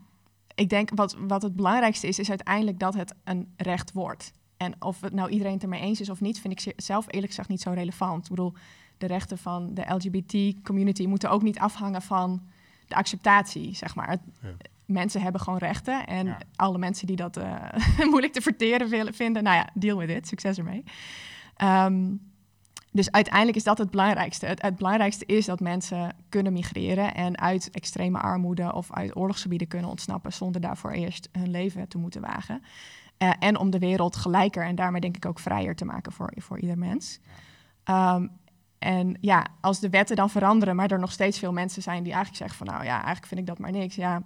ik 0.55 0.69
denk 0.69 0.91
wat, 0.95 1.17
wat 1.27 1.43
het 1.43 1.57
belangrijkste 1.57 2.07
is, 2.07 2.19
is 2.19 2.29
uiteindelijk 2.29 2.79
dat 2.79 2.95
het 2.95 3.15
een 3.25 3.53
recht 3.57 3.93
wordt. 3.93 4.33
En 4.57 4.75
of 4.83 5.01
het 5.01 5.13
nou 5.13 5.29
iedereen 5.31 5.53
het 5.53 5.63
ermee 5.63 5.81
eens 5.81 6.01
is 6.01 6.11
of 6.11 6.21
niet, 6.21 6.41
vind 6.41 6.53
ik 6.53 6.61
ze- 6.61 6.73
zelf 6.77 7.05
eerlijk 7.09 7.27
gezegd 7.29 7.49
niet 7.49 7.61
zo 7.61 7.71
relevant. 7.71 8.23
Ik 8.25 8.31
bedoel, 8.31 8.53
de 8.99 9.07
rechten 9.07 9.39
van 9.39 9.75
de 9.75 9.85
LGBT-community 9.95 11.07
moeten 11.07 11.31
ook 11.31 11.43
niet 11.43 11.59
afhangen 11.59 12.03
van 12.03 12.43
de 12.87 12.95
acceptatie, 12.95 13.75
zeg 13.75 13.95
maar. 13.95 14.17
Ja. 14.43 14.49
Mensen 14.87 15.21
hebben 15.21 15.41
gewoon 15.41 15.59
rechten 15.59 16.07
en 16.07 16.27
Ja. 16.27 16.39
alle 16.57 16.79
mensen 16.79 17.07
die 17.07 17.17
dat 17.17 17.37
eh, 17.37 17.63
moeilijk 18.11 18.33
te 18.33 18.41
verteren 18.41 18.89
willen, 18.89 19.15
vinden, 19.15 19.43
nou 19.43 19.57
ja, 19.57 19.69
deal 19.75 19.99
with 19.99 20.11
it, 20.11 20.27
succes 20.29 20.59
ermee. 20.59 20.85
Ehm, 21.57 22.13
dus 22.94 23.11
uiteindelijk 23.11 23.57
is 23.57 23.64
dat 23.64 23.78
het 23.78 23.90
belangrijkste. 23.90 24.46
Het, 24.46 24.76
belangrijkste 24.76 25.26
is 25.26 25.46
dat 25.46 25.61
mensen 25.61 26.16
kunnen 26.28 26.52
migreren 26.52 27.14
en 27.14 27.38
uit 27.38 27.70
extreme 27.70 28.18
armoede 28.18 28.72
of 28.72 28.92
uit 28.92 29.16
oorlogsgebieden 29.16 29.68
kunnen 29.68 29.90
ontsnappen 29.90 30.33
zonder 30.33 30.61
daarvoor 30.61 30.90
eerst 30.90 31.28
hun 31.33 31.50
leven 31.50 31.88
te 31.88 31.98
moeten 31.98 32.20
wagen. 32.20 32.62
Eh, 33.16 33.33
en 33.38 33.59
om 33.59 33.70
de 33.70 33.78
wereld 33.78 34.16
gelijker 34.16 34.64
en 34.64 34.74
daarmee 34.74 35.00
denk 35.00 35.16
ik 35.16 35.26
ook 35.26 35.38
vrijer 35.38 35.76
te 35.76 35.85
maken 35.85 36.12
voor, 36.12 36.33
voor 36.37 36.61
ieder 36.61 36.78
mens. 36.78 37.20
Ehm, 37.85 38.26
en 38.78 39.16
ja, 39.20 39.46
als 39.61 39.80
de 39.80 39.90
wetten 39.90 40.16
dan 40.16 40.30
veranderen, 40.30 40.76
maar 40.76 40.90
er 40.90 40.98
nog 40.98 41.12
steeds 41.12 41.38
veel 41.38 41.52
mensen 41.52 41.83
zijn 41.83 42.02
die 42.02 42.12
eigenlijk 42.12 42.42
zeggen 42.42 42.66
van 42.66 42.74
nou 42.74 42.85
ja, 42.85 42.94
eigenlijk 42.94 43.26
vind 43.26 43.40
ik 43.40 43.46
dat 43.46 43.59
maar 43.59 43.72
niks. 43.72 43.94
Ja, 43.94 44.22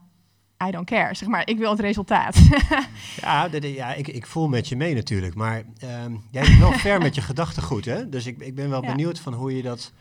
I 0.66 0.71
don't 0.71 0.87
care. 0.87 1.14
Zeg 1.14 1.29
maar, 1.29 1.49
ik 1.49 1.59
wil 1.59 1.71
het 1.71 1.81
resultaat. 1.81 2.37
Ja, 3.21 3.49
de- 3.49 3.61
de- 3.61 3.73
ja 3.73 3.94
ik, 3.94 4.09
ik 4.09 4.27
voel 4.27 4.49
met 4.49 4.68
je 4.68 4.77
mee 4.77 4.94
natuurlijk. 4.94 5.35
Maar 5.35 5.62
ehm, 5.79 6.16
jij 6.31 6.42
bent 6.42 6.59
wel 6.59 6.73
ver 6.73 7.01
met 7.01 7.14
je 7.14 7.21
gedachtegoed, 7.31 7.85
hè? 7.85 8.09
Dus 8.09 8.27
ik, 8.27 8.38
ik 8.38 8.55
ben 8.55 8.71
wel 8.71 8.83
Ja. 8.83 8.88
benieuwd 8.88 9.18
van 9.21 9.35
hoe 9.35 9.57
je 9.57 9.62
dat... 9.62 9.92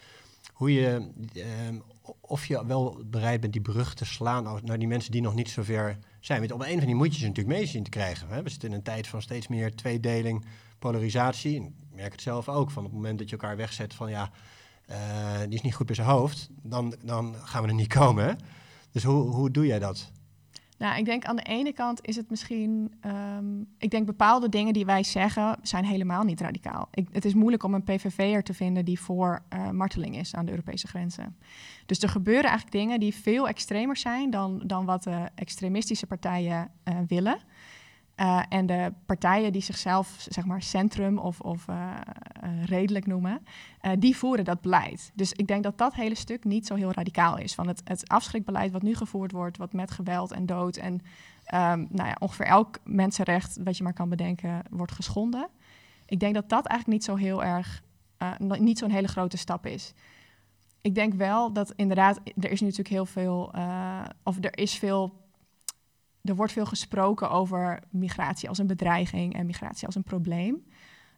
Hoe 0.54 0.74
je, 0.74 1.10
ehm, 1.34 1.80
of 2.22 2.46
je 2.46 2.66
wel 2.66 3.02
bereid 3.06 3.40
bent 3.42 3.54
die 3.54 3.62
brug 3.62 3.94
te 3.94 4.06
slaan 4.06 4.60
naar 4.64 4.80
die 4.80 4.88
mensen 4.88 5.12
die 5.12 5.22
nog 5.22 5.36
niet 5.36 5.50
zo 5.50 5.64
ver 5.64 5.98
zijn. 6.20 6.40
Want 6.40 6.52
op 6.52 6.62
een 6.62 6.78
van 6.78 6.86
die 6.86 6.96
moet 6.96 7.14
je 7.14 7.20
ze 7.20 7.28
natuurlijk 7.28 7.58
mee 7.58 7.66
zien 7.66 7.84
te 7.84 7.90
krijgen. 7.90 8.28
Hè? 8.30 8.44
We 8.44 8.50
zitten 8.50 8.70
in 8.70 8.76
een 8.76 8.84
tijd 8.84 9.08
van 9.08 9.22
steeds 9.22 9.48
meer 9.48 9.76
tweedeling, 9.76 10.46
polarisatie. 10.80 11.56
Ik 11.56 11.72
merk 11.96 12.12
het 12.12 12.22
zelf 12.22 12.50
ook, 12.50 12.72
van 12.72 12.84
op 12.84 12.90
het 12.92 13.00
moment 13.00 13.20
dat 13.20 13.30
je 13.30 13.38
elkaar 13.38 13.58
wegzet 13.58 13.94
van 13.94 14.10
ja, 14.10 14.32
eh, 14.86 14.98
die 15.46 15.54
is 15.54 15.62
niet 15.62 15.76
goed 15.76 15.86
bij 15.86 15.96
zijn 15.96 16.08
hoofd, 16.08 16.50
dan, 16.62 16.96
dan 17.04 17.36
gaan 17.44 17.62
we 17.64 17.68
er 17.68 17.74
niet 17.74 17.94
komen. 17.94 18.26
Hè? 18.26 18.32
Dus 18.92 19.04
hoe, 19.04 19.30
hoe 19.30 19.52
doe 19.52 19.66
jij 19.66 19.80
dat? 19.80 20.12
Nou, 20.78 20.98
ik 20.98 21.06
denk 21.06 21.26
aan 21.26 21.36
de 21.36 21.42
ene 21.42 21.74
kant 21.74 22.06
is 22.06 22.16
het 22.16 22.30
misschien. 22.30 22.94
ehm, 23.02 23.62
ik 23.78 23.90
denk 23.90 24.06
bepaalde 24.06 24.50
dingen 24.50 24.74
die 24.74 24.86
wij 24.86 25.04
zeggen 25.04 25.58
zijn 25.62 25.86
helemaal 25.86 26.24
niet 26.24 26.42
radicaal. 26.42 26.88
Ik, 26.92 27.08
het 27.12 27.26
is 27.26 27.34
moeilijk 27.34 27.64
om 27.64 27.74
een 27.74 27.84
PVV'er 27.84 28.44
te 28.44 28.54
vinden 28.54 28.86
die 28.86 29.00
voor 29.00 29.44
eh, 29.50 29.70
marteling 29.70 30.18
is 30.18 30.36
aan 30.36 30.46
de 30.46 30.52
Europese 30.52 30.88
grenzen. 30.88 31.38
Dus 31.86 32.02
er 32.02 32.10
gebeuren 32.10 32.50
eigenlijk 32.50 32.72
dingen 32.72 33.00
die 33.00 33.16
veel 33.16 33.48
extremer 33.48 33.98
zijn 33.98 34.30
dan, 34.30 34.62
dan 34.66 34.86
wat 34.86 35.04
de 35.04 35.30
extremistische 35.36 36.08
partijen 36.08 36.72
eh, 36.84 36.98
willen. 37.08 37.38
Eh, 38.18 38.42
en 38.50 38.66
de 38.66 38.94
partijen 39.06 39.52
die 39.52 39.62
zichzelf 39.62 40.26
zeg 40.30 40.46
maar 40.46 40.62
centrum 40.62 41.18
of, 41.18 41.40
of 41.40 41.68
eh, 41.68 41.92
eh, 42.42 42.64
redelijk 42.66 43.06
noemen, 43.06 43.42
die 44.00 44.18
voeren 44.18 44.46
dat 44.46 44.62
beleid. 44.62 45.12
Dus 45.14 45.34
ik 45.34 45.48
denk 45.48 45.64
dat 45.64 45.78
dat 45.78 45.94
hele 45.94 46.16
stuk 46.16 46.44
niet 46.44 46.68
zo 46.68 46.76
heel 46.76 46.92
radicaal 46.92 47.38
is. 47.38 47.56
Van 47.56 47.68
het, 47.68 47.82
het 47.84 48.10
afschrikbeleid 48.10 48.72
wat 48.72 48.82
nu 48.82 48.96
gevoerd 48.96 49.32
wordt, 49.32 49.58
wat 49.58 49.74
met 49.74 49.92
geweld 49.92 50.32
en 50.32 50.46
dood 50.46 50.78
en 50.78 51.02
ehm, 51.44 51.86
nou 51.90 52.08
ja, 52.08 52.16
ongeveer 52.20 52.46
elk 52.46 52.80
mensenrecht 52.84 53.58
wat 53.64 53.78
je 53.78 53.84
maar 53.84 53.94
kan 53.94 54.10
bedenken, 54.10 54.62
wordt 54.70 54.92
geschonden. 54.92 55.48
Ik 56.06 56.20
denk 56.20 56.34
dat 56.34 56.50
dat 56.50 56.66
eigenlijk 56.66 57.00
niet 57.00 57.10
zo 57.10 57.16
heel 57.16 57.44
erg, 57.44 57.84
niet 58.60 58.78
zo'n 58.78 58.92
hele 58.92 59.08
grote 59.08 59.38
stap 59.38 59.66
is. 59.66 59.94
Ik 60.82 60.96
denk 60.96 61.14
wel 61.14 61.54
dat 61.54 61.74
inderdaad, 61.76 62.20
er 62.24 62.52
is 62.52 62.62
nu 62.62 62.68
natuurlijk 62.68 62.96
heel 62.96 63.06
veel, 63.06 63.54
of 64.24 64.38
er 64.44 64.58
is 64.58 64.78
veel 64.78 65.27
er 66.28 66.36
wordt 66.36 66.52
veel 66.52 66.66
gesproken 66.66 67.30
over 67.30 67.84
migratie 67.90 68.50
als 68.50 68.58
een 68.58 68.68
bedreiging 68.68 69.34
en 69.34 69.46
migratie 69.46 69.86
als 69.86 69.96
een 69.96 70.04
probleem. 70.04 70.64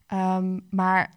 Ehm, 0.08 0.60
maar 0.70 1.14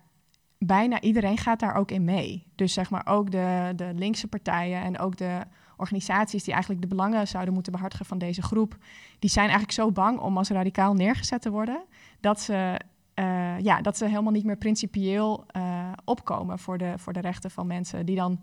bijna 0.58 1.00
iedereen 1.00 1.38
gaat 1.38 1.60
daar 1.60 1.74
ook 1.74 1.90
in 1.90 2.04
mee. 2.04 2.46
Dus 2.54 2.72
zeg 2.72 2.90
maar 2.90 3.06
ook 3.06 3.30
de, 3.30 3.72
de 3.76 3.92
linkse 3.94 4.28
partijen 4.28 4.82
en 4.82 4.98
ook 4.98 5.16
de 5.16 5.40
organisaties 5.76 6.44
die 6.44 6.52
eigenlijk 6.52 6.82
de 6.82 6.88
belangen 6.88 7.28
zouden 7.28 7.54
moeten 7.54 7.72
behartigen 7.72 8.06
van 8.06 8.18
deze 8.18 8.42
groep, 8.42 8.76
die 9.18 9.30
zijn 9.30 9.48
eigenlijk 9.48 9.72
zo 9.72 9.92
bang 9.92 10.18
om 10.18 10.36
als 10.36 10.48
radicaal 10.48 10.94
neergezet 10.94 11.42
te 11.42 11.50
worden, 11.50 11.84
dat 12.20 12.40
ze, 12.40 12.80
eh, 13.14 13.58
ja, 13.58 13.80
dat 13.80 13.96
ze 13.96 14.04
helemaal 14.04 14.32
niet 14.32 14.44
meer 14.44 14.56
principieel 14.56 15.44
eh, 15.46 15.92
opkomen 16.04 16.58
voor 16.58 16.78
de, 16.78 16.92
voor 16.96 17.12
de 17.12 17.20
rechten 17.20 17.50
van 17.50 17.66
mensen 17.66 18.06
die 18.06 18.16
dan, 18.16 18.40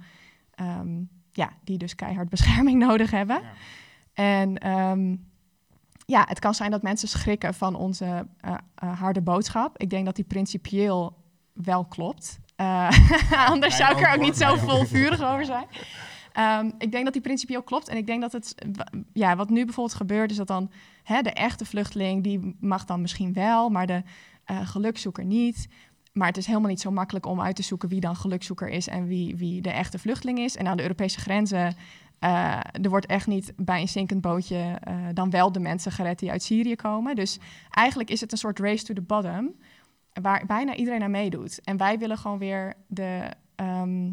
ehm, 0.52 1.02
ja, 1.32 1.50
die 1.64 1.78
dus 1.78 1.96
keihard 1.96 2.30
bescherming 2.36 2.80
nodig 2.80 3.12
hebben. 3.12 3.42
Ja. 3.42 3.52
En 4.14 4.58
ehm, 4.58 5.16
ja, 6.10 6.26
het 6.28 6.40
kan 6.40 6.56
zijn 6.56 6.72
dat 6.72 6.82
mensen 6.82 7.08
schrikken 7.08 7.54
van 7.54 7.76
onze 7.76 8.28
eh, 8.40 8.54
eh, 8.76 9.00
harde 9.00 9.22
boodschap. 9.22 9.78
Ik 9.78 9.90
denk 9.90 10.06
dat 10.06 10.16
die 10.16 10.26
principieel 10.26 11.18
wel 11.54 11.86
klopt. 11.86 12.40
Eh, 12.56 12.90
anders 13.50 13.76
zou 13.76 13.98
ik 13.98 14.06
er 14.06 14.14
ook 14.14 14.22
niet 14.22 14.38
zo 14.38 14.56
volvurig 14.56 15.22
over 15.22 15.46
zijn. 15.46 15.66
Ehm, 16.34 16.72
ik 16.78 16.92
denk 16.92 17.04
dat 17.04 17.14
die 17.14 17.22
principieel 17.22 17.64
klopt. 17.64 17.88
En 17.88 17.98
ik 17.98 18.08
denk 18.08 18.22
dat 18.22 18.32
het, 18.32 18.56
ja, 19.14 19.36
wat 19.36 19.50
nu 19.50 19.66
bijvoorbeeld 19.66 19.98
gebeurt, 19.98 20.32
is 20.32 20.38
dat 20.38 20.48
dan 20.48 20.72
hè, 21.04 21.22
de 21.22 21.34
echte 21.34 21.66
vluchteling, 21.66 22.24
die 22.24 22.56
mag 22.60 22.86
dan 22.86 23.02
misschien 23.02 23.34
wel, 23.34 23.70
maar 23.70 23.88
de 23.88 24.04
gelukzoeker 24.46 25.26
niet. 25.26 25.68
Maar 26.14 26.28
het 26.28 26.38
is 26.38 26.46
helemaal 26.46 26.70
niet 26.70 26.82
zo 26.82 26.92
makkelijk 26.92 27.26
om 27.26 27.42
uit 27.42 27.56
te 27.56 27.64
zoeken 27.64 27.90
wie 27.90 28.00
dan 28.00 28.16
gelukzoeker 28.16 28.70
is 28.70 28.88
en 28.88 29.08
wie, 29.08 29.36
wie 29.36 29.62
de 29.62 29.72
echte 29.72 30.00
vluchteling 30.00 30.40
is. 30.40 30.58
En 30.58 30.68
aan 30.68 30.78
de 30.78 30.84
Europese 30.84 31.20
grenzen 31.20 31.76
eh, 32.20 32.60
er 32.82 32.90
wordt 32.90 33.06
echt 33.06 33.28
niet 33.28 33.54
bij 33.56 33.82
een 33.82 33.88
zinkend 33.88 34.22
bootje 34.22 34.78
eh, 34.84 34.96
dan 35.14 35.30
wel 35.30 35.52
de 35.52 35.60
mensen 35.60 35.92
gered 35.92 36.20
die 36.20 36.32
uit 36.32 36.44
Syrië 36.44 36.76
komen. 36.76 37.16
Dus 37.16 37.40
eigenlijk 37.70 38.10
is 38.10 38.22
het 38.22 38.32
een 38.32 38.38
soort 38.38 38.60
race 38.60 38.86
to 38.86 38.94
the 38.94 39.02
bottom, 39.02 39.56
waar 40.22 40.46
bijna 40.46 40.76
iedereen 40.76 41.04
aan 41.04 41.12
meedoet. 41.12 41.62
En 41.64 41.78
wij 41.78 41.98
willen 41.98 42.18
gewoon 42.18 42.38
weer 42.38 42.74
de, 42.88 43.34
ehm, 43.56 44.12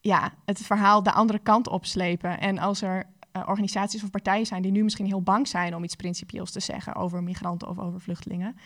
ja, 0.00 0.32
het 0.44 0.58
verhaal 0.58 1.02
de 1.02 1.12
andere 1.12 1.38
kant 1.38 1.68
opslepen. 1.68 2.40
En 2.40 2.58
als 2.58 2.82
er 2.82 3.10
uh, 3.36 3.42
organisaties 3.46 4.02
of 4.02 4.10
partijen 4.10 4.46
zijn 4.46 4.62
die 4.62 4.72
nu 4.72 4.82
misschien 4.82 5.06
heel 5.06 5.22
bang 5.22 5.48
zijn 5.48 5.74
om 5.74 5.84
iets 5.84 5.96
principieels 5.96 6.50
te 6.50 6.60
zeggen 6.60 6.94
over 6.94 7.22
migranten 7.22 7.68
of 7.68 7.78
over 7.78 8.00
vluchtelingen, 8.00 8.56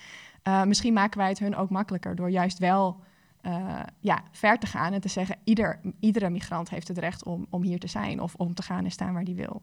misschien 0.65 0.93
maken 0.93 1.19
wij 1.19 1.29
het 1.29 1.39
hun 1.39 1.57
ook 1.57 1.71
makkelijker 1.71 2.15
door 2.15 2.31
juist 2.31 2.59
wel 2.59 3.01
uh, 3.47 3.83
ja, 4.01 4.25
ver 4.31 4.59
te 4.59 4.67
gaan 4.67 4.93
en 4.93 5.01
te 5.01 5.09
zeggen: 5.09 5.39
ieder, 5.45 5.81
iedere 6.01 6.31
migrant 6.31 6.71
heeft 6.71 6.89
het 6.89 6.99
recht 6.99 7.25
om, 7.25 7.47
om 7.51 7.63
hier 7.63 7.79
te 7.79 7.87
zijn 7.87 8.21
of 8.21 8.35
om 8.35 8.55
te 8.55 8.63
gaan 8.63 8.85
en 8.85 8.91
staan 8.91 9.13
waar 9.13 9.23
hij 9.23 9.35
wil. 9.35 9.63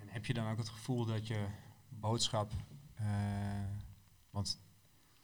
En 0.00 0.08
heb 0.08 0.26
je 0.26 0.34
dan 0.34 0.50
ook 0.50 0.58
het 0.58 0.68
gevoel 0.68 1.04
dat 1.04 1.26
je 1.26 1.44
boodschap, 1.88 2.52
want 4.30 4.60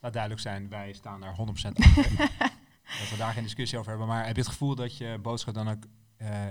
laat 0.01 0.13
duidelijk 0.13 0.43
zijn, 0.43 0.69
wij 0.69 0.93
staan 0.93 1.21
daar 1.21 1.37
100% 1.37 1.37
achter. 1.37 2.17
dat 3.01 3.11
we 3.11 3.17
daar 3.19 3.33
geen 3.33 3.43
discussie 3.43 3.79
over 3.79 3.91
hebben, 3.91 4.09
maar 4.09 4.27
heb 4.27 4.37
je 4.37 4.43
het 4.43 4.51
gevoel 4.51 4.75
dat 4.75 4.97
je 4.97 5.19
boodschap 5.23 5.55
dan 5.55 5.69
ook 5.69 5.87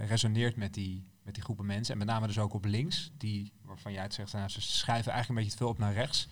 resoneert 0.08 0.56
met 0.56 0.74
die 0.74 1.10
met 1.30 1.38
die 1.38 1.48
groepen 1.48 1.66
mensen. 1.66 1.94
En 1.94 2.00
met 2.00 2.08
name 2.08 2.28
dus 2.28 2.40
ook 2.40 2.54
op 2.54 2.66
links, 2.66 3.12
die, 3.18 3.54
waarvan 3.62 3.92
jij 3.92 4.04
het 4.04 4.14
zegt, 4.14 4.34
nou, 4.34 4.50
ze 4.50 4.62
schuiven 4.62 5.12
eigenlijk 5.12 5.30
een 5.30 5.36
beetje 5.36 5.52
te 5.52 5.58
veel 5.58 5.68
op 5.68 5.78
naar 5.78 5.94
rechts. 5.94 6.28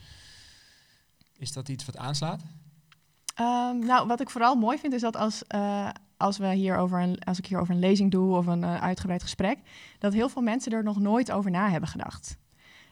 Is 1.33 1.51
dat 1.51 1.69
iets 1.69 1.85
wat 1.85 1.97
aanslaat? 1.97 2.43
Um, 3.39 3.80
nou, 3.86 4.08
wat 4.08 4.21
ik 4.21 4.30
vooral 4.30 4.56
mooi 4.56 4.78
vind 4.78 4.93
is 4.93 5.02
dat 5.02 5.15
als, 5.15 5.43
uh, 5.56 5.89
als, 6.17 6.38
we 6.38 6.54
hier 6.54 6.78
over 6.78 7.02
een, 7.02 7.19
als 7.19 7.38
ik 7.38 7.45
hier 7.45 7.60
over 7.60 7.73
een 7.73 7.80
lezing 7.80 8.12
doe 8.12 8.36
of 8.36 8.47
een 8.47 8.62
uh, 8.62 8.82
uitgebreid 8.82 9.21
gesprek, 9.21 9.58
dat 10.00 10.13
heel 10.13 10.30
veel 10.30 10.41
mensen 10.41 10.71
er 10.71 10.84
nog 10.84 11.00
nooit 11.00 11.32
over 11.32 11.52
na 11.52 11.69
hebben 11.69 11.89
gedacht. 11.89 12.38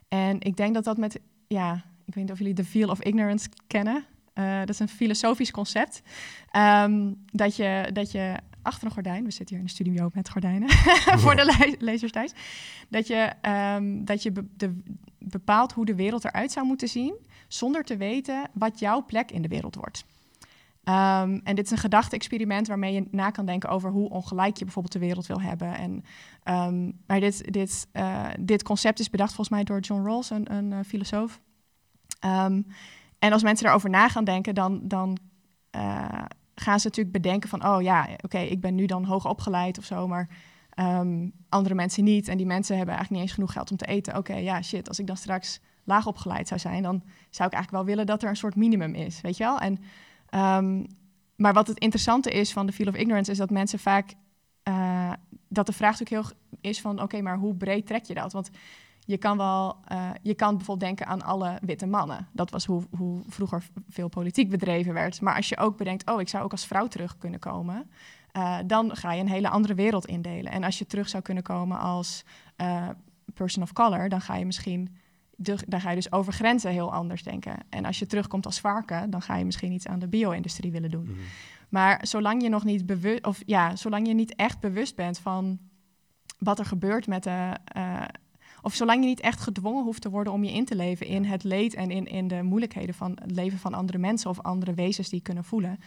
En 0.07 0.41
ik 0.41 0.57
denk 0.57 0.73
dat 0.73 0.83
dat 0.83 0.97
met, 0.97 1.19
ja, 1.47 1.73
ik 2.05 2.13
weet 2.13 2.23
niet 2.23 2.31
of 2.31 2.37
jullie 2.37 2.53
The 2.53 2.65
Feel 2.65 2.89
of 2.89 3.03
Ignorance 3.03 3.49
kennen. 3.67 4.05
Uh, 4.33 4.59
dat 4.59 4.69
is 4.69 4.79
een 4.79 4.89
filosofisch 4.89 5.51
concept. 5.51 6.01
Um, 6.57 7.23
dat, 7.31 7.55
je, 7.55 7.89
dat 7.93 8.11
je 8.11 8.35
achter 8.61 8.87
een 8.87 8.93
gordijn, 8.93 9.23
we 9.23 9.31
zitten 9.31 9.55
hier 9.55 9.65
in 9.65 9.69
de 9.69 9.83
studio 9.83 10.09
met 10.13 10.29
gordijnen 10.29 10.69
voor 11.23 11.35
de 11.35 11.45
le 11.45 11.75
lezers 11.79 12.11
thuis, 12.11 12.33
dat 12.89 13.07
je, 13.07 13.31
um, 13.75 14.05
dat 14.05 14.23
je 14.23 14.31
be 14.31 14.45
de, 14.57 14.81
bepaalt 15.19 15.71
hoe 15.71 15.85
de 15.85 15.95
wereld 15.95 16.25
eruit 16.25 16.51
zou 16.51 16.65
moeten 16.65 16.87
zien, 16.87 17.15
zonder 17.47 17.83
te 17.83 17.97
weten 17.97 18.49
wat 18.53 18.79
jouw 18.79 19.05
plek 19.05 19.31
in 19.31 19.41
de 19.41 19.47
wereld 19.47 19.75
wordt. 19.75 20.05
Um, 20.89 21.41
en 21.43 21.55
dit 21.55 21.65
is 21.65 21.71
een 21.71 21.77
gedachte-experiment 21.77 22.67
waarmee 22.67 22.93
je 22.93 23.07
na 23.11 23.29
kan 23.29 23.45
denken 23.45 23.69
over 23.69 23.91
hoe 23.91 24.09
ongelijk 24.09 24.57
je 24.57 24.63
bijvoorbeeld 24.63 24.93
de 24.93 24.99
wereld 24.99 25.27
wil 25.27 25.41
hebben. 25.41 25.75
En, 25.77 26.03
um, 26.43 26.99
maar 27.07 27.19
dit, 27.19 27.53
dit, 27.53 27.87
uh, 27.93 28.27
dit 28.39 28.63
concept 28.63 28.99
is 28.99 29.09
bedacht 29.09 29.33
volgens 29.33 29.55
mij 29.55 29.63
door 29.63 29.79
John 29.79 30.05
Rawls, 30.05 30.29
een, 30.29 30.53
een 30.53 30.71
uh, 30.71 30.79
filosoof. 30.85 31.41
Um, 32.25 32.67
en 33.19 33.31
als 33.31 33.43
mensen 33.43 33.63
daarover 33.63 33.89
na 33.89 34.09
gaan 34.09 34.23
denken, 34.23 34.55
dan, 34.55 34.79
dan 34.83 35.17
uh, 35.75 36.25
gaan 36.55 36.79
ze 36.79 36.87
natuurlijk 36.87 37.15
bedenken 37.15 37.49
van, 37.49 37.65
oh 37.67 37.81
ja, 37.81 38.07
oké, 38.21 38.39
ik 38.39 38.61
ben 38.61 38.75
nu 38.75 38.85
dan 38.85 39.05
hoog 39.05 39.29
opgeleid 39.29 39.77
of 39.77 39.85
zo, 39.85 40.07
maar 40.07 40.29
andere 41.49 41.75
mensen 41.75 42.03
niet. 42.03 42.27
En 42.27 42.37
die 42.37 42.45
mensen 42.45 42.77
hebben 42.77 42.95
eigenlijk 42.95 43.09
niet 43.09 43.21
eens 43.21 43.39
genoeg 43.39 43.53
geld 43.53 43.71
om 43.71 43.77
te 43.77 43.85
eten. 43.85 44.17
Oké, 44.17 44.35
ja, 44.35 44.61
shit, 44.61 44.87
als 44.87 44.99
ik 44.99 45.07
dan 45.07 45.17
straks 45.17 45.59
laag 45.83 46.07
opgeleid 46.07 46.47
zou 46.47 46.59
zijn, 46.59 46.83
dan 46.83 47.03
zou 47.29 47.47
ik 47.47 47.53
eigenlijk 47.53 47.71
wel 47.71 47.85
willen 47.85 48.05
dat 48.05 48.23
er 48.23 48.29
een 48.29 48.35
soort 48.35 48.55
minimum 48.55 48.93
is, 48.93 49.21
weet 49.21 49.37
je 49.37 49.43
wel? 49.43 49.59
En, 49.59 49.79
um, 50.35 50.87
maar 51.35 51.53
wat 51.53 51.67
het 51.67 51.79
interessante 51.79 52.31
is 52.31 52.53
van 52.53 52.65
de 52.65 52.71
Feel 52.71 52.87
of 52.87 52.95
Ignorance, 52.95 53.31
is 53.31 53.37
dat 53.37 53.49
mensen 53.49 53.79
vaak, 53.79 54.13
uh, 54.69 55.13
dat 55.47 55.65
de 55.65 55.73
vraag 55.73 55.99
natuurlijk 55.99 56.27
heel 56.27 56.37
is 56.61 56.81
van, 56.81 57.01
oké, 57.01 57.21
maar 57.21 57.37
hoe 57.37 57.55
breed 57.55 57.87
trek 57.87 58.03
je 58.03 58.13
dat? 58.13 58.33
Want 58.33 58.49
je 58.99 59.17
kan 59.17 59.37
wel, 59.37 59.77
uh, 59.91 60.09
je 60.21 60.33
kan 60.33 60.57
bijvoorbeeld 60.57 60.87
denken 60.87 61.07
aan 61.07 61.21
alle 61.21 61.57
witte 61.61 61.85
mannen. 61.85 62.27
Dat 62.31 62.49
was 62.49 62.65
hoe, 62.65 62.83
hoe 62.97 63.21
vroeger 63.27 63.63
veel 63.89 64.09
politiek 64.09 64.49
bedreven 64.49 64.93
werd. 64.93 65.21
Maar 65.21 65.35
als 65.35 65.49
je 65.49 65.57
ook 65.57 65.77
bedenkt, 65.77 66.09
oh, 66.09 66.21
ik 66.21 66.29
zou 66.29 66.43
ook 66.43 66.51
als 66.51 66.65
vrouw 66.65 66.87
terug 66.87 67.17
kunnen 67.17 67.39
komen, 67.39 67.89
uh, 68.37 68.57
dan 68.65 68.95
ga 68.95 69.13
je 69.13 69.21
een 69.21 69.29
hele 69.29 69.49
andere 69.49 69.73
wereld 69.73 70.05
indelen. 70.05 70.51
En 70.51 70.63
als 70.63 70.77
je 70.77 70.85
terug 70.85 71.09
zou 71.09 71.23
kunnen 71.23 71.43
komen 71.43 71.79
als 71.79 72.23
person 73.33 73.63
of 73.63 73.73
color, 73.73 74.09
dan 74.09 74.21
ga 74.21 74.35
je 74.35 74.45
misschien, 74.45 74.95
de, 75.35 75.57
dan 75.67 75.81
ga 75.81 75.89
je 75.89 75.95
dus 75.95 76.11
over 76.11 76.33
grenzen 76.33 76.71
heel 76.71 76.93
anders 76.93 77.23
denken. 77.23 77.57
En 77.69 77.85
als 77.85 77.99
je 77.99 78.05
terugkomt 78.05 78.45
als 78.45 78.59
varken, 78.59 79.09
dan 79.09 79.21
ga 79.21 79.35
je 79.35 79.45
misschien 79.45 79.71
iets 79.71 79.87
aan 79.87 79.99
de 79.99 80.07
bio-industrie 80.07 80.71
willen 80.71 80.91
doen. 80.91 81.05
Mm. 81.05 81.17
Maar 81.69 81.99
zolang 82.07 82.41
je 82.41 82.49
nog 82.49 82.63
niet 82.63 82.85
bewust, 82.85 83.25
of 83.25 83.41
ja, 83.45 83.75
zolang 83.75 84.07
je 84.07 84.13
niet 84.13 84.35
echt 84.35 84.59
bewust 84.59 84.95
bent 84.95 85.19
van 85.19 85.59
wat 86.37 86.59
er 86.59 86.65
gebeurt 86.65 87.07
met 87.07 87.23
de 87.23 87.57
of 88.65 88.73
zolang 88.73 89.01
je 89.01 89.07
niet 89.07 89.19
echt 89.19 89.39
gedwongen 89.39 89.83
hoeft 89.83 90.01
te 90.01 90.09
worden 90.09 90.33
om 90.33 90.43
je 90.43 90.51
in 90.51 90.65
te 90.65 90.75
leven 90.75 91.05
in 91.05 91.23
het 91.23 91.43
leed 91.43 91.73
en 91.73 91.91
in, 91.91 92.05
in 92.05 92.27
de 92.27 92.43
moeilijkheden 92.43 92.95
van 92.95 93.17
het 93.21 93.31
leven 93.31 93.59
van 93.59 93.73
andere 93.73 93.97
mensen 93.97 94.29
of 94.29 94.41
andere 94.41 94.73
wezens 94.73 95.09
die 95.09 95.21
kunnen 95.21 95.43
voelen, 95.43 95.79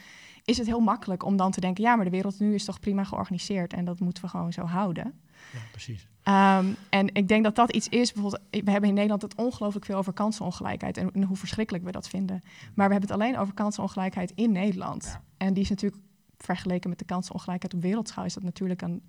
is 0.49 0.59
het 0.59 0.67
heel 0.67 0.81
makkelijk 0.81 1.25
om 1.25 1.37
dan 1.37 1.51
te 1.51 1.61
denken, 1.61 1.85
ja, 1.85 1.97
maar 1.97 2.05
de 2.05 2.11
wereld 2.11 2.41
nu 2.41 2.55
is 2.55 2.65
toch 2.65 2.81
prima 2.81 3.05
georganiseerd 3.05 3.73
en 3.73 3.85
dat 3.85 4.01
moeten 4.01 4.23
we 4.23 4.29
gewoon 4.29 4.53
zo 4.53 4.65
houden. 4.65 5.15
Ja, 5.53 5.59
precies. 5.71 6.09
Um, 6.25 6.77
en 6.89 7.15
ik 7.15 7.29
denk 7.29 7.45
dat 7.45 7.55
dat 7.55 7.73
iets 7.73 7.89
is, 7.89 8.13
bijvoorbeeld, 8.13 8.43
we 8.51 8.71
hebben 8.71 8.89
in 8.89 8.95
Nederland 8.95 9.23
het 9.23 9.35
ongelooflijk 9.35 9.85
veel 9.85 9.97
over 9.97 10.13
kansenongelijkheid 10.13 10.97
en, 10.97 11.13
en, 11.13 11.23
hoe 11.23 11.37
verschrikkelijk 11.37 11.85
we 11.85 11.93
dat 11.93 12.09
vinden. 12.09 12.41
Maar 12.75 12.87
we 12.87 12.93
hebben 12.93 13.11
het 13.11 13.21
alleen 13.21 13.39
over 13.39 13.55
kansenongelijkheid 13.55 14.33
in 14.35 14.53
Nederland. 14.53 15.05
Ja. 15.05 15.23
En 15.37 15.55
die 15.55 15.63
is 15.63 15.69
natuurlijk 15.69 16.03
vergeleken 16.37 16.89
met 16.89 16.99
de 16.99 17.05
kansenongelijkheid 17.05 17.75
op 17.75 17.83
wereldschaal, 17.83 18.25
is 18.25 18.35
dat 18.35 18.43
natuurlijk 18.43 18.83
een 18.83 19.03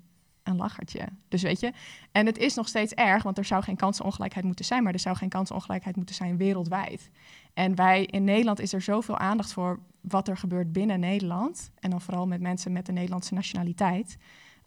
een 0.50 0.56
lachertje. 0.56 1.02
Dus 1.28 1.42
weet 1.42 1.60
je, 1.60 1.72
en 2.12 2.26
het 2.26 2.38
is 2.38 2.56
nog 2.56 2.68
steeds 2.68 2.94
erg, 2.94 3.24
want 3.24 3.38
er 3.38 3.46
zou 3.46 3.64
geen 3.64 3.76
kansenongelijkheid 3.76 4.46
moeten 4.46 4.66
zijn, 4.66 4.84
maar 4.84 4.94
er 4.94 5.00
zou 5.00 5.16
geen 5.16 5.30
kansenongelijkheid 5.30 5.96
moeten 5.96 6.16
zijn 6.16 6.38
wereldwijd. 6.38 7.10
En 7.54 7.76
wij 7.76 8.06
in 8.06 8.24
Nederland 8.24 8.60
is 8.60 8.74
er 8.74 8.82
zoveel 8.82 9.18
aandacht 9.18 9.54
voor 9.54 9.80
wat 10.02 10.28
er 10.28 10.38
gebeurt 10.38 10.72
binnen 10.72 11.00
Nederland. 11.00 11.72
En 11.80 11.90
dan 11.90 12.02
vooral 12.02 12.28
met 12.28 12.42
mensen 12.42 12.72
met 12.72 12.86
de 12.86 12.92
Nederlandse 12.92 13.34
nationaliteit. 13.34 14.18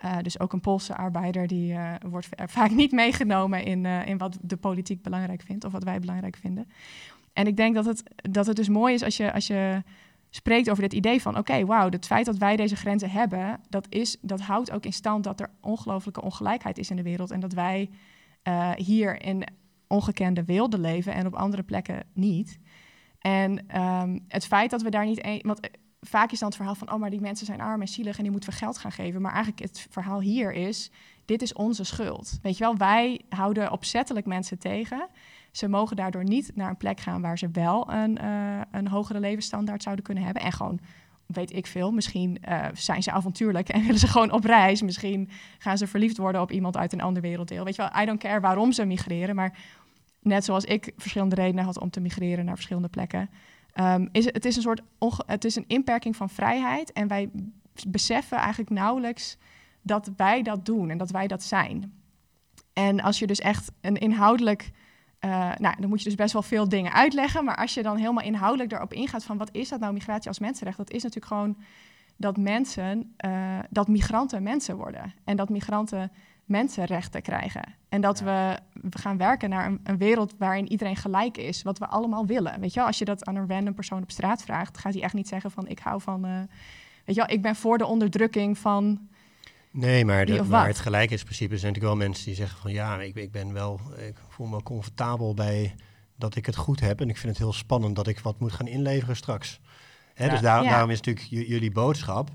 Uh, 0.05 0.17
dus 0.23 0.41
ook 0.41 0.53
een 0.53 0.61
Poolse 0.61 0.97
arbeider 0.97 1.47
die 1.47 1.73
uh, 1.73 1.95
wordt 2.09 2.29
vaak 2.47 2.71
niet 2.71 2.93
meegenomen 2.93 3.65
in, 3.65 3.85
uh, 3.85 4.07
in 4.07 4.19
wat 4.19 4.39
de 4.41 4.57
politiek 4.57 5.03
belangrijk 5.03 5.43
vindt 5.43 5.65
of 5.65 5.73
wat 5.73 5.85
wij 5.85 6.01
belangrijk 6.01 6.37
vinden. 6.37 6.69
En 7.33 7.47
ik 7.47 7.57
denk 7.57 7.75
dat 7.75 7.85
het, 7.85 8.03
dat 8.17 8.47
het 8.47 8.57
dus 8.57 8.69
mooi 8.69 8.95
is 8.95 9.03
als 9.03 9.17
je, 9.17 9.33
als 9.33 9.47
je 9.47 9.83
spreekt 10.35 10.71
over 10.71 10.83
dit 10.83 10.93
idee 10.93 11.23
van: 11.23 11.33
oké, 11.33 11.41
okay, 11.41 11.67
wauw, 11.67 11.91
het 11.91 12.07
feit 12.07 12.27
dat 12.27 12.37
wij 12.37 12.57
deze 12.57 12.77
grenzen 12.77 13.11
hebben, 13.11 13.61
dat, 13.69 13.87
is, 13.89 14.17
dat 14.21 14.41
houdt 14.41 14.71
ook 14.71 14.85
in 14.85 14.93
stand 14.93 15.25
dat 15.25 15.41
er 15.41 15.51
ongelooflijke 15.61 16.23
ongelijkheid 16.23 16.79
is 16.79 16.91
in 16.91 16.97
de 16.97 17.03
wereld 17.03 17.31
en 17.31 17.41
dat 17.41 17.53
wij 17.53 17.91
uh, 18.49 18.71
hier 18.71 19.23
in 19.23 19.45
ongekende 19.87 20.45
wilde 20.45 20.79
leven 20.79 21.15
en 21.15 21.27
op 21.27 21.35
andere 21.35 21.63
plekken 21.63 22.07
niet. 22.13 22.59
En 23.19 23.81
um, 23.83 24.25
het 24.29 24.47
feit 24.47 24.71
dat 24.71 24.83
we 24.83 24.91
daar 24.91 25.07
niet 25.07 25.25
een, 25.25 25.41
want 25.43 25.61
eh, 25.61 25.71
vaak 26.01 26.33
is 26.33 26.39
dan 26.39 26.49
het 26.49 26.57
verhaal 26.57 26.75
van: 26.75 26.93
oh, 26.93 26.99
maar 26.99 27.11
die 27.11 27.21
mensen 27.21 27.47
zijn 27.47 27.61
arm 27.61 27.81
en 27.81 27.89
zielig 27.89 28.17
en 28.17 28.23
die 28.23 28.33
moeten 28.33 28.51
we 28.51 28.57
geld 28.57 28.79
gaan 28.79 28.93
geven. 28.93 29.21
Maar 29.21 29.33
eigenlijk 29.33 29.63
het 29.63 29.87
verhaal 29.91 30.21
hier 30.21 30.53
is: 30.53 30.91
dit 31.25 31.43
is 31.43 31.53
onze 31.53 31.85
schuld. 31.85 32.39
Weet 32.43 32.59
je 32.59 32.65
wel, 32.65 32.77
wij 32.77 33.21
houden 33.29 33.73
opzettelijk 33.73 34.27
mensen 34.27 34.59
tegen. 34.59 35.09
Ze 35.53 35.69
mogen 35.69 35.97
daardoor 35.97 36.25
niet 36.25 36.51
naar 36.55 36.69
een 36.69 36.77
plek 36.77 37.01
gaan 37.01 37.21
waar 37.21 37.39
ze 37.39 37.49
wel 37.53 37.93
een, 37.93 38.19
uh, 38.23 38.61
een 38.71 38.89
hogere 38.89 39.21
levensstandaard 39.21 39.83
zouden 39.83 40.05
kunnen 40.05 40.25
hebben. 40.25 40.43
En 40.43 40.53
gewoon, 40.53 40.81
weet 41.27 41.53
ik 41.53 41.67
veel, 41.67 41.93
misschien 41.93 42.39
uh, 42.49 42.67
zijn 42.73 43.03
ze 43.03 43.11
avontuurlijk 43.11 43.69
en 43.69 43.83
willen 43.87 43.99
ze 43.99 44.09
gewoon 44.09 44.33
op 44.33 44.45
reis. 44.45 44.83
Misschien 44.83 45.29
gaan 45.59 45.79
ze 45.79 45.87
verliefd 45.87 46.17
worden 46.17 46.41
op 46.41 46.51
iemand 46.51 46.77
uit 46.77 46.93
een 46.93 47.01
ander 47.01 47.23
werelddeel. 47.23 47.65
Weet 47.65 47.77
je 47.77 47.83
wel, 47.83 48.03
I 48.03 48.07
don't 48.07 48.21
care 48.21 48.41
waarom 48.41 48.73
ze 48.73 48.85
migreren. 48.85 49.35
Maar 49.35 49.59
net 50.21 50.45
zoals 50.45 50.65
ik 50.65 50.93
verschillende 50.97 51.35
redenen 51.35 51.65
had 51.65 51.81
om 51.81 51.91
te 51.91 52.01
migreren 52.01 52.45
naar 52.45 52.55
verschillende 52.55 52.89
plekken. 52.89 53.31
Um, 53.75 54.09
is 54.13 54.25
het 54.25 54.45
is 54.45 54.57
een 54.57 54.63
soort 54.63 54.83
het 55.27 55.45
is 55.45 55.57
een 55.57 55.65
inperking 55.67 56.17
van 56.17 56.31
vrijheid. 56.31 56.93
En 56.93 57.09
wij 57.09 57.31
beseffen 57.89 58.39
eigenlijk 58.39 58.71
nauwelijks 58.71 59.37
dat 59.83 60.11
wij 60.17 60.43
dat 60.43 60.67
doen 60.67 60.91
en 60.91 60.99
dat 60.99 61.11
wij 61.11 61.27
dat 61.27 61.43
zijn. 61.43 61.93
En 62.73 63.01
als 63.01 63.19
je 63.19 63.27
dus 63.27 63.39
echt 63.39 63.73
een 63.81 63.97
inhoudelijk 63.97 64.71
uh, 65.25 65.53
nou, 65.59 65.81
dan 65.81 65.89
moet 65.89 65.99
je 66.03 66.09
dus 66.09 66.15
best 66.15 66.33
wel 66.33 66.43
veel 66.43 66.69
dingen 66.69 66.93
uitleggen. 66.93 67.45
Maar 67.45 67.57
als 67.57 67.75
je 67.75 67.83
dan 67.83 67.97
helemaal 67.97 68.25
inhoudelijk 68.25 68.73
erop 68.73 68.93
ingaat 68.93 69.25
van 69.25 69.39
wat 69.39 69.49
is 69.53 69.69
dat 69.69 69.81
nou 69.81 69.93
migratie 69.93 70.29
als 70.29 70.39
mensenrecht? 70.39 70.77
Dat 70.77 70.91
is 70.91 71.03
natuurlijk 71.03 71.33
gewoon 71.33 71.57
dat 72.17 72.37
mensen, 72.37 73.15
uh, 73.27 73.59
dat 73.71 73.89
migranten 73.89 74.43
mensen 74.43 74.77
worden. 74.77 75.15
En 75.25 75.37
dat 75.37 75.49
migranten 75.49 76.13
mensenrechten 76.45 77.23
krijgen. 77.23 77.63
En 77.89 78.01
dat 78.01 78.21
we, 78.21 78.59
we 78.73 78.99
gaan 78.99 79.17
werken 79.17 79.51
naar 79.51 79.67
een, 79.67 79.81
een, 79.85 79.99
wereld 79.99 80.35
waarin 80.39 80.71
iedereen 80.71 80.97
gelijk 80.97 81.37
is. 81.37 81.63
Wat 81.63 81.79
we 81.79 81.87
allemaal 81.87 82.27
willen. 82.27 82.61
Weet 82.61 82.73
je 82.73 82.79
wel, 82.79 82.89
als 82.89 82.99
je 82.99 83.05
dat 83.05 83.25
aan 83.25 83.37
een 83.37 83.49
random 83.49 83.75
persoon 83.75 84.03
op 84.03 84.11
straat 84.11 84.43
vraagt, 84.43 84.79
gaat 84.79 84.93
hij 84.93 85.03
echt 85.03 85.15
niet 85.15 85.29
zeggen 85.29 85.51
van 85.51 85.69
ik 85.69 85.79
hou 85.79 86.01
van. 86.01 86.27
Uh, 86.27 86.37
weet 87.05 87.15
je 87.15 87.25
wel, 87.27 87.31
ik 87.31 87.43
ben 87.43 87.57
voor 87.57 87.79
de 87.79 87.87
onderdrukking 87.87 88.59
van 88.59 89.09
Nee, 89.73 90.05
maar, 90.05 90.27
de, 90.27 90.43
maar 90.43 90.67
het 90.67 90.79
gelijkheidsprincipe 90.79 91.59
zijn 91.59 91.73
natuurlijk 91.73 91.99
wel 91.99 92.07
mensen 92.07 92.25
die 92.25 92.35
zeggen 92.35 92.59
van 92.59 92.73
ja, 92.73 93.01
ik, 93.01 93.15
ik 93.15 93.31
ben 93.31 93.53
wel, 93.53 93.81
ik 94.09 94.17
voel 94.29 94.47
me 94.47 94.63
comfortabel 94.63 95.35
bij 95.35 95.75
dat 96.17 96.37
ik 96.37 96.47
het 96.47 96.57
goed 96.57 96.81
heb. 96.81 97.01
En 97.01 97.09
ik 97.09 97.17
vind 97.17 97.29
het 97.29 97.43
heel 97.43 97.53
spannend 97.53 97.97
dat 97.97 98.07
ik 98.07 98.19
wat 98.19 98.41
moet 98.41 98.53
gaan 98.53 98.67
inleveren 98.67 99.17
straks. 99.17 99.61
Hè, 100.15 100.25
ja. 100.25 100.31
Dus 100.31 100.41
daar, 100.41 100.63
ja. 100.63 100.71
daarom 100.71 100.91
is 100.91 101.01
natuurlijk 101.01 101.49
jullie 101.49 101.71
boodschap 101.71 102.31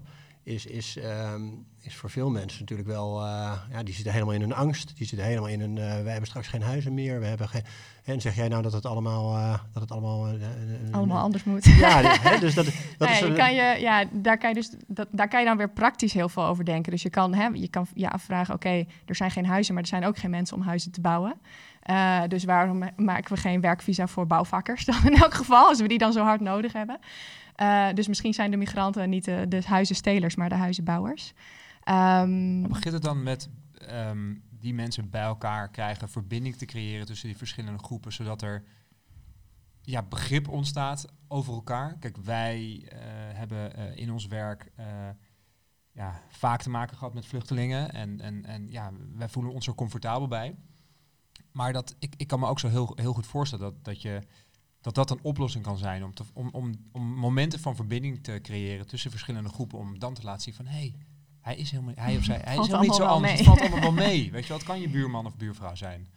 is, 0.48 0.66
is, 0.66 0.98
um, 1.34 1.66
is 1.82 1.96
voor 1.96 2.10
veel 2.10 2.30
mensen 2.30 2.60
natuurlijk 2.60 2.88
wel, 2.88 3.22
uh, 3.22 3.54
ja, 3.72 3.84
die 3.84 3.94
zitten 3.94 4.14
helemaal 4.14 4.34
in 4.34 4.42
hun 4.42 4.54
angst. 4.54 4.98
Die 4.98 5.08
zitten 5.08 5.28
helemaal 5.28 5.50
in 5.50 5.62
een, 5.62 5.76
uh, 5.76 5.78
wij 5.78 6.12
hebben 6.12 6.28
straks 6.28 6.48
geen 6.48 6.62
huizen 6.62 6.94
meer. 6.94 7.20
We 7.20 7.26
hebben 7.26 7.50
geen, 7.50 7.64
en 8.04 8.22
zeg 8.22 8.36
jij 8.36 8.48
nou 8.48 8.62
dat 8.64 8.74
het 8.74 8.86
allemaal, 8.86 9.36
uh, 9.36 9.58
dat 9.74 9.82
het 9.82 9.92
allemaal, 9.92 10.28
allemaal 10.92 11.22
anders 11.22 11.44
moet? 11.44 11.66
Ja, 11.66 12.02
hè, 12.02 12.40
dus 12.40 12.54
dat, 12.54 12.66
dat 12.98 13.10
nou 13.10 13.12
is. 13.12 13.20
Je 13.20 13.34
kan 13.34 13.54
je, 13.54 13.78
ja, 13.80 14.04
daar 14.12 14.38
kan 14.38 14.50
je 14.50 14.56
dus, 14.56 14.72
dat, 14.88 15.08
daar 15.12 15.28
kan 15.28 15.40
je 15.40 15.46
dan 15.46 15.58
weer 15.58 15.70
praktisch 15.70 16.14
heel 16.14 16.30
veel 16.30 16.46
over 16.46 16.66
denken. 16.66 16.92
Dus 16.92 17.02
je 17.02 17.10
kan, 17.10 17.34
hè, 17.34 17.48
je 17.48 17.68
kan 17.68 17.88
je 17.94 18.10
afvragen, 18.10 18.54
oké, 18.54 18.86
er 19.06 19.16
zijn 19.16 19.32
geen 19.32 19.46
huizen, 19.46 19.74
maar 19.74 19.84
er 19.84 19.90
zijn 19.90 20.06
ook 20.06 20.18
geen 20.18 20.32
mensen 20.32 20.58
om 20.58 20.64
huizen 20.64 20.92
te 20.92 21.02
bouwen. 21.02 21.36
dus 22.28 22.44
waarom 22.44 22.84
maken 22.96 23.36
we 23.36 23.42
geen 23.42 23.62
werkvisa 23.62 24.08
voor 24.08 24.28
bouwvakkers 24.28 24.86
dan 24.92 25.06
in 25.06 25.16
elk 25.16 25.34
geval, 25.34 25.68
als 25.68 25.82
we 25.82 25.88
die 25.88 25.98
dan 25.98 26.14
zo 26.14 26.24
hard 26.24 26.42
nodig 26.42 26.74
hebben? 26.74 27.00
Dus 27.94 28.08
misschien 28.08 28.34
zijn 28.34 28.52
de 28.52 28.58
migranten 28.58 29.10
niet 29.10 29.26
de, 29.26 29.62
huizenstelers, 29.66 30.36
maar 30.36 30.50
de 30.50 30.56
huizenbouwers. 30.56 31.34
Um, 31.90 32.68
begint 32.68 32.94
het 32.94 33.04
dan 33.04 33.24
met 33.24 33.50
um, 33.92 34.44
die 34.50 34.74
mensen 34.74 35.10
bij 35.10 35.22
elkaar 35.22 35.70
krijgen, 35.70 36.10
verbinding 36.10 36.56
te 36.56 36.66
creëren 36.66 37.06
tussen 37.06 37.28
die 37.28 37.38
verschillende 37.38 37.84
groepen, 37.84 38.14
zodat 38.14 38.42
er 38.42 38.64
ja, 39.82 40.04
begrip 40.04 40.48
ontstaat 40.48 41.06
over 41.28 41.54
elkaar? 41.54 41.98
Kijk, 42.00 42.18
wij 42.18 42.82
uh, 42.84 42.90
hebben 43.38 43.80
uh, 43.80 43.98
in 43.98 44.12
ons 44.12 44.26
werk 44.28 44.72
ja, 45.98 46.22
vaak 46.30 46.62
te 46.62 46.70
maken 46.70 46.98
gehad 46.98 47.14
met 47.14 47.26
vluchtelingen 47.26 47.92
en, 47.92 48.22
en, 48.22 48.46
en 48.46 48.72
ja, 48.72 48.92
wij 49.16 49.30
voelen 49.30 49.54
ons 49.54 49.68
er 49.68 49.76
comfortabel 49.76 50.28
bij. 50.28 50.56
Maar 51.52 51.74
dat, 51.74 51.96
ik, 52.00 52.14
ik 52.18 52.28
kan 52.28 52.40
me 52.40 52.48
ook 52.48 52.60
zo 52.60 52.68
heel, 52.68 52.92
heel 52.96 53.14
goed 53.14 53.26
voorstellen 53.28 53.66
dat, 53.66 53.84
dat 53.84 54.02
je 54.02 54.22
dat 54.94 55.08
dat 55.08 55.18
een 55.18 55.24
oplossing 55.24 55.64
kan 55.64 55.78
zijn 55.78 56.04
om, 56.04 56.14
te, 56.14 56.24
om, 56.34 56.50
om, 56.52 56.72
om 56.92 57.04
momenten 57.04 57.60
van 57.60 57.76
verbinding 57.76 58.24
te 58.24 58.40
creëren 58.42 58.88
tussen 58.88 59.12
verschillende 59.12 59.50
groepen, 59.50 59.80
om 59.80 60.00
dan 60.00 60.14
te 60.14 60.24
laten 60.24 60.42
zien 60.42 60.54
van 60.54 60.66
hé, 60.66 60.78
hey, 60.78 60.94
hij 61.42 61.56
is 61.56 61.72
helemaal, 61.72 61.94
hij 61.96 62.18
of 62.18 62.24
zij, 62.24 62.42
hij 62.44 62.58
is 62.58 62.60
helemaal 62.60 62.82
niet 62.82 62.96
zo 62.96 63.04
anders. 63.04 63.32
Het 63.32 63.44
valt 63.44 63.60
allemaal 63.60 63.82
wel 63.82 63.92
mee. 63.92 64.32
Weet 64.32 64.46
je 64.46 64.54
wat 64.54 64.64
kan 64.64 64.82
je 64.82 64.90
buurman 64.90 65.26
of 65.26 65.38
buurvrouw 65.38 65.76
zijn? 65.76 66.08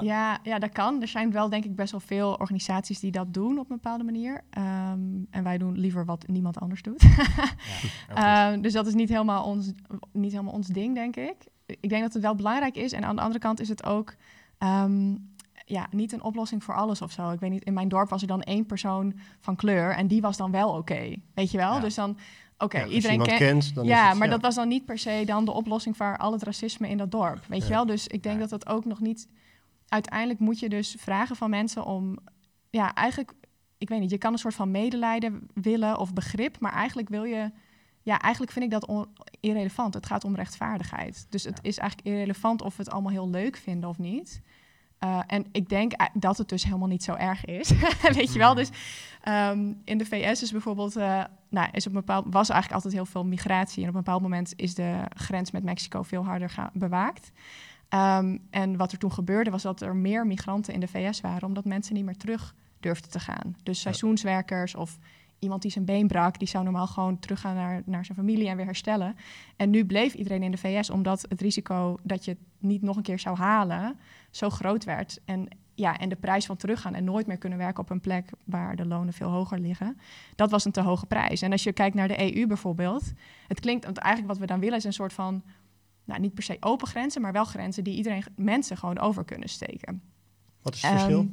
Ja, 0.00 0.40
ja, 0.42 0.58
dat 0.58 0.72
kan. 0.72 1.00
Er 1.00 1.08
zijn 1.08 1.32
wel 1.32 1.48
denk 1.48 1.64
ik 1.64 1.76
best 1.76 1.90
wel 1.90 2.00
veel 2.00 2.32
organisaties 2.32 3.00
die 3.00 3.10
dat 3.10 3.34
doen 3.34 3.58
op 3.58 3.70
een 3.70 3.76
bepaalde 3.76 4.04
manier. 4.04 4.32
Um, 4.34 5.26
en 5.30 5.42
wij 5.42 5.58
doen 5.58 5.78
liever 5.78 6.04
wat 6.04 6.26
niemand 6.26 6.60
anders 6.60 6.82
doet. 6.82 7.02
ja, 8.14 8.52
um, 8.52 8.62
dus 8.62 8.72
dat 8.72 8.86
is 8.86 8.94
niet 8.94 9.08
helemaal, 9.08 9.44
ons, 9.44 9.72
niet 10.12 10.32
helemaal 10.32 10.52
ons 10.52 10.66
ding, 10.66 10.94
denk 10.94 11.16
ik. 11.16 11.36
Ik 11.66 11.88
denk 11.88 12.02
dat 12.02 12.12
het 12.12 12.22
wel 12.22 12.34
belangrijk 12.34 12.76
is. 12.76 12.92
En 12.92 13.04
aan 13.04 13.16
de 13.16 13.22
andere 13.22 13.40
kant 13.40 13.60
is 13.60 13.68
het 13.68 13.84
ook 13.84 14.14
um, 14.58 15.29
ja, 15.70 15.86
niet 15.90 16.12
een 16.12 16.22
oplossing 16.22 16.64
voor 16.64 16.74
alles 16.74 17.02
of 17.02 17.12
zo. 17.12 17.30
Ik 17.30 17.40
weet 17.40 17.50
niet, 17.50 17.64
in 17.64 17.72
mijn 17.72 17.88
dorp 17.88 18.08
was 18.08 18.22
er 18.22 18.28
dan 18.28 18.42
één 18.42 18.66
persoon 18.66 19.14
van 19.40 19.56
kleur 19.56 19.94
en 19.94 20.06
die 20.06 20.20
was 20.20 20.36
dan 20.36 20.50
wel 20.50 20.70
oké. 20.70 21.14
weet 21.34 21.50
je 21.50 21.58
wel? 21.58 21.74
Ja. 21.74 21.80
Dus 21.80 21.94
dan 21.94 22.18
Oké, 22.60 22.76
okay, 22.76 22.88
ja, 22.88 22.94
iedereen 22.94 23.22
ken 23.22 23.36
kent. 23.36 23.74
Dan 23.74 23.84
ja, 23.84 24.08
het, 24.08 24.18
maar 24.18 24.28
dat 24.28 24.40
was 24.40 24.54
dan 24.54 24.68
niet 24.68 24.84
per 24.84 24.98
se 24.98 25.22
dan 25.26 25.44
de 25.44 25.52
oplossing 25.52 25.96
voor 25.96 26.18
al 26.18 26.32
het 26.32 26.42
racisme 26.42 26.88
in 26.88 26.96
dat 26.96 27.10
dorp. 27.10 27.44
Weet 27.46 27.62
je 27.62 27.68
wel? 27.68 27.86
Dus 27.86 28.06
ik 28.06 28.22
denk 28.22 28.40
dat 28.40 28.50
dat 28.50 28.68
ook 28.68 28.84
nog 28.84 29.00
niet. 29.00 29.28
Uiteindelijk 29.88 30.40
moet 30.40 30.58
je 30.58 30.68
dus 30.68 30.96
vragen 30.98 31.36
van 31.36 31.50
mensen 31.50 31.84
om. 31.84 32.18
Ja, 32.70 32.94
eigenlijk. 32.94 33.32
Ik 33.78 33.88
weet 33.88 34.00
niet, 34.00 34.10
je 34.10 34.18
kan 34.18 34.32
een 34.32 34.38
soort 34.38 34.54
van 34.54 34.70
medelijden 34.70 35.48
willen 35.54 35.98
of 35.98 36.12
begrip, 36.12 36.58
maar 36.58 36.72
eigenlijk 36.72 37.08
wil 37.08 37.24
je. 37.24 37.50
Ja, 38.02 38.18
eigenlijk 38.18 38.52
vind 38.52 38.64
ik 38.64 38.70
dat 38.70 39.06
irrelevant. 39.40 39.94
Het 39.94 40.06
gaat 40.06 40.24
om 40.24 40.34
rechtvaardigheid. 40.34 41.26
Dus 41.28 41.44
het 41.44 41.58
is 41.62 41.78
eigenlijk 41.78 42.08
irrelevant 42.08 42.62
of 42.62 42.76
we 42.76 42.82
het 42.82 42.92
allemaal 42.92 43.12
heel 43.12 43.30
leuk 43.30 43.56
vinden 43.56 43.88
of 43.88 43.98
niet. 43.98 44.42
Uh, 45.04 45.20
en 45.26 45.46
ik 45.52 45.68
denk 45.68 45.92
dat 46.14 46.38
het 46.38 46.48
dus 46.48 46.64
helemaal 46.64 46.88
niet 46.88 47.02
zo 47.02 47.14
erg 47.14 47.44
is. 47.44 47.72
Weet 48.16 48.32
je 48.32 48.38
wel? 48.38 48.54
Dus 48.54 48.70
um, 49.28 49.80
in 49.84 49.98
de 49.98 50.04
VS 50.04 50.42
is 50.42 50.52
bijvoorbeeld, 50.52 50.96
uh, 50.96 51.24
nou, 51.48 51.68
is 51.72 51.86
op 51.86 51.92
een 51.92 51.98
bepaald, 51.98 52.24
was 52.28 52.48
eigenlijk 52.48 52.72
altijd 52.74 52.92
heel 52.92 53.12
veel 53.12 53.24
migratie. 53.24 53.82
En 53.82 53.88
op 53.88 53.94
een 53.94 54.02
bepaald 54.02 54.22
moment 54.22 54.52
is 54.56 54.74
de 54.74 55.04
grens 55.16 55.50
met 55.50 55.64
Mexico 55.64 56.02
veel 56.02 56.24
harder 56.24 56.70
bewaakt. 56.72 57.32
Um, 57.94 58.46
en 58.50 58.76
wat 58.76 58.92
er 58.92 58.98
toen 58.98 59.12
gebeurde 59.12 59.50
was 59.50 59.62
dat 59.62 59.80
er 59.80 59.96
meer 59.96 60.26
migranten 60.26 60.74
in 60.74 60.80
de 60.80 60.88
VS 60.88 61.20
waren, 61.20 61.48
omdat 61.48 61.64
mensen 61.64 61.94
niet 61.94 62.04
meer 62.04 62.16
terug 62.16 62.54
durfden 62.80 63.10
te 63.10 63.20
gaan. 63.20 63.56
Dus 63.62 63.80
seizoenswerkers 63.80 64.74
of 64.74 64.98
iemand 65.40 65.62
die 65.62 65.70
zijn 65.70 65.84
been 65.84 66.06
brak, 66.06 66.38
die 66.38 66.48
zou 66.48 66.64
normaal 66.64 66.86
gewoon 66.86 67.18
teruggaan 67.18 67.54
naar, 67.54 67.82
naar 67.84 68.04
zijn 68.04 68.18
familie 68.18 68.48
en 68.48 68.56
weer 68.56 68.64
herstellen. 68.64 69.16
En 69.56 69.70
nu 69.70 69.84
bleef 69.84 70.14
iedereen 70.14 70.42
in 70.42 70.50
de 70.50 70.56
VS, 70.56 70.90
omdat 70.90 71.26
het 71.28 71.40
risico 71.40 71.98
dat 72.02 72.24
je 72.24 72.30
het 72.30 72.40
niet 72.58 72.82
nog 72.82 72.96
een 72.96 73.02
keer 73.02 73.18
zou 73.18 73.36
halen 73.36 73.98
zo 74.30 74.50
groot 74.50 74.84
werd. 74.84 75.20
En, 75.24 75.48
ja, 75.74 75.98
en 75.98 76.08
de 76.08 76.16
prijs 76.16 76.46
van 76.46 76.56
teruggaan 76.56 76.94
en 76.94 77.04
nooit 77.04 77.26
meer 77.26 77.38
kunnen 77.38 77.58
werken 77.58 77.82
op 77.82 77.90
een 77.90 78.00
plek 78.00 78.30
waar 78.44 78.76
de 78.76 78.86
lonen 78.86 79.12
veel 79.12 79.28
hoger 79.28 79.58
liggen, 79.58 79.98
dat 80.36 80.50
was 80.50 80.64
een 80.64 80.72
te 80.72 80.80
hoge 80.80 81.06
prijs. 81.06 81.42
En 81.42 81.52
als 81.52 81.62
je 81.62 81.72
kijkt 81.72 81.94
naar 81.94 82.08
de 82.08 82.34
EU 82.34 82.46
bijvoorbeeld, 82.46 83.12
het 83.48 83.60
klinkt, 83.60 83.84
want 83.84 83.98
eigenlijk 83.98 84.32
wat 84.32 84.40
we 84.40 84.52
dan 84.52 84.60
willen 84.60 84.76
is 84.76 84.84
een 84.84 84.92
soort 84.92 85.12
van, 85.12 85.42
nou 86.04 86.20
niet 86.20 86.34
per 86.34 86.42
se 86.42 86.56
open 86.60 86.88
grenzen, 86.88 87.22
maar 87.22 87.32
wel 87.32 87.44
grenzen 87.44 87.84
die 87.84 87.96
iedereen, 87.96 88.24
mensen 88.36 88.76
gewoon 88.76 88.98
over 88.98 89.24
kunnen 89.24 89.48
steken. 89.48 90.02
Wat 90.62 90.74
is 90.74 90.82
het 90.82 90.90
verschil? 90.90 91.30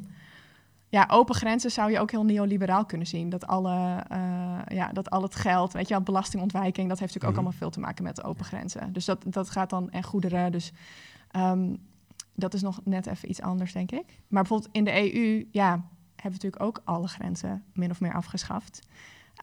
Ja, 0.90 1.08
open 1.12 1.36
grenzen 1.36 1.72
zou 1.72 1.92
je 1.92 2.00
ook 2.00 2.12
heel 2.12 2.24
neoliberaal 2.26 2.86
kunnen 2.86 3.08
zien. 3.08 3.30
Dat, 3.30 3.48
alle, 3.48 4.04
uh, 4.12 4.60
ja, 4.68 4.90
dat 4.92 5.10
al 5.10 5.22
het 5.22 5.36
geld, 5.36 5.74
weet 5.74 5.88
je 5.88 5.94
wel, 5.94 6.04
belastingontwijking, 6.04 6.90
dat 6.90 7.00
heeft 7.00 7.14
natuurlijk 7.14 7.24
ook 7.24 7.30
Mhm. 7.30 7.40
allemaal 7.40 7.60
veel 7.60 7.70
te 7.70 7.80
maken 7.80 8.04
met 8.04 8.24
open 8.24 8.46
grenzen. 8.46 8.94
Dus 8.94 9.06
dat, 9.06 9.24
dat 9.28 9.50
gaat 9.50 9.70
dan, 9.70 9.90
en 9.92 10.04
goederen, 10.04 10.52
dus 10.52 10.72
um, 11.36 11.78
dat 12.36 12.54
is 12.54 12.62
nog 12.62 12.80
net 12.84 13.08
even 13.08 13.30
iets 13.30 13.42
anders, 13.42 13.74
denk 13.74 13.92
ik. 13.92 14.06
Maar 14.28 14.42
bijvoorbeeld 14.44 14.70
in 14.74 14.84
de 14.84 15.14
EU, 15.14 15.48
ja, 15.52 15.70
hebben 15.70 16.40
we 16.40 16.46
natuurlijk 16.48 16.64
ook 16.64 16.82
alle 16.84 17.08
grenzen 17.08 17.64
min 17.74 17.92
of 17.92 18.00
meer 18.00 18.14
afgeschaft. 18.14 18.88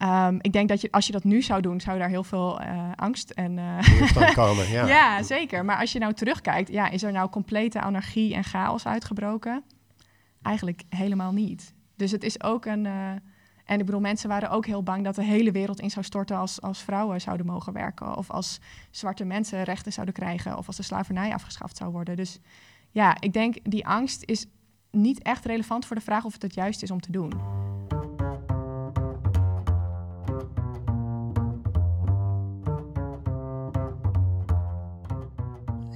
Um, 0.03 0.39
ik 0.41 0.53
denk 0.53 0.69
dat 0.69 0.81
je, 0.81 0.89
als 0.91 1.07
je 1.07 1.13
dat 1.13 1.25
nu 1.25 1.43
zou 1.43 1.61
doen, 1.61 1.81
zou 1.81 1.99
daar 1.99 2.09
heel 2.09 2.25
veel 2.25 2.61
uh, 2.63 2.91
angst 2.97 3.31
en... 3.31 3.57
Uh, 3.57 4.33
komen, 4.35 4.71
ja. 4.71 4.87
ja, 4.97 5.23
zeker. 5.23 5.65
Maar 5.65 5.79
als 5.79 5.93
je 5.93 5.99
nou 5.99 6.13
terugkijkt, 6.13 6.69
ja, 6.69 6.89
is 6.89 7.03
er 7.03 7.13
nou 7.13 7.29
complete 7.31 7.81
anarchie 7.81 8.35
en 8.35 8.45
chaos 8.45 8.87
uitgebroken? 8.87 9.63
Eigenlijk 10.45 10.83
helemaal 10.89 11.33
niet. 11.33 11.75
Dus 11.97 12.11
het 12.11 12.25
is 12.25 12.43
ook 12.43 12.65
een... 12.65 12.85
Uh, 12.85 13.11
en 13.65 13.79
ik 13.79 13.85
bedoel, 13.85 14.01
mensen 14.01 14.29
waren 14.29 14.51
ook 14.51 14.67
heel 14.67 14.83
bang 14.83 15.05
dat 15.05 15.15
de 15.15 15.25
hele 15.25 15.51
wereld 15.51 15.81
in 15.81 15.91
zou 15.91 16.05
storten 16.05 16.37
als, 16.37 16.61
als 16.61 16.83
vrouwen 16.83 17.21
zouden 17.21 17.47
mogen 17.47 17.73
werken. 17.73 18.17
Of 18.17 18.31
als 18.31 18.61
zwarte 18.91 19.25
mensen 19.25 19.63
rechten 19.63 19.93
zouden 19.93 20.15
krijgen. 20.15 20.59
Of 20.59 20.67
als 20.67 20.77
de 20.77 20.83
slavernij 20.83 21.33
afgeschaft 21.33 21.77
zou 21.77 21.91
worden. 21.93 22.17
Dus 22.17 22.39
ja, 22.91 23.21
ik 23.21 23.33
denk 23.33 23.57
die 23.63 23.87
angst 23.87 24.23
is 24.25 24.47
niet 24.91 25.23
echt 25.23 25.45
relevant 25.45 25.87
voor 25.87 25.97
de 25.97 26.03
vraag 26.03 26.25
of 26.25 26.33
het 26.33 26.43
het 26.43 26.55
juist 26.55 26.83
is 26.83 26.91
om 26.91 27.01
te 27.01 27.13
doen. 27.13 27.33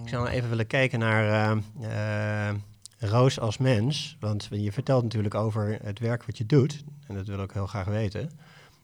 Ik 0.02 0.08
zou 0.14 0.28
even 0.28 0.48
willen 0.48 0.66
kijken 0.66 0.98
naar 0.98 1.56
uh, 1.56 1.62
uh, 1.80 2.54
Roos 2.98 3.40
als 3.40 3.58
mens. 3.58 4.16
Want 4.20 4.48
je 4.50 4.72
vertelt 4.72 5.02
natuurlijk 5.02 5.34
over 5.34 5.78
het 5.82 5.98
werk 5.98 6.24
wat 6.24 6.38
je 6.38 6.46
doet. 6.46 6.84
En 7.06 7.14
dat 7.14 7.26
wil 7.26 7.42
ik 7.42 7.50
heel 7.50 7.66
graag 7.66 7.86
weten. 7.86 8.30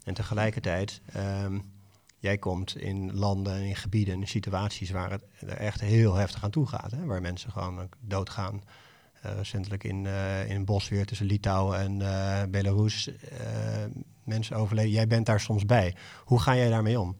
En 0.04 0.14
tegelijkertijd, 0.14 1.00
um, 1.16 1.62
jij 2.18 2.38
komt 2.38 2.76
in 2.76 3.14
landen 3.14 3.54
en 3.54 3.62
in 3.62 3.76
gebieden 3.76 4.14
en 4.14 4.20
in 4.20 4.28
situaties 4.28 4.90
waar 4.90 5.10
het 5.10 5.24
er 5.38 5.56
echt 5.56 5.80
heel 5.80 6.14
heftig 6.14 6.44
aan 6.44 6.50
toe 6.50 6.66
gaat. 6.66 6.90
Hè? 6.90 7.04
Waar 7.04 7.20
mensen 7.20 7.52
gewoon 7.52 7.88
doodgaan. 8.00 8.62
Uh, 9.26 9.32
recentelijk 9.36 9.84
in, 9.84 10.04
uh, 10.04 10.50
in 10.50 10.64
Bosweer 10.64 11.06
tussen 11.06 11.26
Litouwen 11.26 11.78
en 11.78 12.00
uh, 12.00 12.42
Belarus. 12.50 13.10
mensen 14.24 14.56
overleden. 14.56 14.90
Jij 14.90 15.06
bent 15.06 15.26
daar 15.26 15.40
soms 15.40 15.66
bij. 15.66 15.94
Hoe 16.24 16.40
ga 16.40 16.56
jij 16.56 16.68
daarmee 16.68 17.00
om? 17.00 17.16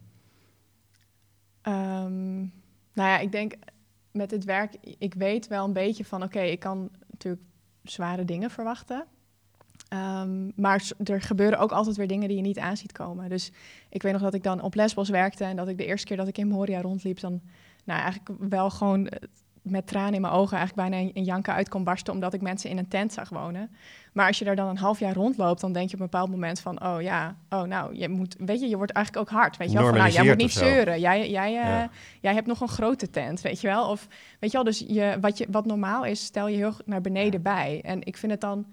Um, 1.69 2.53
nou 2.93 3.09
ja, 3.09 3.19
ik 3.19 3.33
denk 3.33 3.55
met 4.15 4.31
dit 4.31 4.45
werk, 4.45 4.75
ik 4.99 5.15
weet 5.15 5.47
wel 5.49 5.65
een 5.65 5.73
beetje 5.73 6.05
van, 6.05 6.23
oké, 6.23 6.41
ik 6.41 6.61
kan 6.61 6.91
natuurlijk 7.11 7.43
zware 7.83 8.25
dingen 8.25 8.51
verwachten. 8.51 9.05
Um, 9.95 10.53
maar 10.57 10.91
er 11.05 11.23
gebeuren 11.23 11.59
ook 11.59 11.73
altijd 11.73 11.97
weer 11.97 12.09
dingen 12.09 12.29
die 12.29 12.37
je 12.37 12.43
niet 12.43 12.59
aan 12.59 12.77
ziet 12.77 12.93
komen. 12.93 13.29
Dus 13.29 13.53
ik 13.89 14.03
weet 14.03 14.13
nog 14.13 14.23
dat 14.23 14.35
ik 14.35 14.43
dan 14.43 14.61
op 14.61 14.75
Lesbos 14.75 15.09
werkte 15.09 15.45
en 15.45 15.57
dat 15.57 15.69
ik 15.69 15.79
de 15.79 15.85
eerste 15.85 16.07
keer 16.07 16.17
dat 16.17 16.29
ik 16.29 16.39
in 16.39 16.49
Moria 16.49 16.81
rondliep, 16.81 17.21
dan 17.21 17.41
nou 17.85 18.01
eigenlijk 18.01 18.41
wel 18.49 18.71
gewoon 18.71 19.09
met 19.65 19.87
tranen 19.87 20.15
in 20.15 20.21
mijn 20.21 20.33
ogen 20.33 20.59
eigenlijk 20.59 20.89
bijna 20.89 21.05
een, 21.05 21.11
een 21.15 21.25
janken 21.25 21.55
uit 21.55 21.69
kon 21.69 21.85
barsten, 21.85 22.13
omdat 22.13 22.35
ik 22.35 22.41
mensen 22.41 22.71
in 22.71 22.79
een 22.79 22.89
tent 22.89 23.13
zag 23.13 23.29
wonen. 23.29 23.71
Maar 24.13 24.27
als 24.27 24.39
je 24.39 24.45
daar 24.45 24.57
dan 24.57 24.69
een 24.69 24.77
half 24.77 24.99
jaar 24.99 25.15
rondloopt, 25.15 25.61
dan 25.61 25.73
denk 25.73 25.89
je 25.89 25.95
op 25.95 26.01
een 26.01 26.11
bepaald 26.11 26.31
moment 26.31 26.61
van, 26.61 26.85
oh 26.85 27.03
ja, 27.03 27.37
oh 27.49 27.63
nou, 27.63 27.97
je 27.97 28.09
moet, 28.09 28.37
weet 28.39 28.61
je, 28.61 28.69
je 28.69 28.77
wordt 28.77 28.93
eigenlijk 28.93 29.27
ook 29.27 29.39
hard, 29.39 29.57
weet 29.57 29.71
je 29.71 29.79
wel, 29.79 29.87
van, 29.87 29.99
nou, 29.99 30.11
jij 30.11 30.25
moet 30.25 30.37
niet 30.37 30.53
zeuren, 30.53 31.01
jij, 31.01 31.31
jij, 31.31 31.53
uh, 31.53 31.63
ja. 31.63 31.91
jij 32.21 32.35
hebt 32.35 32.47
nog 32.47 32.61
een 32.61 32.69
grote 32.69 33.11
tent, 33.11 33.41
weet 33.41 33.61
je 33.61 33.67
wel, 33.67 33.91
of 33.91 34.09
weet 34.41 34.51
je 34.51 34.57
wel, 34.57 34.67
dus 34.67 34.85
je, 34.89 35.17
wat, 35.21 35.39
je, 35.39 35.47
wat 35.51 35.67
normaal 35.67 36.05
is, 36.05 36.25
stel 36.25 36.49
je 36.49 36.57
heel 36.57 36.75
naar 36.85 37.01
beneden 37.01 37.41
ja. 37.43 37.55
bij. 37.55 37.81
En 37.85 38.03
ik 38.03 38.17
vind 38.17 38.33
het 38.33 38.41
dan, 38.41 38.67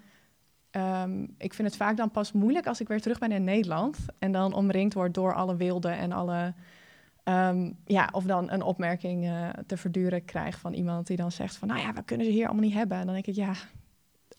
um, 0.70 1.34
ik 1.38 1.54
vind 1.54 1.68
het 1.68 1.76
vaak 1.76 1.96
dan 1.96 2.10
pas 2.10 2.32
moeilijk 2.32 2.66
als 2.66 2.80
ik 2.80 2.88
weer 2.88 3.00
terug 3.00 3.18
ben 3.18 3.32
in 3.32 3.44
Nederland 3.44 3.98
en 4.18 4.32
dan 4.32 4.54
omringd 4.54 4.94
word 4.94 5.14
door 5.14 5.34
alle 5.34 5.56
wilden 5.56 5.96
en 5.96 6.12
alle 6.12 6.54
Um, 7.24 7.76
ja, 7.84 8.08
of 8.12 8.24
dan 8.24 8.50
een 8.50 8.62
opmerking 8.62 9.24
uh, 9.24 9.48
te 9.66 9.76
verduren 9.76 10.24
krijg 10.24 10.58
van 10.58 10.72
iemand 10.72 11.06
die 11.06 11.16
dan 11.16 11.32
zegt 11.32 11.56
van, 11.56 11.68
nou 11.68 11.80
ja, 11.80 11.92
we 11.92 12.02
kunnen 12.02 12.26
ze 12.26 12.32
hier 12.32 12.44
allemaal 12.46 12.64
niet 12.64 12.74
hebben. 12.74 12.98
En 12.98 13.04
dan 13.04 13.14
denk 13.14 13.26
ik, 13.26 13.34
ja, 13.34 13.54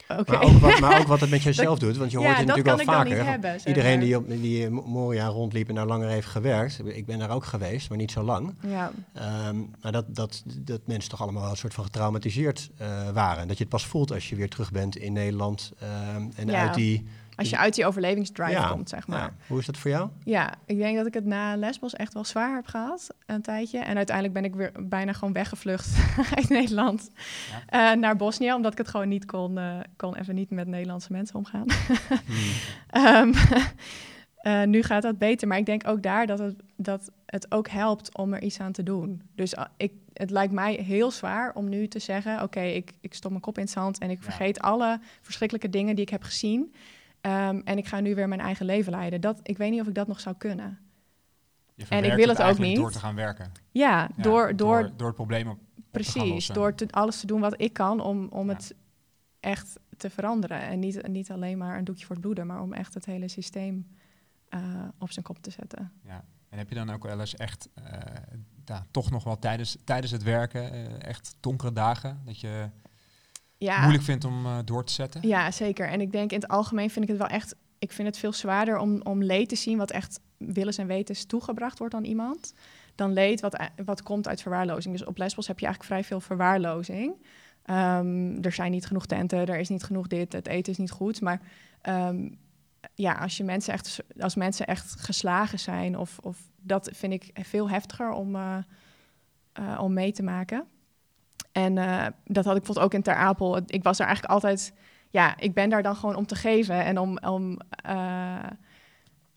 Oké. 0.08 0.32
Maar, 0.32 0.42
ook 0.44 0.52
wat, 0.60 0.80
maar 0.80 1.00
ook 1.00 1.08
wat 1.08 1.20
het 1.20 1.30
met 1.30 1.44
jezelf 1.54 1.80
doet. 1.80 1.98
Want 1.98 2.12
je 2.12 2.18
hoort 2.18 2.30
ja, 2.30 2.36
het 2.38 2.46
natuurlijk 2.48 2.76
wel 2.76 2.96
vaker. 2.96 3.16
niet 3.16 3.26
hebben. 3.26 3.60
Iedereen 3.66 4.00
die, 4.00 4.18
op, 4.18 4.30
die 4.30 4.62
in 4.62 4.74
Moria 4.74 5.28
rondliep 5.28 5.70
en 5.70 5.76
daar 5.76 5.86
langer 5.86 6.08
heeft 6.10 6.28
gewerkt. 6.28 6.82
Ik 6.86 7.06
ben 7.06 7.20
daar 7.20 7.30
ook 7.30 7.46
geweest, 7.46 7.90
maar 7.90 7.98
niet 7.98 8.12
zo 8.12 8.24
lang. 8.24 8.56
Ja, 8.68 8.92
Ehm, 9.14 9.58
maar 9.82 9.92
dat, 9.92 10.16
dat, 10.16 10.44
dat 10.46 10.82
mensen 10.88 11.10
toch 11.10 11.22
allemaal 11.22 11.42
wel 11.42 11.52
een 11.52 11.58
soort 11.58 11.74
van 11.74 11.84
getraumatiseerd 11.84 12.70
eh, 12.78 13.10
waren. 13.10 13.48
Dat 13.48 13.58
je 13.58 13.64
het 13.64 13.72
pas 13.74 13.86
voelt 13.86 14.12
als 14.12 14.30
je 14.30 14.36
weer 14.36 14.50
terug 14.50 14.72
bent 14.72 14.96
in 14.96 15.14
Nederland. 15.14 15.72
ehm, 15.80 16.30
en 16.36 16.48
Ja. 16.48 16.62
uit 16.62 16.74
die... 16.74 17.06
als 17.36 17.50
je 17.50 17.58
uit 17.58 17.76
die 17.76 17.86
overlevingsdrive 17.86 18.52
Ja, 18.52 18.68
komt, 18.68 18.90
zeg 18.90 19.08
maar. 19.08 19.20
Ja. 19.20 19.34
Hoe 19.48 19.60
is 19.60 19.66
dat 19.66 19.78
voor 19.78 19.92
jou? 19.92 20.10
Ja, 20.24 20.54
ik 20.66 20.78
denk 20.78 20.98
dat 20.98 21.06
ik 21.06 21.14
het 21.14 21.26
na 21.26 21.56
Lesbos 21.56 21.94
echt 21.94 22.14
wel 22.14 22.24
zwaar 22.26 22.56
heb 22.56 22.66
gehad, 22.66 23.10
een 23.26 23.42
tijdje. 23.42 23.80
En 23.80 23.96
uiteindelijk 23.98 24.36
ben 24.36 24.46
ik 24.46 24.56
weer 24.56 24.72
bijna 24.90 25.14
gewoon 25.14 25.34
weggevlucht 25.34 25.90
uit 26.38 26.50
Nederland 26.50 27.10
eh, 27.68 27.92
naar 27.92 28.16
Bosnië, 28.16 28.54
omdat 28.54 28.72
ik 28.72 28.78
het 28.78 28.88
gewoon 28.88 29.08
niet 29.08 29.26
kon, 29.26 29.58
eh, 29.58 29.80
kon 29.96 30.16
even 30.16 30.36
niet 30.36 30.50
met 30.50 30.68
Nederlandse 30.68 31.12
mensen 31.12 31.36
omgaan. 31.36 31.66
Ehm, 32.90 33.34
eh, 34.36 34.64
nu 34.64 34.84
gaat 34.84 35.02
dat 35.02 35.18
beter, 35.18 35.48
maar 35.48 35.58
ik 35.58 35.66
denk 35.66 35.88
ook 35.88 36.04
daar 36.04 36.28
dat 36.28 36.40
het, 36.40 36.56
dat 36.76 37.12
het 37.26 37.52
ook 37.52 37.68
helpt 37.68 38.18
om 38.18 38.34
er 38.34 38.42
iets 38.42 38.60
aan 38.60 38.72
te 38.72 38.84
doen. 38.84 39.22
Dus 39.36 39.56
ik, 39.78 39.92
het 40.14 40.30
lijkt 40.30 40.54
mij 40.54 40.74
heel 40.74 41.12
zwaar 41.12 41.54
om 41.56 41.70
nu 41.70 41.88
te 41.88 42.00
zeggen: 42.00 42.42
Oké, 42.42 42.62
ik, 42.62 42.92
ik 43.02 43.14
stop 43.14 43.30
mijn 43.32 43.44
kop 43.44 43.58
in 43.58 43.64
het 43.64 43.72
zand 43.72 43.98
en 43.98 44.10
ik 44.10 44.18
Ja. 44.18 44.24
vergeet 44.24 44.60
alle 44.60 45.00
verschrikkelijke 45.22 45.70
dingen 45.70 45.96
die 45.96 46.04
ik 46.06 46.12
heb 46.12 46.24
gezien. 46.24 46.74
Ehm, 47.24 47.62
en 47.64 47.78
ik 47.78 47.88
ga 47.88 48.00
nu 48.00 48.16
weer 48.16 48.28
mijn 48.28 48.40
eigen 48.42 48.66
leven 48.66 48.92
leiden. 48.92 49.22
Dat, 49.22 49.40
ik 49.44 49.58
weet 49.58 49.72
niet 49.72 49.82
of 49.82 49.88
ik 49.88 49.94
dat 49.96 50.08
nog 50.08 50.20
zou 50.20 50.36
kunnen. 50.38 50.80
Je 51.76 51.86
ik 51.86 52.14
wil 52.16 52.28
het 52.28 52.42
ook 52.42 52.58
niet. 52.58 52.76
door 52.76 52.92
te 52.92 53.00
gaan 53.00 53.16
werken. 53.16 53.52
Ja, 53.72 54.10
Ja, 54.16 54.24
door, 54.24 54.56
door, 54.56 54.92
door 54.96 55.08
het 55.08 55.16
probleem 55.16 55.48
op, 55.48 55.58
te 55.76 55.82
precies, 55.92 56.48
door 56.48 56.76
te, 56.76 56.88
alles 56.90 57.20
te 57.20 57.28
doen 57.28 57.40
wat 57.40 57.62
ik 57.62 57.74
kan 57.74 58.00
om, 58.00 58.28
om 58.28 58.48
Ja. 58.48 58.54
het 58.54 58.76
echt 59.40 59.80
te 59.98 60.10
veranderen. 60.10 60.62
En 60.62 60.80
niet, 60.80 61.08
niet 61.08 61.32
alleen 61.32 61.58
maar 61.58 61.78
een 61.78 61.84
doekje 61.84 62.06
voor 62.06 62.16
het 62.16 62.24
bloeden, 62.24 62.48
maar 62.48 62.62
om 62.62 62.74
echt 62.74 62.94
het 62.94 63.06
hele 63.06 63.28
systeem 63.28 63.88
eh, 64.50 64.60
op 65.00 65.12
zijn 65.12 65.26
kop 65.26 65.38
te 65.42 65.52
zetten. 65.52 65.92
Ja. 66.04 66.24
En 66.50 66.58
heb 66.58 66.70
je 66.70 66.76
dan 66.76 66.90
ook 66.90 67.04
wel 67.04 67.20
eens 67.20 67.36
echt, 67.36 67.70
eh, 67.74 68.02
ja, 68.66 68.86
toch 68.92 69.12
nog 69.12 69.24
wel 69.24 69.40
tijdens, 69.40 69.78
tijdens 69.84 70.12
het 70.12 70.24
werken, 70.24 70.72
eh, 70.72 71.04
echt 71.08 71.36
donkere 71.40 71.74
dagen, 71.74 72.22
dat 72.26 72.40
je 72.40 72.70
Ja, 73.64 73.80
moeilijk 73.80 74.04
vindt 74.04 74.26
om 74.26 74.46
eh, 74.46 74.58
door 74.66 74.86
te 74.86 74.94
zetten? 74.94 75.28
Ja, 75.28 75.52
zeker. 75.52 75.88
En 75.88 76.02
ik 76.02 76.12
denk 76.12 76.32
in 76.32 76.40
het 76.40 76.50
algemeen 76.50 76.90
vind 76.90 77.04
ik 77.04 77.12
het 77.12 77.20
wel 77.20 77.28
echt... 77.28 77.56
Ik 77.80 77.92
vind 77.92 78.08
het 78.08 78.18
veel 78.18 78.34
zwaarder 78.34 78.78
om, 78.78 79.02
om 79.02 79.24
leed 79.24 79.50
te 79.50 79.56
zien 79.56 79.78
wat 79.78 79.92
echt 79.92 80.20
willens 80.38 80.78
en 80.78 80.88
wetens 80.88 81.26
toegebracht 81.26 81.80
wordt 81.80 81.94
aan 81.94 82.04
iemand... 82.04 82.54
dan 82.96 83.14
leed 83.14 83.42
wat, 83.42 83.60
wat 83.86 84.04
komt 84.04 84.28
uit 84.28 84.42
verwaarlozing. 84.42 84.98
Dus 84.98 85.06
op 85.06 85.18
Lesbos 85.18 85.48
heb 85.48 85.60
je 85.60 85.66
eigenlijk 85.66 85.94
vrij 85.94 86.08
veel 86.08 86.28
verwaarlozing. 86.28 87.16
Ehm, 87.64 88.38
er 88.42 88.52
zijn 88.52 88.72
niet 88.72 88.86
genoeg 88.86 89.06
tenten, 89.06 89.48
er 89.48 89.60
is 89.60 89.70
niet 89.70 89.84
genoeg 89.84 90.08
dit, 90.08 90.34
het 90.34 90.48
eten 90.48 90.72
is 90.72 90.78
niet 90.78 90.92
goed. 90.92 91.22
Maar 91.22 91.42
ehm, 91.82 92.30
ja, 92.96 93.14
als, 93.14 93.38
je 93.38 93.44
mensen 93.44 93.74
echt, 93.74 94.04
als 94.20 94.36
mensen 94.36 94.68
echt 94.68 94.96
geslagen 95.02 95.60
zijn... 95.60 95.98
Of, 95.98 96.18
of 96.22 96.38
dat 96.62 96.90
vind 96.94 97.14
ik 97.14 97.30
veel 97.34 97.70
heftiger 97.70 98.12
om, 98.12 98.36
eh, 98.36 98.58
eh, 99.54 99.80
om 99.82 99.94
mee 99.94 100.12
te 100.12 100.24
maken. 100.24 100.68
En 101.54 101.78
eh, 101.78 102.06
dat 102.26 102.46
had 102.46 102.56
ik 102.56 102.64
bijvoorbeeld 102.64 102.86
ook 102.86 102.94
in 102.94 103.02
Ter 103.02 103.16
Apel. 103.16 103.58
Ik 103.66 103.84
was 103.84 104.00
er 104.00 104.06
eigenlijk 104.06 104.34
altijd 104.34 104.74
ja, 105.14 105.40
ik 105.40 105.54
ben 105.54 105.70
daar 105.70 105.84
dan 105.84 105.96
gewoon 105.96 106.16
om 106.16 106.26
te 106.26 106.36
geven 106.36 106.84
en 106.84 106.98
om, 107.00 107.18
om, 107.18 107.58
eh, 107.84 108.48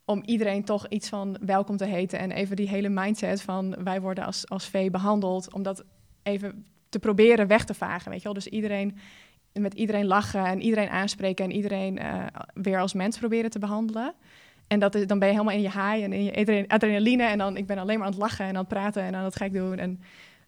om 0.04 0.22
iedereen 0.24 0.64
toch 0.64 0.88
iets 0.88 1.08
van 1.08 1.36
welkom 1.40 1.76
te 1.76 1.84
heten. 1.84 2.18
En 2.18 2.30
even 2.30 2.56
die 2.56 2.68
hele 2.68 2.88
mindset 2.88 3.42
van 3.42 3.84
wij 3.84 4.00
worden 4.00 4.24
als, 4.24 4.48
als 4.48 4.66
vee 4.66 4.90
behandeld, 4.90 5.52
om 5.52 5.62
dat 5.62 5.84
even 6.22 6.66
te 6.88 6.98
proberen 6.98 7.46
weg 7.46 7.64
te 7.64 7.74
vagen. 7.74 8.10
Weet 8.10 8.18
je 8.18 8.24
wel? 8.24 8.34
Dus 8.34 8.46
iedereen 8.46 8.98
met 9.52 9.74
iedereen 9.74 10.06
lachen 10.06 10.44
en 10.44 10.60
iedereen 10.60 10.88
aanspreken 10.88 11.44
en 11.44 11.52
iedereen 11.52 11.98
eh, 11.98 12.26
weer 12.54 12.80
als 12.80 12.92
mens 12.92 13.18
proberen 13.18 13.50
te 13.50 13.58
behandelen. 13.58 14.14
En 14.66 14.78
dat 14.78 14.94
is, 14.94 15.06
dan 15.06 15.18
ben 15.18 15.28
je 15.28 15.34
helemaal 15.34 15.56
in 15.56 15.62
je 15.62 15.70
high 15.70 16.02
en 16.02 16.12
in 16.12 16.24
je 16.24 16.34
adre- 16.34 16.64
adrenaline. 16.68 17.24
En 17.24 17.38
dan 17.38 17.56
ik 17.56 17.66
ben 17.66 17.78
alleen 17.78 17.98
maar 17.98 18.06
aan 18.06 18.12
het 18.12 18.22
lachen 18.22 18.44
en 18.44 18.50
aan 18.50 18.56
het 18.56 18.68
praten 18.68 19.02
en 19.02 19.14
aan 19.14 19.24
het 19.24 19.36
gek 19.36 19.52
doen. 19.52 19.78
En, 19.78 20.00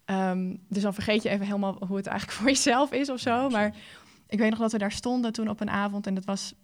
ehm, 0.09 0.57
dus 0.69 0.83
dan 0.83 0.95
vergeet 0.95 1.23
je 1.23 1.29
even 1.29 1.47
helemaal 1.47 1.77
hoe 1.87 1.97
het 1.97 2.07
eigenlijk 2.07 2.39
voor 2.39 2.49
jezelf 2.49 2.93
is 2.93 3.11
of 3.11 3.21
zo. 3.21 3.49
Maar 3.49 3.75
ik 4.27 4.39
weet 4.39 4.51
nog 4.51 4.59
dat 4.59 4.73
we 4.73 4.79
daar 4.79 4.93
stonden 4.93 5.33
toen 5.33 5.49
op 5.49 5.61
een 5.61 5.71
avond 5.71 6.07
en 6.07 6.15
dat 6.15 6.25
was... 6.25 6.55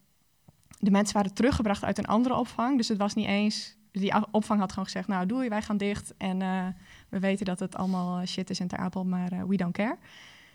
De 0.78 0.90
mensen 0.90 1.14
waren 1.14 1.34
teruggebracht 1.34 1.84
uit 1.84 1.98
een 1.98 2.06
andere 2.06 2.34
opvang, 2.34 2.76
dus 2.76 2.88
het 2.88 2.98
was 2.98 3.14
niet 3.14 3.26
eens... 3.26 3.76
Die 3.90 4.12
opvang 4.30 4.60
had 4.60 4.70
gewoon 4.70 4.84
gezegd, 4.84 5.08
nou 5.08 5.26
doei, 5.26 5.48
wij 5.48 5.62
gaan 5.62 5.76
dicht. 5.76 6.14
En 6.16 6.42
eh, 6.42 6.66
we 7.08 7.18
weten 7.18 7.44
dat 7.46 7.60
het 7.60 7.76
allemaal 7.76 8.20
eh, 8.20 8.26
shit 8.26 8.50
is 8.50 8.60
in 8.60 8.68
Ter 8.68 8.78
Apel, 8.78 9.04
maar 9.04 9.32
eh, 9.32 9.42
we 9.42 9.56
don't 9.56 9.72
care. 9.72 9.98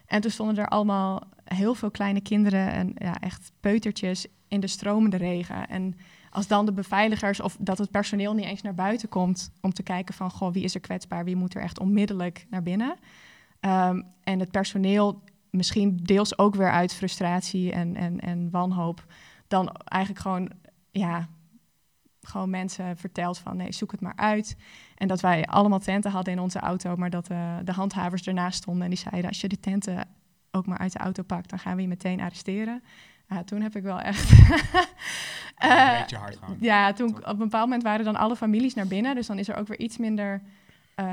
En 0.05 0.21
toen 0.21 0.31
stonden 0.31 0.57
er 0.57 0.67
allemaal 0.67 1.23
heel 1.43 1.73
veel 1.75 1.91
kleine 1.91 2.21
kinderen 2.21 2.71
en 2.71 2.91
ja, 2.95 3.19
echt 3.19 3.51
peutertjes 3.59 4.27
in 4.47 4.59
de 4.59 4.67
stromende 4.67 5.17
regen. 5.17 5.67
En 5.67 5.95
als 6.29 6.47
dan 6.47 6.65
de 6.65 6.71
beveiligers 6.71 7.39
of 7.39 7.57
dat 7.59 7.77
het 7.77 7.91
personeel 7.91 8.33
niet 8.33 8.45
eens 8.45 8.61
naar 8.61 8.75
buiten 8.75 9.09
komt 9.09 9.51
om 9.61 9.73
te 9.73 9.83
kijken 9.83 10.13
van, 10.13 10.31
goh, 10.31 10.53
wie 10.53 10.63
is 10.63 10.75
er 10.75 10.81
kwetsbaar, 10.81 11.23
wie 11.23 11.35
moet 11.35 11.55
er 11.55 11.61
echt 11.61 11.79
onmiddellijk 11.79 12.45
naar 12.49 12.63
binnen. 12.63 12.95
Ehm, 13.59 14.01
en 14.23 14.39
het 14.39 14.51
personeel 14.51 15.21
misschien 15.49 15.97
deels 15.97 16.37
ook 16.37 16.55
weer 16.55 16.71
uit 16.71 16.93
frustratie 16.93 17.71
en, 17.71 17.95
en, 17.95 18.19
en 18.19 18.49
wanhoop, 18.49 19.05
dan 19.47 19.69
eigenlijk 19.69 20.21
gewoon, 20.21 20.51
ja, 20.91 21.27
gewoon 22.21 22.49
mensen 22.49 22.97
vertelt 22.97 23.37
van 23.37 23.57
nee, 23.57 23.71
zoek 23.71 23.91
het 23.91 24.01
maar 24.01 24.15
uit. 24.15 24.55
En 24.95 25.07
dat 25.07 25.21
wij 25.21 25.45
allemaal 25.45 25.79
tenten 25.79 26.11
hadden 26.11 26.33
in 26.33 26.39
onze 26.39 26.59
auto, 26.59 26.95
maar 26.95 27.09
dat 27.09 27.29
eh, 27.29 27.57
de 27.63 27.71
handhavers 27.71 28.27
ernaast 28.27 28.57
stonden 28.57 28.83
en 28.83 28.89
die 28.89 28.99
zeiden, 28.99 29.29
als 29.29 29.41
je 29.41 29.47
de 29.47 29.59
tenten 29.59 30.07
ook 30.51 30.65
maar 30.65 30.77
uit 30.77 30.91
de 30.91 30.99
auto 30.99 31.23
pakt, 31.23 31.49
dan 31.49 31.59
gaan 31.59 31.75
we 31.75 31.81
je 31.81 31.87
meteen 31.87 32.21
arresteren. 32.21 32.83
Ja, 33.29 33.43
toen 33.43 33.61
heb 33.61 33.75
ik 33.75 33.83
wel 33.83 33.99
echt... 33.99 34.31
Een 35.59 35.99
beetje 35.99 36.15
hard 36.15 36.37
gaan. 36.37 36.57
ja, 36.59 36.93
toen 36.93 37.15
op 37.15 37.25
een 37.27 37.37
bepaald 37.37 37.65
moment 37.65 37.83
waren 37.83 38.05
dan 38.05 38.15
alle 38.15 38.35
families 38.35 38.73
naar 38.73 38.87
binnen. 38.87 39.15
Dus 39.15 39.27
dan 39.27 39.39
is 39.39 39.47
er 39.47 39.55
ook 39.55 39.67
weer 39.67 39.79
iets 39.79 39.97
minder 39.97 40.41
eh, 40.95 41.05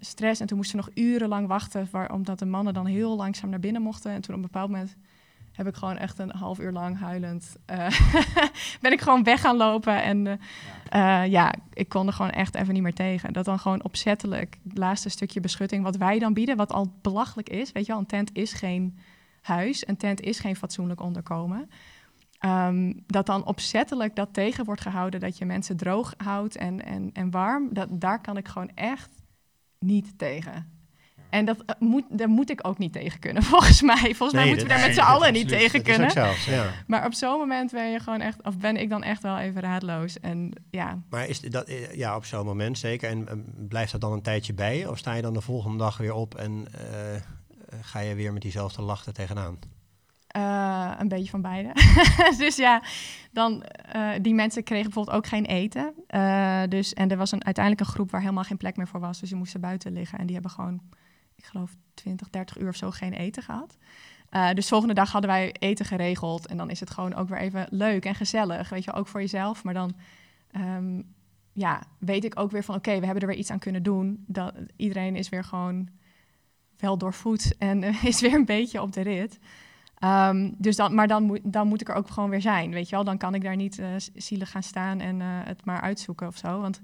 stress. 0.00 0.40
En 0.40 0.46
toen 0.46 0.56
moesten 0.56 0.78
we 0.78 0.84
nog 0.84 0.94
urenlang 1.04 1.46
wachten, 1.46 1.88
waar, 1.90 2.12
omdat 2.12 2.38
de 2.38 2.46
mannen 2.46 2.74
dan 2.74 2.86
heel 2.86 3.16
langzaam 3.16 3.50
naar 3.50 3.60
binnen 3.60 3.82
mochten. 3.82 4.10
En 4.10 4.20
toen 4.20 4.34
op 4.34 4.40
een 4.40 4.50
bepaald 4.50 4.70
moment 4.70 4.96
heb 5.52 5.66
ik 5.66 5.74
gewoon 5.74 5.96
echt 5.96 6.18
een 6.18 6.30
half 6.30 6.58
uur 6.58 6.72
lang 6.72 6.98
huilend... 6.98 7.56
eh, 7.64 7.86
ben 8.80 8.92
ik 8.92 9.00
gewoon 9.00 9.24
weg 9.24 9.40
gaan 9.40 9.56
lopen. 9.56 10.02
En 10.02 10.40
eh, 10.88 11.26
ja, 11.26 11.54
ik 11.72 11.88
kon 11.88 12.06
er 12.06 12.12
gewoon 12.12 12.30
echt 12.30 12.54
even 12.54 12.74
niet 12.74 12.82
meer 12.82 12.94
tegen. 12.94 13.32
Dat 13.32 13.44
dan 13.44 13.58
gewoon 13.58 13.84
opzettelijk, 13.84 14.58
het 14.68 14.78
laatste 14.78 15.08
stukje 15.08 15.40
beschutting... 15.40 15.82
wat 15.82 15.96
wij 15.96 16.18
dan 16.18 16.32
bieden, 16.32 16.56
wat 16.56 16.72
al 16.72 16.92
belachelijk 17.02 17.48
is. 17.48 17.72
Weet 17.72 17.86
je 17.86 17.92
wel, 17.92 18.00
een 18.00 18.06
tent 18.06 18.30
is 18.32 18.52
geen 18.52 18.98
huis. 19.40 19.86
Een 19.86 19.96
tent 19.96 20.20
is 20.20 20.38
geen 20.38 20.56
fatsoenlijk 20.56 21.00
onderkomen. 21.00 21.70
Ehm, 22.38 22.92
dat 23.06 23.26
dan 23.26 23.46
opzettelijk 23.46 24.16
dat 24.16 24.28
tegen 24.32 24.64
wordt 24.64 24.80
gehouden, 24.80 25.20
dat 25.20 25.38
je 25.38 25.44
mensen 25.44 25.76
droog 25.76 26.14
houdt 26.16 26.56
en, 26.56 26.84
en, 26.84 27.10
en 27.12 27.30
warm, 27.30 27.68
dat, 27.72 27.88
daar 27.90 28.20
kan 28.20 28.36
ik 28.36 28.48
gewoon 28.48 28.70
echt 28.74 29.10
niet 29.78 30.18
tegen. 30.18 30.76
En 31.30 31.44
dat 31.44 31.62
eh, 31.66 31.74
moet, 31.78 32.04
daar 32.10 32.28
moet 32.28 32.50
ik 32.50 32.66
ook 32.66 32.78
niet 32.78 32.92
tegen 32.92 33.18
kunnen, 33.18 33.42
volgens 33.52 33.82
mij. 33.82 34.14
Volgens 34.14 34.32
mij 34.32 34.46
moeten 34.46 34.66
we 34.66 34.72
daar 34.72 34.86
met 34.86 34.94
z'n 34.94 35.00
allen 35.00 35.32
niet 35.32 35.42
absoluut. 35.42 35.70
tegen 35.70 35.82
kunnen. 35.82 36.34
ja. 36.46 36.70
Maar 36.86 37.06
op 37.06 37.14
zo'n 37.14 37.38
moment 37.38 37.70
ben 37.70 37.90
je 37.90 37.98
gewoon 37.98 38.20
echt, 38.20 38.42
of 38.42 38.58
ben 38.58 38.76
ik 38.76 38.88
dan 38.88 39.02
echt 39.02 39.22
wel 39.22 39.38
even 39.38 39.60
raadloos. 39.60 40.20
En 40.20 40.52
ja, 40.70 41.02
Maar 41.10 41.28
is 41.28 41.40
dat, 41.40 41.66
eh, 41.66 41.94
ja, 41.94 42.16
op 42.16 42.24
zo'n 42.24 42.44
moment 42.44 42.78
zeker. 42.78 43.08
En 43.08 43.28
eh, 43.28 43.34
blijft 43.68 43.92
dat 43.92 44.00
dan 44.00 44.12
een 44.12 44.22
tijdje 44.22 44.54
bij 44.54 44.78
je? 44.78 44.90
Of 44.90 44.98
sta 44.98 45.14
je 45.14 45.22
dan 45.22 45.34
de 45.34 45.40
volgende 45.40 45.78
dag 45.78 45.96
weer 45.96 46.14
op 46.14 46.34
en 46.34 46.66
ga 47.80 47.98
je 47.98 48.14
weer 48.14 48.32
met 48.32 48.42
diezelfde 48.42 48.82
lach 48.82 49.06
er 49.06 49.12
tegenaan? 49.12 49.58
Eh, 50.28 50.92
een 50.98 51.08
beetje 51.08 51.30
van 51.30 51.42
beide. 51.42 51.72
dus 52.38 52.56
ja, 52.56 52.82
dan, 53.32 53.62
eh, 53.62 54.10
die 54.22 54.34
mensen 54.34 54.62
kregen 54.62 54.84
bijvoorbeeld 54.84 55.16
ook 55.16 55.26
geen 55.26 55.44
eten. 55.44 55.94
Eh, 56.06 56.62
dus, 56.68 56.94
en 56.94 57.10
er 57.10 57.16
was 57.16 57.32
een, 57.32 57.44
uiteindelijk 57.44 57.86
een 57.86 57.94
groep 57.94 58.10
waar 58.10 58.20
helemaal 58.20 58.44
geen 58.44 58.56
plek 58.56 58.76
meer 58.76 58.88
voor 58.88 59.00
was. 59.00 59.20
Dus 59.20 59.28
die 59.28 59.38
moesten 59.38 59.60
buiten 59.60 59.92
liggen. 59.92 60.18
En 60.18 60.24
die 60.24 60.34
hebben 60.34 60.52
gewoon, 60.52 60.80
ik 61.34 61.44
geloof, 61.44 61.76
20, 61.94 62.30
30 62.30 62.58
uur 62.58 62.68
of 62.68 62.76
zo 62.76 62.90
geen 62.90 63.12
eten 63.12 63.42
gehad. 63.42 63.76
Eh, 64.28 64.52
dus 64.52 64.68
volgende 64.68 64.94
dag 64.94 65.12
hadden 65.12 65.30
wij 65.30 65.54
eten 65.58 65.84
geregeld. 65.86 66.46
En 66.46 66.56
dan 66.56 66.70
is 66.70 66.80
het 66.80 66.90
gewoon 66.90 67.14
ook 67.14 67.28
weer 67.28 67.38
even 67.38 67.66
leuk 67.70 68.04
en 68.04 68.14
gezellig. 68.14 68.68
Weet 68.68 68.84
je, 68.84 68.92
ook 68.92 69.06
voor 69.06 69.20
jezelf. 69.20 69.64
Maar 69.64 69.74
dan 69.74 69.96
ehm, 70.50 71.02
ja, 71.52 71.82
weet 71.98 72.24
ik 72.24 72.40
ook 72.40 72.50
weer 72.50 72.64
van, 72.64 72.74
oké, 72.74 72.98
we 72.98 73.04
hebben 73.04 73.22
er 73.22 73.28
weer 73.28 73.38
iets 73.38 73.50
aan 73.50 73.58
kunnen 73.58 73.82
doen. 73.82 74.24
Dat, 74.26 74.54
iedereen 74.76 75.16
is 75.16 75.28
weer 75.28 75.44
gewoon 75.44 75.88
wel 76.80 76.98
doorvoed 76.98 77.54
en 77.58 77.82
eh, 77.82 78.04
is 78.12 78.20
weer 78.20 78.34
een 78.34 78.44
beetje 78.44 78.82
op 78.82 78.92
de 78.92 79.00
rit. 79.00 79.38
Ehm, 79.98 80.50
dus 80.58 80.76
dan, 80.76 80.94
maar 80.94 81.08
dan 81.08 81.22
moet, 81.22 81.40
dan 81.44 81.68
moet 81.68 81.80
ik 81.80 81.88
er 81.88 81.94
ook 81.94 82.10
gewoon 82.10 82.30
weer 82.30 82.40
zijn, 82.40 82.70
weet 82.70 82.88
je 82.88 82.94
wel. 82.94 83.04
Dan 83.04 83.18
kan 83.18 83.34
ik 83.34 83.42
daar 83.42 83.56
niet 83.56 83.82
s- 83.96 84.10
zielig 84.14 84.50
gaan 84.50 84.62
staan 84.62 85.00
en 85.00 85.20
eh, 85.20 85.26
het 85.30 85.64
maar 85.64 85.80
uitzoeken 85.80 86.26
of 86.26 86.36
zo. 86.36 86.60
Want 86.60 86.82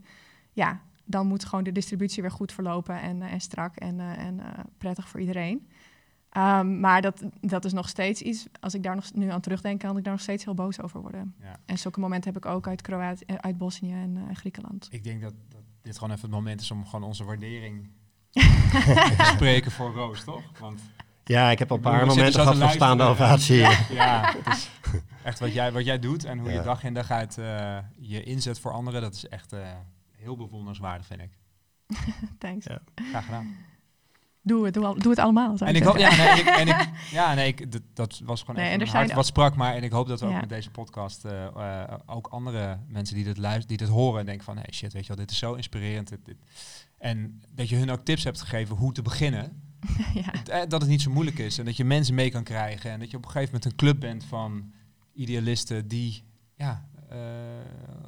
ja, 0.53 0.81
dan 1.05 1.27
moet 1.27 1.45
gewoon 1.45 1.65
de 1.65 1.73
distributie 1.73 2.23
weer 2.23 2.31
goed 2.31 2.53
verlopen 2.53 3.01
en, 3.01 3.23
en 3.23 3.41
strak 3.41 3.77
en, 3.77 4.01
en 4.01 4.41
prettig 4.79 5.09
voor 5.09 5.21
iedereen. 5.21 5.69
Ehm, 6.31 6.81
maar 6.81 7.03
dat, 7.03 7.23
dat 7.41 7.65
is 7.65 7.73
nog 7.73 7.89
steeds 7.89 8.23
iets, 8.23 8.47
als 8.61 8.75
ik 8.75 8.83
daar 8.83 8.95
nog, 8.95 9.13
nu 9.15 9.31
aan 9.31 9.41
terugdenk, 9.41 9.81
kan 9.81 9.97
ik 9.97 10.05
daar 10.05 10.13
nog 10.13 10.23
steeds 10.23 10.45
heel 10.45 10.55
boos 10.55 10.81
over 10.81 11.01
worden. 11.01 11.35
Ja. 11.41 11.57
En 11.65 11.79
zulke 11.79 12.01
momenten 12.01 12.33
heb 12.33 12.45
ik 12.45 12.51
ook 12.51 12.67
uit 12.67 12.83
Kroatië, 12.83 13.25
uit 13.27 13.59
Bosnië 13.59 13.93
en 13.93 14.19
Griekenland. 14.33 14.89
Ik 14.91 15.05
denk 15.05 15.23
dat, 15.23 15.35
dat 15.49 15.61
dit 15.83 15.95
gewoon 15.99 16.11
even 16.11 16.23
het 16.23 16.31
moment 16.39 16.61
is 16.61 16.71
om 16.71 16.85
gewoon 16.87 17.03
onze 17.05 17.25
waardering 17.25 17.89
spreken 19.35 19.71
voor 19.71 19.93
Roos, 19.95 20.25
toch? 20.25 20.43
Want 20.59 20.81
Ja, 21.25 21.51
ik 21.51 21.59
heb 21.59 21.71
al 21.71 21.77
een 21.77 21.83
paar 21.83 22.07
momenten 22.07 22.41
gehad 22.41 22.57
van 22.57 22.71
staande 22.71 23.05
ovatie. 23.05 23.57
Ja, 23.91 24.35
het 24.45 24.55
is 24.57 24.71
echt 25.23 25.39
wat 25.39 25.53
jij, 25.55 25.73
wat 25.73 25.85
jij 25.85 25.99
doet 25.99 26.25
en 26.25 26.39
hoe 26.39 26.49
je 26.49 26.55
Ja. 26.55 26.63
dag 26.63 26.85
in 26.85 26.95
dag 26.95 27.11
uit 27.11 27.39
eh, 27.39 27.79
je 28.01 28.23
inzet 28.23 28.59
voor 28.61 28.73
anderen. 28.73 29.03
Dat 29.03 29.15
is 29.15 29.29
echt 29.29 29.53
eh, 29.53 29.61
heel 30.17 30.37
bewonderenswaardig, 30.37 31.07
vind 31.07 31.21
ik. 31.21 31.31
Thanks. 32.39 32.67
Ja. 32.67 32.79
Graag 33.11 33.25
gedaan. 33.25 33.57
Doe, 34.47 34.65
het, 34.65 34.75
doe, 34.75 34.85
al- 34.85 34.99
doe 34.99 35.11
het 35.11 35.19
allemaal. 35.21 35.57
En 35.59 35.75
ik 35.75 35.83
hoop, 35.83 35.97
ja, 35.97 36.17
nee, 36.17 36.41
ik, 36.41 36.47
en 36.47 36.69
ik, 36.69 36.89
ja, 37.11 37.35
nee, 37.35 37.47
ik, 37.49 37.67
dat, 37.95 38.21
was 38.25 38.41
gewoon 38.41 38.57
Nee, 38.57 38.79
echt 38.79 38.93
hart 38.93 39.13
wat 39.13 39.27
sprak. 39.27 39.55
Maar 39.57 39.75
en 39.75 39.83
ik 39.83 39.93
hoop 39.93 40.09
dat 40.09 40.21
we 40.21 40.27
ook 40.27 40.33
Ja. 40.33 40.41
met 40.41 40.49
deze 40.49 40.71
podcast 40.71 41.25
eh, 41.25 41.45
eh, 41.83 41.95
ook 42.07 42.27
andere 42.27 42.79
mensen 42.89 43.15
die 43.17 43.25
dit 43.25 43.37
luisteren, 43.39 43.69
die 43.69 43.77
dit 43.77 43.89
horen 43.89 44.21
en 44.21 44.27
denken 44.27 44.45
van, 44.45 44.57
hey 44.57 44.69
shit, 44.73 44.93
weet 44.93 45.03
je 45.03 45.09
wel, 45.09 45.17
dit 45.17 45.31
is 45.31 45.39
zo 45.39 45.55
inspirerend. 45.55 46.09
Dit, 46.09 46.25
dit. 46.25 46.37
En 47.05 47.43
dat 47.51 47.69
je 47.69 47.77
hun 47.77 47.91
ook 47.91 48.05
tips 48.05 48.25
hebt 48.25 48.41
gegeven 48.41 48.77
hoe 48.77 48.93
te 48.93 49.03
beginnen. 49.03 49.63
ja. 50.25 50.33
Eh, 50.45 50.69
Dat 50.69 50.81
het 50.81 50.91
niet 50.91 51.03
zo 51.03 51.11
moeilijk 51.11 51.39
is 51.39 51.59
en 51.59 51.65
dat 51.65 51.77
je 51.77 51.85
mensen 51.85 52.15
mee 52.15 52.31
kan 52.31 52.43
krijgen. 52.43 52.91
En 52.91 52.99
dat 52.99 53.11
je 53.11 53.17
op 53.17 53.25
een 53.25 53.31
gegeven 53.31 53.55
moment 53.55 53.73
een 53.73 53.79
club 53.79 54.01
bent 54.01 54.25
van 54.25 54.73
idealisten 55.13 55.89
die 55.89 56.25
ja, 56.55 56.89
eh, 57.09 57.19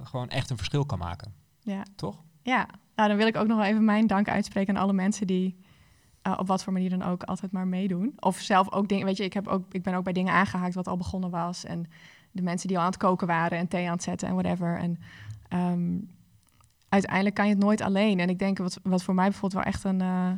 gewoon 0.02 0.28
echt 0.28 0.50
een 0.50 0.56
verschil 0.56 0.86
kan 0.86 0.98
maken. 0.98 1.34
Ja. 1.60 1.82
Toch? 1.96 2.22
Ja, 2.42 2.68
nou, 2.94 3.08
dan 3.08 3.16
wil 3.16 3.26
ik 3.26 3.36
ook 3.36 3.46
nog 3.46 3.56
wel 3.56 3.66
even 3.66 3.84
mijn 3.84 4.06
dank 4.06 4.28
uitspreken 4.28 4.76
aan 4.76 4.82
alle 4.82 4.92
mensen 4.92 5.26
die 5.26 5.56
eh, 6.22 6.34
op 6.38 6.46
wat 6.46 6.64
voor 6.64 6.72
manier 6.72 6.90
dan 6.90 7.02
ook 7.02 7.22
altijd 7.22 7.52
maar 7.52 7.66
meedoen. 7.66 8.12
Of 8.18 8.38
zelf 8.38 8.72
ook 8.72 8.88
dingen, 8.88 9.06
weet 9.06 9.16
je, 9.16 9.24
ik, 9.24 9.32
heb 9.32 9.46
ook, 9.46 9.74
ik 9.74 9.82
ben 9.82 9.94
ook 9.94 10.04
bij 10.04 10.12
dingen 10.12 10.32
aangehaakt 10.32 10.74
wat 10.74 10.88
al 10.88 10.96
begonnen 10.96 11.30
was. 11.30 11.64
En 11.64 11.86
de 12.30 12.42
mensen 12.42 12.68
die 12.68 12.76
al 12.76 12.82
aan 12.82 12.90
het 12.90 12.98
koken 12.98 13.26
waren 13.26 13.58
en 13.58 13.68
thee 13.68 13.86
aan 13.86 13.92
het 13.92 14.02
zetten 14.02 14.28
en 14.28 14.34
whatever. 14.34 14.78
En 14.78 14.98
ehm, 15.48 15.98
uiteindelijk 16.88 17.34
kan 17.34 17.46
je 17.46 17.54
het 17.54 17.62
nooit 17.62 17.80
alleen. 17.80 18.20
En 18.20 18.28
ik 18.28 18.38
denk 18.38 18.58
wat, 18.58 18.78
wat 18.82 19.02
voor 19.02 19.14
mij 19.14 19.28
bijvoorbeeld 19.28 19.64
wel 19.64 19.72
echt 19.72 19.84
een... 19.84 20.00
eh, 20.00 20.30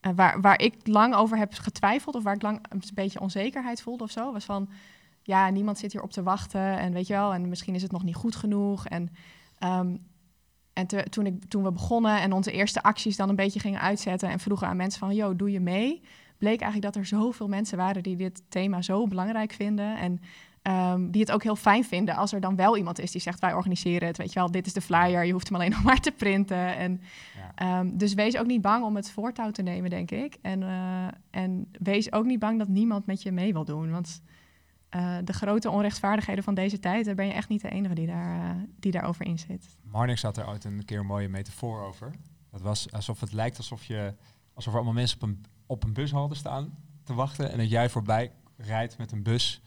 eh, 0.00 0.12
waar, 0.14 0.40
waar 0.40 0.60
ik 0.60 0.74
lang 0.86 1.14
over 1.14 1.36
heb 1.36 1.52
getwijfeld 1.54 2.14
of 2.14 2.22
waar 2.22 2.34
ik 2.34 2.42
lang 2.42 2.60
een 2.68 2.82
beetje 2.94 3.20
onzekerheid 3.20 3.82
voelde 3.82 4.04
of 4.04 4.10
zo, 4.10 4.32
was 4.32 4.44
van, 4.44 4.68
ja, 5.22 5.50
niemand 5.50 5.78
zit 5.78 5.92
hier 5.92 6.02
op 6.02 6.12
te 6.12 6.22
wachten 6.22 6.78
en 6.78 6.92
weet 6.92 7.06
je 7.06 7.12
wel, 7.12 7.34
en 7.34 7.48
misschien 7.48 7.74
is 7.74 7.82
het 7.82 7.92
nog 7.92 8.04
niet 8.04 8.14
goed 8.14 8.36
genoeg. 8.36 8.86
En 8.86 9.10
ehm, 9.58 9.96
en 10.72 10.86
toen, 11.10 11.26
ik, 11.26 11.44
toen 11.48 11.62
we 11.62 11.72
begonnen 11.72 12.20
en 12.20 12.32
onze 12.32 12.52
eerste 12.52 12.82
acties 12.82 13.16
dan 13.16 13.28
een 13.28 13.36
beetje 13.36 13.60
gingen 13.60 13.80
uitzetten 13.80 14.28
en 14.28 14.38
vroegen 14.38 14.66
aan 14.66 14.76
mensen 14.76 15.00
van, 15.00 15.14
yo, 15.14 15.36
doe 15.36 15.50
je 15.50 15.60
mee? 15.60 16.02
Bleek 16.38 16.60
eigenlijk 16.60 16.94
dat 16.94 17.02
er 17.02 17.08
zoveel 17.08 17.48
mensen 17.48 17.76
waren 17.76 18.02
die 18.02 18.16
dit 18.16 18.42
thema 18.48 18.82
zo 18.82 19.06
belangrijk 19.06 19.52
vinden 19.52 19.98
en 19.98 20.20
ehm, 20.62 21.10
die 21.10 21.20
het 21.20 21.32
ook 21.32 21.42
heel 21.42 21.56
fijn 21.56 21.84
vinden 21.84 22.14
als 22.16 22.32
er 22.32 22.40
dan 22.40 22.56
wel 22.56 22.76
iemand 22.76 22.98
is 22.98 23.10
die 23.10 23.20
zegt, 23.20 23.40
wij 23.40 23.54
organiseren 23.54 24.08
het, 24.08 24.16
weet 24.16 24.32
je 24.32 24.38
wel, 24.38 24.50
dit 24.50 24.66
is 24.66 24.72
de 24.72 24.80
flyer, 24.80 25.24
je 25.24 25.32
hoeft 25.32 25.48
hem 25.48 25.56
alleen 25.56 25.70
nog 25.76 25.82
maar 25.82 26.00
te 26.00 26.12
printen. 26.12 26.76
En, 26.76 27.00
Ja. 27.36 27.52
ehm, 27.54 27.96
dus 27.96 28.14
wees 28.14 28.36
ook 28.36 28.46
niet 28.46 28.60
bang 28.62 28.84
om 28.84 28.96
het 28.96 29.10
voortouw 29.10 29.50
te 29.50 29.62
nemen, 29.62 29.90
denk 29.90 30.10
ik. 30.10 30.36
En, 30.42 30.62
eh, 30.62 31.06
en 31.30 31.68
wees 31.72 32.12
ook 32.12 32.24
niet 32.24 32.38
bang 32.38 32.58
dat 32.58 32.68
niemand 32.68 33.06
met 33.06 33.22
je 33.22 33.32
mee 33.32 33.52
wil 33.52 33.64
doen, 33.64 33.90
want... 33.90 34.22
eh, 34.88 35.16
de 35.24 35.32
grote 35.32 35.70
onrechtvaardigheden 35.70 36.44
van 36.44 36.54
deze 36.54 36.78
tijd, 36.78 37.04
daar 37.04 37.14
ben 37.14 37.26
je 37.26 37.32
echt 37.32 37.48
niet 37.48 37.60
de 37.62 37.68
enige 37.70 37.94
die, 37.94 38.06
daar, 38.06 38.40
eh, 38.40 38.62
die 38.78 38.92
daarover 38.92 39.26
in 39.26 39.38
zit. 39.38 39.76
Marnix 39.82 40.22
had 40.22 40.36
er 40.36 40.48
ooit 40.48 40.64
een 40.64 40.84
keer 40.84 40.98
een 40.98 41.06
mooie 41.06 41.28
metafoor 41.28 41.82
over. 41.82 42.10
Dat 42.50 42.60
was 42.60 42.92
alsof 42.92 43.20
het 43.20 43.32
lijkt 43.32 43.56
alsof, 43.56 43.84
je, 43.84 44.14
alsof 44.54 44.72
er 44.72 44.78
allemaal 44.78 44.94
mensen 44.98 45.16
op 45.22 45.28
een, 45.28 45.44
op 45.66 45.84
een 45.84 45.92
bushalte 45.92 46.34
staan 46.34 46.78
te 47.04 47.14
wachten. 47.14 47.52
En 47.52 47.58
dat 47.58 47.70
jij 47.70 47.88
voorbij 47.88 48.32
rijdt 48.56 48.98
met 48.98 49.12
een 49.12 49.22
bus 49.22 49.62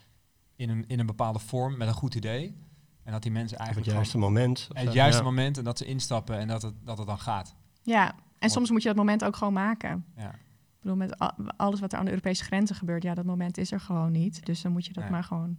in 0.56 0.70
een, 0.70 0.84
in 0.88 1.00
een 1.00 1.06
bepaalde 1.06 1.40
vorm 1.40 1.78
met 1.78 1.88
een 1.88 1.94
goed 1.94 2.16
idee. 2.16 2.56
En 3.04 3.12
dat 3.12 3.22
die 3.22 3.32
mensen 3.32 3.58
Op 3.58 3.64
het 3.64 3.68
eigenlijk 3.68 3.98
juiste 3.98 4.18
moment. 4.18 4.60
zo, 4.60 4.74
het 4.74 4.94
juiste 4.94 5.22
ja. 5.22 5.28
moment 5.28 5.58
en 5.58 5.64
dat 5.64 5.78
ze 5.78 5.86
instappen 5.86 6.38
en 6.38 6.48
dat 6.48 6.62
het, 6.62 6.74
dat 6.84 6.98
het 6.98 7.08
dan 7.08 7.20
gaat. 7.20 7.56
Ja, 7.82 8.16
en 8.40 8.50
soms 8.50 8.70
moet 8.72 8.82
je 8.82 8.88
dat 8.88 8.98
moment 8.98 9.24
ook 9.24 9.36
gewoon 9.36 9.54
maken. 9.54 10.06
Ja. 10.18 10.30
Ik 10.30 10.80
bedoel, 10.90 10.98
met 10.98 11.34
alles 11.58 11.80
wat 11.80 11.94
er 11.94 12.00
aan 12.00 12.06
de 12.06 12.12
Europese 12.12 12.44
grenzen 12.44 12.76
gebeurt, 12.76 13.04
ja, 13.04 13.14
dat 13.14 13.26
moment 13.26 13.58
is 13.58 13.72
er 13.72 13.80
gewoon 13.80 14.12
niet. 14.12 14.46
Dus 14.46 14.62
dan 14.62 14.72
moet 14.72 14.86
je 14.86 14.94
dat 14.94 15.10
maar 15.10 15.24
gewoon 15.24 15.58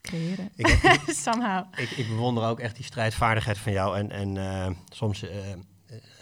creëren. 0.00 0.50
Ik, 0.54 0.66
ik, 0.66 1.02
Somehow. 1.24 1.64
ik, 1.76 1.90
ik 1.90 2.08
bewonder 2.08 2.44
ook 2.44 2.60
echt 2.60 2.76
die 2.76 2.84
strijdvaardigheid 2.84 3.58
van 3.58 3.72
jou. 3.72 3.96
En, 3.96 4.10
en 4.10 4.36
eh, 4.36 4.70
soms 4.88 5.22
eh, 5.22 5.52
eh, 5.52 5.58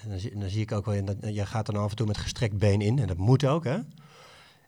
dan, 0.09 0.19
zie, 0.19 0.39
dan 0.39 0.49
zie 0.49 0.61
ik 0.61 0.73
ook 0.73 0.85
wel 0.85 0.95
in 0.95 1.05
dat 1.05 1.17
je 1.21 1.47
gaat 1.47 1.67
dan 1.67 1.77
af 1.77 1.91
en 1.91 1.97
toe 1.97 2.07
met 2.07 2.17
gestrekt 2.17 2.59
been 2.59 2.81
in. 2.81 2.99
En 2.99 3.07
dat 3.07 3.17
moet 3.17 3.47
ook, 3.47 3.65
hè? 3.65 3.79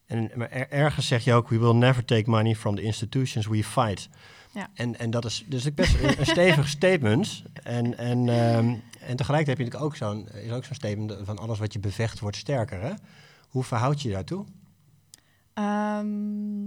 En 0.09 0.31
maar 0.35 0.51
er- 0.51 0.71
ergens 0.71 1.07
zeg 1.07 1.25
je 1.25 1.33
ook: 1.33 1.49
We 1.49 1.59
will 1.59 1.75
never 1.75 2.05
take 2.05 2.31
money 2.31 2.55
from 2.55 2.75
the 2.77 2.83
institutions 2.83 3.47
we 3.47 3.65
fight. 3.65 4.09
Ja. 4.53 4.69
En, 4.75 4.99
en 4.99 5.11
dat 5.11 5.25
is 5.25 5.45
dus 5.47 5.75
best 5.75 6.03
een, 6.03 6.19
een 6.21 6.27
stevig 6.27 6.69
statement. 6.69 7.43
En, 7.63 7.99
en, 7.99 8.29
ehm, 8.29 8.75
en 9.01 9.17
tegelijkertijd 9.17 9.47
heb 9.47 9.59
je 9.59 9.65
natuurlijk 9.65 9.85
ook 9.85 9.97
zo'n 9.97 10.29
is 10.29 10.51
ook 10.51 10.65
zo'n 10.65 10.75
statement 10.75 11.15
van 11.23 11.39
alles 11.39 11.59
wat 11.59 11.73
je 11.73 11.79
bevecht 11.79 12.21
wordt 12.21 12.37
sterker. 12.37 12.81
Hè? 12.81 12.93
Hoe 13.49 13.65
verhoud 13.65 14.03
je 14.03 14.09
je 14.09 14.15
daartoe? 14.15 14.45
Ehm, 15.55 16.67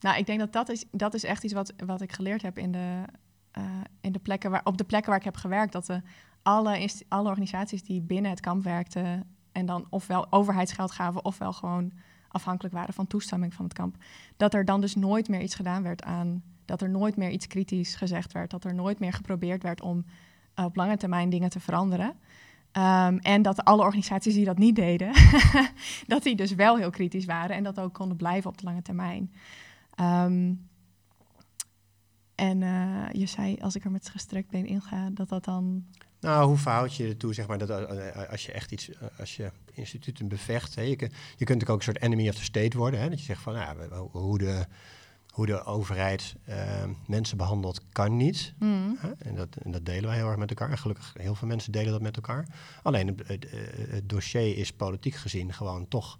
nou, 0.00 0.18
ik 0.18 0.26
denk 0.26 0.38
dat 0.38 0.52
dat 0.52 0.68
is, 0.68 0.84
dat 0.90 1.14
is 1.14 1.24
echt 1.24 1.44
iets 1.44 1.52
wat, 1.52 1.72
wat 1.86 2.00
ik 2.00 2.12
geleerd 2.12 2.42
heb 2.42 2.58
in 2.58 2.72
de, 2.72 3.02
eh, 3.50 3.62
in 4.00 4.12
de 4.12 4.18
plekken 4.18 4.50
waar, 4.50 4.60
op 4.64 4.78
de 4.78 4.84
plekken 4.84 5.10
waar 5.10 5.18
ik 5.18 5.24
heb 5.24 5.36
gewerkt. 5.36 5.72
Dat 5.72 5.86
de, 5.86 6.02
alle, 6.42 6.78
inst- 6.80 7.04
alle 7.08 7.28
organisaties 7.28 7.82
die 7.82 8.00
binnen 8.00 8.30
het 8.30 8.40
kamp 8.40 8.64
werkten 8.64 9.26
en 9.52 9.66
dan 9.66 9.86
ofwel 9.90 10.32
overheidsgeld 10.32 10.90
gaven 10.92 11.24
ofwel 11.24 11.52
gewoon 11.52 11.92
afhankelijk 12.34 12.74
waren 12.74 12.94
van 12.94 13.06
toestemming 13.06 13.54
van 13.54 13.64
het 13.64 13.74
kamp, 13.74 13.96
dat 14.36 14.54
er 14.54 14.64
dan 14.64 14.80
dus 14.80 14.94
nooit 14.94 15.28
meer 15.28 15.40
iets 15.40 15.54
gedaan 15.54 15.82
werd 15.82 16.02
aan, 16.02 16.42
dat 16.64 16.82
er 16.82 16.90
nooit 16.90 17.16
meer 17.16 17.30
iets 17.30 17.46
kritisch 17.46 17.94
gezegd 17.94 18.32
werd, 18.32 18.50
dat 18.50 18.64
er 18.64 18.74
nooit 18.74 18.98
meer 18.98 19.12
geprobeerd 19.12 19.62
werd 19.62 19.80
om 19.80 20.04
eh, 20.54 20.64
op 20.64 20.76
lange 20.76 20.96
termijn 20.96 21.30
dingen 21.30 21.50
te 21.50 21.60
veranderen. 21.60 22.14
Ehm, 22.72 23.16
en 23.16 23.42
dat 23.42 23.64
alle 23.64 23.82
organisaties 23.82 24.34
die 24.34 24.44
dat 24.44 24.58
niet 24.58 24.76
deden, 24.76 25.12
dat 26.06 26.22
die 26.22 26.36
dus 26.36 26.54
wel 26.54 26.76
heel 26.76 26.90
kritisch 26.90 27.24
waren 27.24 27.56
en 27.56 27.62
dat 27.62 27.80
ook 27.80 27.94
konden 27.94 28.16
blijven 28.16 28.50
op 28.50 28.58
de 28.58 28.64
lange 28.64 28.82
termijn. 28.82 29.32
Ehm, 29.94 30.52
en 32.34 32.62
eh, 32.62 33.08
je 33.12 33.26
zei, 33.26 33.56
als 33.60 33.74
ik 33.74 33.84
er 33.84 33.90
met 33.90 34.08
gestrekt 34.08 34.50
been 34.50 34.66
in 34.66 34.80
ga, 34.80 35.10
dat 35.10 35.28
dat 35.28 35.44
dan... 35.44 35.84
Nou, 36.24 36.46
hoe 36.46 36.56
verhoud 36.56 36.94
je 36.96 37.02
je 37.02 37.08
ertoe, 37.08 37.34
zeg 37.34 37.46
maar, 37.46 37.58
dat 37.58 37.70
eh, 37.70 38.30
als 38.30 38.46
je 38.46 38.52
echt 38.52 38.72
iets, 38.72 38.90
eh, 38.90 39.08
als 39.18 39.36
je 39.36 39.50
instituten 39.72 40.28
bevecht, 40.28 40.74
hè, 40.74 40.82
je, 40.82 40.96
kun- 40.96 41.12
je 41.36 41.44
kunt 41.44 41.68
ook 41.68 41.76
een 41.76 41.82
soort 41.82 42.02
enemy 42.02 42.28
of 42.28 42.34
the 42.34 42.42
state 42.44 42.76
worden, 42.78 43.00
hè, 43.00 43.08
dat 43.08 43.18
je 43.18 43.24
zegt 43.24 43.42
van, 43.42 43.52
nou, 43.54 43.78
ja, 43.90 43.96
hoe 43.98 44.38
de, 44.38 44.66
hoe 45.30 45.46
de 45.46 45.64
overheid 45.64 46.34
eh, 46.44 46.84
mensen 47.06 47.36
behandelt, 47.36 47.80
kan 47.92 48.16
niet. 48.16 48.54
Hmm, 48.58 48.96
Hè? 49.00 49.10
En, 49.18 49.34
dat, 49.34 49.48
en 49.62 49.70
dat 49.70 49.86
delen 49.86 50.04
wij 50.08 50.16
heel 50.16 50.28
erg 50.28 50.36
met 50.36 50.50
elkaar. 50.50 50.70
En 50.70 50.78
gelukkig, 50.78 51.14
heel 51.18 51.34
veel 51.34 51.48
mensen 51.48 51.72
delen 51.72 51.92
dat 51.92 52.00
met 52.02 52.16
elkaar. 52.16 52.46
Alleen 52.82 53.06
het, 53.06 53.28
het, 53.28 53.46
eh, 53.50 53.58
het 53.88 54.08
dossier 54.08 54.56
is 54.56 54.72
politiek 54.72 55.14
gezien 55.14 55.52
gewoon 55.52 55.88
toch 55.88 56.18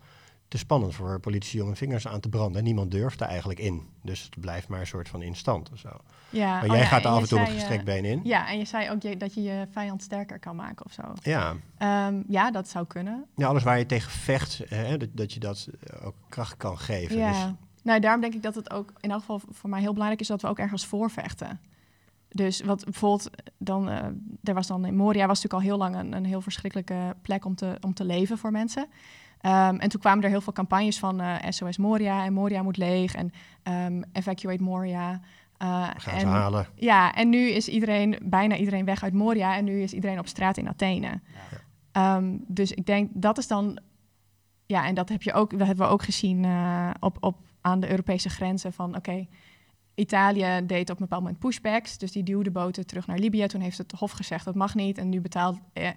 te 0.55 0.61
spannend 0.61 0.95
voor 0.95 1.21
politici 1.21 1.61
om 1.61 1.67
hun 1.67 1.77
vingers 1.77 2.09
aan 2.09 2.21
te 2.21 2.29
branden. 2.29 2.59
En 2.59 2.65
niemand 2.65 2.91
durft 2.91 3.21
er 3.21 3.27
eigenlijk 3.27 3.59
in. 3.61 3.89
Dus 4.03 4.23
het 4.23 4.41
blijft 4.41 4.69
maar 4.69 4.81
een 4.81 4.87
soort 4.87 5.09
van 5.09 5.23
instant 5.23 5.71
of 5.73 5.79
zo. 5.79 5.89
ja, 6.31 6.51
Maar 6.53 6.63
oh 6.63 6.69
jij 6.69 6.79
ja, 6.79 6.85
gaat 6.85 7.05
er 7.05 7.11
af 7.11 7.23
en 7.23 7.29
toe 7.29 7.39
met 7.41 7.49
gestrekt 7.49 7.79
eh, 7.81 7.85
been 7.95 8.05
in. 8.05 8.21
Ja, 8.25 8.49
en 8.49 8.59
je 8.59 8.65
zei 8.65 8.91
ook 8.91 9.03
je- 9.03 9.17
dat 9.17 9.35
je 9.35 9.43
je 9.43 9.67
vijand 9.71 10.03
sterker 10.03 10.39
kan 10.39 10.57
maken 10.57 10.85
of 10.87 10.93
zo. 10.93 11.03
Ja. 11.23 11.55
Ehm, 11.79 12.23
ja, 12.29 12.51
dat 12.51 12.69
zou 12.69 12.87
kunnen. 12.87 13.25
ja, 13.37 13.47
alles 13.47 13.63
waar 13.63 13.79
je 13.79 13.87
tegen 13.87 14.11
vecht, 14.11 14.61
hè, 14.69 14.97
dat, 14.97 15.09
dat 15.13 15.33
je 15.33 15.41
dat 15.41 15.69
eh, 15.87 16.07
ook 16.07 16.15
kracht 16.29 16.57
kan 16.57 16.79
geven. 16.79 17.17
Ja. 17.17 17.31
Dus, 17.47 17.53
Nou, 17.83 18.01
daarom 18.01 18.21
denk 18.21 18.35
ik 18.35 18.43
dat 18.43 18.55
het 18.55 18.71
ook 18.71 18.93
in 19.01 19.11
elk 19.11 19.21
geval 19.21 19.41
voor 19.51 19.71
mij 19.71 19.81
heel 19.81 19.93
belangrijk 19.93 20.21
is 20.21 20.29
dat 20.29 20.43
we 20.43 20.49
ook 20.49 20.59
ergens 20.59 20.87
voorvechten. 20.87 21.61
Dus 22.29 22.61
wat 22.63 22.85
bijvoorbeeld 22.85 23.31
dan, 23.59 23.89
eh, 23.89 24.05
er 24.43 24.55
was 24.55 24.67
dan 24.67 24.85
in 24.85 24.97
Moria 24.97 25.27
was 25.27 25.43
natuurlijk 25.43 25.63
al 25.65 25.69
heel 25.71 25.79
lang 25.79 25.97
een, 26.05 26.13
een 26.13 26.25
heel 26.25 26.41
verschrikkelijke 26.41 27.17
plek 27.23 27.45
om 27.45 27.55
te, 27.55 27.77
om 27.81 27.95
te 27.95 28.05
leven 28.05 28.39
voor 28.39 28.51
mensen. 28.51 28.87
Ehm, 29.45 29.77
en 29.77 29.89
toen 29.89 30.01
kwamen 30.01 30.25
er 30.25 30.31
heel 30.31 30.41
veel 30.41 30.53
campagnes 30.53 30.99
van 30.99 31.21
eh, 31.21 31.35
SOS 31.49 31.77
Moria 31.77 32.25
en 32.25 32.33
Moria 32.33 32.63
moet 32.63 32.77
leeg 32.77 33.15
en 33.15 33.33
ehm, 33.63 34.03
Evacuate 34.13 34.63
Moria. 34.63 35.21
Eh, 35.57 35.69
gaan 35.97 36.21
ze 36.21 36.27
en, 36.27 36.27
halen. 36.27 36.67
Ja, 36.75 37.15
en 37.15 37.29
nu 37.29 37.49
is 37.49 37.69
iedereen, 37.69 38.19
bijna 38.23 38.57
iedereen 38.57 38.85
weg 38.85 39.03
uit 39.03 39.13
Moria 39.13 39.57
en 39.57 39.65
nu 39.65 39.83
is 39.83 39.93
iedereen 39.93 40.19
op 40.19 40.27
straat 40.27 40.57
in 40.57 40.69
Athene. 40.69 41.21
Ehm, 41.93 42.37
dus 42.47 42.73
ik 42.73 42.87
denk 42.87 43.11
dat 43.13 43.39
is 43.39 43.47
dan, 43.47 43.81
ja, 44.67 44.87
en 44.87 44.95
dat 44.95 45.09
heb 45.09 45.23
je 45.23 45.33
ook, 45.33 45.59
dat 45.59 45.67
hebben 45.67 45.87
we 45.87 45.93
ook 45.93 46.03
gezien 46.03 46.45
eh, 46.45 46.91
op, 47.01 47.17
op, 47.21 47.37
aan 47.61 47.81
de 47.81 47.91
Europese 47.91 48.29
grenzen 48.29 48.73
van, 48.73 48.97
oké, 48.97 49.27
Italië 49.95 50.61
deed 50.67 50.91
op 50.91 50.97
een 50.97 51.03
bepaald 51.03 51.23
moment 51.23 51.41
pushbacks, 51.41 51.99
dus 51.99 52.13
die 52.13 52.23
duwde 52.23 52.51
boten 52.51 52.87
terug 52.87 53.07
naar 53.07 53.19
Libië. 53.19 53.47
Toen 53.47 53.61
heeft 53.61 53.79
het 53.79 53.93
Hof 53.93 54.11
gezegd 54.11 54.45
dat 54.45 54.55
mag 54.55 54.75
niet 54.75 54.99
en 54.99 55.09
nu 55.09 55.21
betaalt 55.21 55.59
eh, 55.73 55.89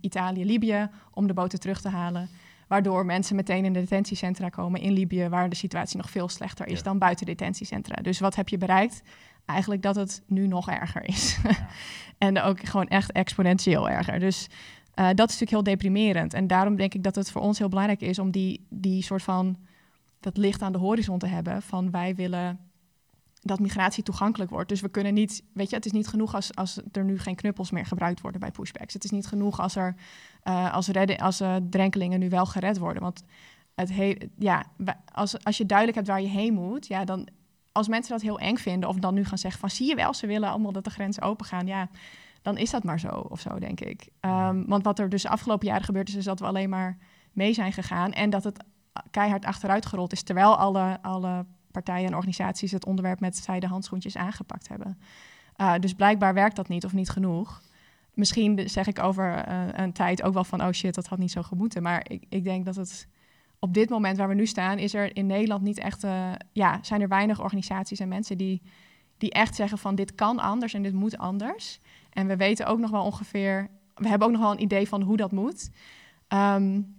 Italië 0.00 0.44
Libië 0.44 0.88
om 1.10 1.26
de 1.26 1.34
boten 1.34 1.60
terug 1.60 1.80
te 1.80 1.88
halen. 1.88 2.28
Waardoor 2.68 3.04
mensen 3.06 3.36
meteen 3.36 3.64
in 3.64 3.72
de 3.72 3.80
detentiecentra 3.80 4.48
komen 4.48 4.80
in 4.80 4.92
Libië, 4.92 5.28
waar 5.28 5.48
de 5.48 5.56
situatie 5.56 5.96
nog 5.96 6.10
veel 6.10 6.28
slechter 6.28 6.66
is 6.66 6.78
Ja. 6.78 6.84
dan 6.84 6.98
buiten 6.98 7.26
detentiecentra. 7.26 8.02
Dus 8.02 8.18
wat 8.20 8.34
heb 8.34 8.48
je 8.48 8.58
bereikt? 8.58 9.02
Eigenlijk 9.46 9.82
dat 9.82 9.94
het 9.94 10.22
nu 10.26 10.46
nog 10.46 10.70
erger 10.70 11.04
is. 11.04 11.38
en 12.18 12.40
ook 12.40 12.66
gewoon 12.68 12.88
echt 12.88 13.12
exponentieel 13.12 13.90
erger. 13.90 14.18
Dus 14.18 14.46
eh, 14.94 15.04
dat 15.04 15.30
is 15.30 15.38
natuurlijk 15.38 15.50
heel 15.50 15.62
deprimerend. 15.76 16.34
En 16.34 16.46
daarom 16.46 16.76
denk 16.76 16.94
ik 16.94 17.02
dat 17.02 17.14
het 17.14 17.30
voor 17.30 17.42
ons 17.42 17.58
heel 17.58 17.68
belangrijk 17.68 18.00
is 18.00 18.18
om 18.18 18.30
die, 18.30 18.66
die 18.70 19.02
soort 19.02 19.22
van 19.22 19.56
dat 20.20 20.36
licht 20.36 20.62
aan 20.62 20.72
de 20.72 20.78
horizon 20.78 21.18
te 21.18 21.26
hebben. 21.26 21.62
Van 21.62 21.90
wij 21.90 22.14
willen 22.14 22.58
dat 23.44 23.60
migratie 23.60 24.02
toegankelijk 24.02 24.50
wordt. 24.50 24.68
Dus 24.68 24.80
we 24.80 24.88
kunnen 24.88 25.14
niet, 25.14 25.42
weet 25.52 25.70
je, 25.70 25.76
het 25.76 25.86
is 25.86 25.92
niet 25.92 26.08
genoeg 26.08 26.34
als, 26.34 26.54
als 26.54 26.80
er 26.92 27.04
nu 27.04 27.18
geen 27.18 27.34
knuppels 27.34 27.70
meer 27.70 27.86
gebruikt 27.86 28.20
worden 28.20 28.40
bij 28.40 28.50
pushbacks. 28.50 28.94
Het 28.94 29.04
is 29.04 29.10
niet 29.10 29.26
genoeg 29.26 29.60
als 29.60 29.76
er 29.76 29.94
eh, 30.42 30.74
als, 30.74 30.88
redden, 30.88 31.18
als 31.18 31.40
eh, 31.40 31.56
drenkelingen 31.70 32.20
nu 32.20 32.28
wel 32.28 32.46
gered 32.46 32.78
worden. 32.78 33.02
Want 33.02 33.24
het 33.74 33.92
he- 33.92 34.16
ja, 34.38 34.64
als, 35.12 35.44
als 35.44 35.56
je 35.56 35.66
duidelijk 35.66 35.96
hebt 35.96 36.08
waar 36.08 36.20
je 36.20 36.28
heen 36.28 36.54
moet, 36.54 36.86
ja, 36.86 37.04
dan 37.04 37.28
als 37.72 37.88
mensen 37.88 38.12
dat 38.12 38.22
heel 38.22 38.38
eng 38.38 38.56
vinden 38.56 38.88
of 38.88 38.96
dan 38.96 39.14
nu 39.14 39.24
gaan 39.24 39.38
zeggen 39.38 39.60
van 39.60 39.70
zie 39.70 39.88
je 39.88 39.94
wel, 39.94 40.14
ze 40.14 40.26
willen 40.26 40.48
allemaal 40.48 40.72
dat 40.72 40.84
de 40.84 40.90
grenzen 40.90 41.22
open 41.22 41.46
gaan, 41.46 41.66
ja, 41.66 41.88
dan 42.42 42.56
is 42.56 42.70
dat 42.70 42.84
maar 42.84 43.00
zo 43.00 43.08
of 43.08 43.40
zo, 43.40 43.58
denk 43.58 43.80
ik. 43.80 44.08
Ehm, 44.20 44.64
want 44.66 44.84
wat 44.84 44.98
er 44.98 45.08
dus 45.08 45.26
afgelopen 45.26 45.66
jaren 45.66 45.84
gebeurd 45.84 46.08
is, 46.08 46.14
is 46.14 46.24
dat 46.24 46.40
we 46.40 46.46
alleen 46.46 46.68
maar 46.68 46.98
mee 47.32 47.52
zijn 47.52 47.72
gegaan 47.72 48.12
en 48.12 48.30
dat 48.30 48.44
het 48.44 48.64
keihard 49.10 49.44
achteruit 49.44 49.86
gerold 49.86 50.12
is, 50.12 50.22
terwijl 50.22 50.56
alle, 50.56 50.98
alle 51.02 51.46
partijen 51.74 52.06
en 52.06 52.14
organisaties 52.14 52.72
het 52.72 52.86
onderwerp 52.86 53.20
met 53.20 53.36
zijde 53.36 53.66
handschoentjes 53.66 54.16
aangepakt 54.16 54.68
hebben. 54.68 54.98
Uh, 55.56 55.74
dus 55.78 55.94
blijkbaar 55.94 56.34
werkt 56.34 56.56
dat 56.56 56.68
niet 56.68 56.84
of 56.84 56.92
niet 56.92 57.10
genoeg. 57.10 57.62
Misschien 58.14 58.68
zeg 58.68 58.86
ik 58.86 58.98
over 58.98 59.48
uh, 59.48 59.66
een 59.72 59.92
tijd 59.92 60.22
ook 60.22 60.34
wel 60.34 60.44
van, 60.44 60.62
oh 60.62 60.70
shit, 60.70 60.94
dat 60.94 61.06
had 61.06 61.18
niet 61.18 61.30
zo 61.30 61.42
gemoeten. 61.42 61.82
Maar 61.82 62.10
ik, 62.10 62.24
ik 62.28 62.44
denk 62.44 62.64
dat 62.64 62.76
het 62.76 63.08
op 63.58 63.74
dit 63.74 63.88
moment 63.88 64.16
waar 64.16 64.28
we 64.28 64.34
nu 64.34 64.46
staan, 64.46 64.78
is 64.78 64.94
er 64.94 65.16
in 65.16 65.26
Nederland 65.26 65.62
niet 65.62 65.78
echt, 65.78 66.04
uh, 66.04 66.32
ja, 66.52 66.78
zijn 66.82 67.00
er 67.00 67.08
weinig 67.08 67.40
organisaties 67.40 68.00
en 68.00 68.08
mensen 68.08 68.38
die, 68.38 68.62
die 69.18 69.30
echt 69.30 69.54
zeggen 69.54 69.78
van 69.78 69.94
dit 69.94 70.14
kan 70.14 70.38
anders 70.38 70.74
en 70.74 70.82
dit 70.82 70.92
moet 70.92 71.18
anders. 71.18 71.80
En 72.10 72.26
we 72.26 72.36
weten 72.36 72.66
ook 72.66 72.78
nog 72.78 72.90
wel 72.90 73.04
ongeveer, 73.04 73.68
we 73.94 74.08
hebben 74.08 74.26
ook 74.26 74.34
nog 74.34 74.42
wel 74.42 74.52
een 74.52 74.62
idee 74.62 74.88
van 74.88 75.02
hoe 75.02 75.16
dat 75.16 75.32
moet. 75.32 75.70
Um, 76.28 76.94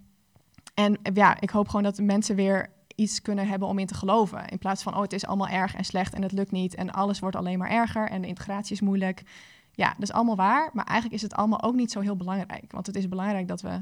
en 0.74 1.00
ja, 1.14 1.42
ik 1.42 1.50
hoop 1.50 1.68
gewoon 1.68 1.84
dat 1.84 2.00
mensen 2.00 2.36
weer 2.36 2.70
iets 2.96 3.22
kunnen 3.22 3.48
hebben 3.48 3.68
om 3.68 3.80
in 3.80 3.88
te 3.88 3.94
geloven. 3.94 4.48
In 4.48 4.58
plaats 4.58 4.84
van, 4.84 4.96
oh, 4.96 5.02
het 5.02 5.14
is 5.14 5.26
allemaal 5.26 5.48
erg 5.48 5.76
en 5.76 5.86
slecht 5.86 6.14
en 6.14 6.22
het 6.22 6.32
lukt 6.32 6.52
niet 6.52 6.76
en 6.76 6.92
alles 6.92 7.20
wordt 7.20 7.36
alleen 7.36 7.58
maar 7.58 7.70
erger 7.70 8.10
en 8.10 8.22
de 8.22 8.28
integratie 8.28 8.74
is 8.76 8.82
moeilijk. 8.82 9.24
Ja, 9.72 9.90
dat 9.90 10.02
is 10.02 10.12
allemaal 10.12 10.36
waar, 10.36 10.70
maar 10.74 10.86
eigenlijk 10.86 11.16
is 11.16 11.22
het 11.22 11.34
allemaal 11.34 11.62
ook 11.64 11.76
niet 11.76 11.92
zo 11.92 12.00
heel 12.00 12.16
belangrijk. 12.16 12.72
Want 12.72 12.88
het 12.88 12.96
is 12.96 13.08
belangrijk 13.08 13.48
dat 13.48 13.62
we, 13.62 13.82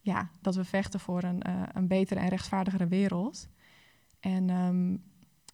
ja, 0.00 0.28
dat 0.40 0.54
we 0.54 0.64
vechten 0.64 1.00
voor 1.00 1.22
een, 1.22 1.42
uh, 1.48 1.62
een 1.72 1.86
betere 1.86 2.20
en 2.20 2.28
rechtvaardigere 2.28 2.86
wereld. 2.86 3.48
En 4.20 4.50
um, 4.50 5.02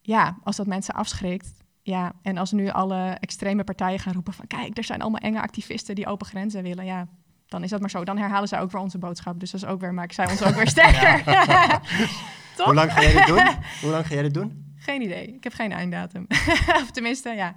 ja, 0.03 0.39
als 0.43 0.57
dat 0.57 0.67
mensen 0.67 0.95
afschrikt, 0.95 1.65
ja, 1.83 2.13
en 2.23 2.39
als 2.39 2.53
nu 2.53 2.69
alle 2.69 3.17
extreme 3.21 3.65
partijen 3.65 3.99
gaan 3.99 4.13
roepen 4.13 4.33
van, 4.33 4.47
kijk, 4.47 4.79
er 4.79 4.85
zijn 4.85 5.01
allemaal 5.01 5.21
enge 5.21 5.41
activisten 5.41 5.95
die 5.95 6.07
open 6.07 6.27
grenzen 6.27 6.63
willen, 6.63 6.85
ja, 6.85 7.09
dan 7.47 7.63
is 7.63 7.71
dat 7.71 7.81
maar 7.81 7.91
zo. 7.91 8.05
Dan 8.05 8.19
herhalen 8.19 8.49
zij 8.49 8.61
ook 8.61 8.71
weer 8.71 8.81
onze 8.81 8.99
boodschap. 8.99 9.41
Dus 9.41 9.51
dat 9.51 9.63
is 9.63 9.69
ook 9.69 9.81
weer, 9.81 9.95
maakt 9.95 10.15
zij 10.15 10.31
ons 10.31 10.43
ook 10.43 10.55
weer 10.55 10.69
sterker. 10.77 11.23
Hoe 12.65 12.75
lang 12.75 12.93
ga 12.93 13.03
jij 13.03 13.13
dit 13.13 13.27
doen? 13.27 13.47
Hoe 13.83 13.91
lang 13.91 14.07
ga 14.07 14.15
jij 14.15 14.23
dit 14.23 14.35
doen? 14.35 14.75
Geen 14.77 15.03
idee. 15.03 15.35
Ik 15.35 15.45
heb 15.45 15.53
geen 15.53 15.73
einddatum. 15.73 16.27
of 16.83 16.91
tenminste, 16.91 17.31
ja. 17.31 17.55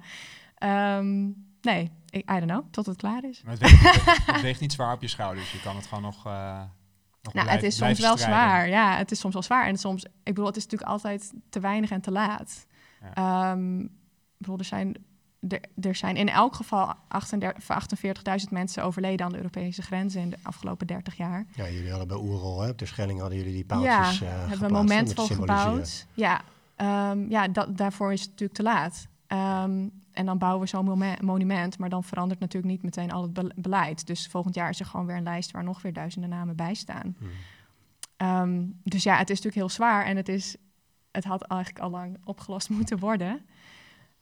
Um, 0.98 1.34
nee, 1.60 1.90
ik, 2.08 2.30
I 2.30 2.34
don't 2.34 2.50
know. 2.50 2.64
Tot 2.70 2.86
het 2.86 2.96
klaar 2.96 3.24
is. 3.24 3.42
Maar 3.42 3.56
het 3.58 3.62
weegt, 3.62 4.26
het 4.32 4.40
weegt 4.40 4.60
niet 4.60 4.72
zwaar 4.72 4.94
op 4.94 5.00
je 5.00 5.08
schouders. 5.08 5.52
Je 5.52 5.60
kan 5.60 5.76
het 5.76 5.86
gewoon 5.86 6.02
nog... 6.02 6.26
Uh, 6.26 6.62
nog 7.22 7.34
nou, 7.34 7.46
blijf, 7.46 7.60
het 7.60 7.70
is 7.70 7.76
soms 7.76 7.98
wel 7.98 8.16
strijden. 8.16 8.42
zwaar. 8.42 8.68
Ja, 8.68 8.96
het 8.96 9.10
is 9.10 9.18
soms 9.18 9.32
wel 9.32 9.42
zwaar. 9.42 9.66
En 9.66 9.76
soms, 9.76 10.04
ik 10.04 10.10
bedoel, 10.24 10.46
het 10.46 10.56
is 10.56 10.62
natuurlijk 10.62 10.90
altijd 10.90 11.32
te 11.48 11.60
weinig 11.60 11.90
en 11.90 12.00
te 12.00 12.10
laat. 12.10 12.66
Ja. 13.14 13.50
Um, 13.50 13.80
ik 13.82 14.38
bedoel, 14.38 14.58
er 14.58 14.64
zijn 14.64 14.96
er, 15.80 15.94
zijn 15.94 16.16
in 16.16 16.28
elk 16.28 16.54
geval 16.54 16.94
48.000 16.94 18.48
mensen 18.50 18.84
overleden 18.84 19.26
aan 19.26 19.32
de 19.32 19.38
Europese 19.38 19.82
grenzen 19.82 20.20
in 20.20 20.30
de 20.30 20.36
afgelopen 20.42 20.86
30 20.86 21.16
jaar. 21.16 21.46
Ja, 21.54 21.68
jullie 21.68 21.90
hadden 21.90 22.08
bij 22.08 22.16
Oerol, 22.16 22.60
hè, 22.60 22.68
op 22.68 22.78
de 22.78 22.86
Schelling 22.86 23.20
hadden 23.20 23.38
jullie 23.38 23.52
die 23.52 23.64
paaltjes 23.64 24.18
Ja, 24.18 24.26
uh, 24.26 24.38
hebben 24.38 24.58
we 24.58 24.64
een 24.64 24.72
moment 24.72 25.14
voor 25.14 25.26
gebouwd. 25.26 26.06
Ja, 26.14 26.40
um, 27.10 27.30
ja 27.30 27.48
dat, 27.48 27.76
daarvoor 27.76 28.12
is 28.12 28.20
het 28.20 28.30
natuurlijk 28.30 28.58
te 28.58 28.62
laat. 28.62 29.06
Um, 29.64 29.92
en 30.12 30.26
dan 30.26 30.38
bouwen 30.38 30.60
we 30.60 30.66
zo'n 30.66 31.16
monument, 31.20 31.78
maar 31.78 31.88
dan 31.88 32.04
verandert 32.04 32.40
natuurlijk 32.40 32.72
niet 32.72 32.82
meteen 32.82 33.12
al 33.12 33.22
het 33.22 33.32
be- 33.32 33.52
beleid. 33.56 34.06
Dus 34.06 34.26
volgend 34.26 34.54
jaar 34.54 34.68
is 34.68 34.80
er 34.80 34.86
gewoon 34.86 35.06
weer 35.06 35.16
een 35.16 35.22
lijst 35.22 35.50
waar 35.50 35.64
nog 35.64 35.82
weer 35.82 35.92
duizenden 35.92 36.30
namen 36.30 36.56
bij 36.56 36.74
staan. 36.74 37.16
Hmm. 37.18 37.28
Um, 38.28 38.80
dus 38.84 39.02
ja, 39.02 39.16
het 39.16 39.30
is 39.30 39.36
natuurlijk 39.36 39.54
heel 39.54 39.68
zwaar 39.68 40.04
en 40.04 40.16
het, 40.16 40.28
is, 40.28 40.56
het 41.10 41.24
had 41.24 41.42
eigenlijk 41.42 41.84
al 41.84 41.90
lang 41.90 42.18
opgelost 42.24 42.68
moeten 42.76 42.98
worden. 42.98 43.40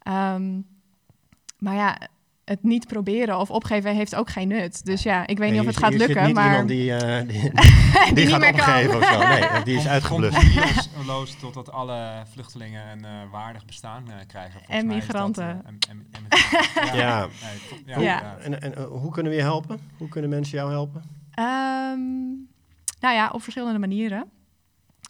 Um, 0.08 0.66
maar 1.60 1.74
ja, 1.74 1.96
het 2.44 2.62
niet 2.62 2.86
proberen 2.86 3.38
of 3.38 3.50
opgeven 3.50 3.94
heeft 3.94 4.14
ook 4.14 4.30
geen 4.30 4.48
nut. 4.48 4.84
Dus 4.84 5.02
ja, 5.02 5.26
ik 5.26 5.38
weet 5.38 5.38
Nee, 5.38 5.50
niet 5.50 5.60
of 5.60 5.66
het 5.66 5.76
gaat 5.76 5.94
lukken, 5.94 6.24
niet 6.24 6.34
maar 6.34 6.50
iemand 6.50 6.68
die, 6.68 6.94
eh, 6.94 7.18
die, 7.28 7.40
die, 7.40 8.14
die 8.14 8.24
niet 8.24 8.28
gaat 8.34 8.52
opgeven 8.54 8.96
of 8.96 9.04
zo. 9.04 9.18
Nee, 9.28 9.62
die 9.64 9.76
is 9.76 9.86
uitgeblust. 9.88 10.38
Loos 11.06 11.34
totdat 11.40 11.72
alle 11.72 12.22
vluchtelingen 12.32 12.90
een 12.90 12.98
uh, 13.04 13.30
waardig 13.32 13.64
bestaan 13.64 14.04
uh, 14.08 14.14
krijgen. 14.26 14.52
Volgens 14.60 14.76
En 14.78 14.86
migranten. 14.86 15.44
eh, 15.44 15.50
en, 15.50 15.78
en, 15.88 16.06
en 16.10 16.22
migranten. 16.28 16.98
Ja. 18.02 18.36
En, 18.42 18.62
en, 18.62 18.76
eh, 18.76 18.84
hoe 18.84 19.10
kunnen 19.12 19.32
we 19.32 19.38
je 19.38 19.44
helpen? 19.44 19.80
Hoe 19.98 20.08
kunnen 20.08 20.30
mensen 20.30 20.58
jou 20.58 20.70
helpen? 20.70 21.02
Um, 21.38 22.48
nou 23.00 23.14
ja, 23.14 23.30
op 23.32 23.42
verschillende 23.42 23.78
manieren. 23.78 24.30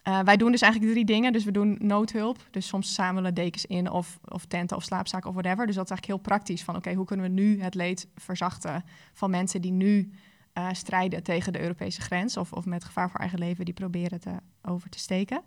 Uh, 0.08 0.20
wij 0.20 0.36
doen 0.36 0.50
dus 0.50 0.60
eigenlijk 0.60 0.92
drie 0.92 1.04
dingen. 1.04 1.32
Dus 1.32 1.44
we 1.44 1.50
doen 1.50 1.76
noodhulp. 1.80 2.38
Dus 2.50 2.66
soms 2.66 2.94
zamelen 2.94 3.34
dekens 3.34 3.66
in 3.66 3.90
of, 3.90 4.18
of 4.24 4.44
tenten 4.44 4.76
of 4.76 4.82
slaapzaken 4.82 5.28
of 5.28 5.34
whatever. 5.34 5.66
Dus 5.66 5.74
dat 5.74 5.84
is 5.84 5.90
eigenlijk 5.90 6.20
heel 6.20 6.36
praktisch. 6.36 6.64
Van 6.64 6.76
oké, 6.76 6.92
hoe 6.92 7.04
kunnen 7.04 7.26
we 7.26 7.32
nu 7.32 7.62
het 7.62 7.74
leed 7.74 8.08
verzachten 8.14 8.84
van 9.12 9.30
mensen 9.30 9.60
die 9.60 9.72
nu 9.72 10.12
uh, 10.54 10.68
strijden 10.72 11.22
tegen 11.22 11.52
de 11.52 11.60
Europese 11.60 12.00
grens. 12.00 12.36
Of, 12.36 12.52
of 12.52 12.64
met 12.64 12.84
gevaar 12.84 13.10
voor 13.10 13.20
eigen 13.20 13.38
leven 13.38 13.64
die 13.64 13.74
proberen 13.74 14.20
uh, 14.28 14.34
over 14.62 14.90
te 14.90 14.98
steken. 14.98 15.42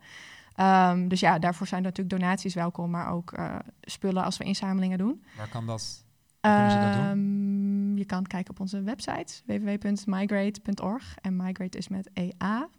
Um, 0.60 1.08
dus 1.08 1.20
ja, 1.20 1.40
daarvoor 1.40 1.68
zijn 1.68 1.84
natuurlijk 1.84 2.20
donaties 2.20 2.54
welkom. 2.54 2.90
Maar 2.90 3.12
ook 3.12 3.38
uh, 3.38 3.56
spullen 3.82 4.24
als 4.24 4.38
we 4.38 4.44
inzamelingen 4.44 4.98
doen. 4.98 5.24
Waar 5.38 5.50
kan 5.50 5.66
dat? 5.66 6.06
Waar 6.42 6.70
kunnen 6.70 6.94
ze 6.94 6.98
dat 7.00 7.04
doen? 7.04 7.20
Um, 7.20 7.98
je 7.98 8.06
kan 8.06 8.26
kijken 8.26 8.52
op 8.52 8.60
onze 8.60 8.82
website 8.82 9.34
www.migrate.org. 9.46 11.16
En 11.22 11.36
migrate 11.36 11.78
is 11.78 11.88
met 11.88 12.10
EA. 12.14 12.70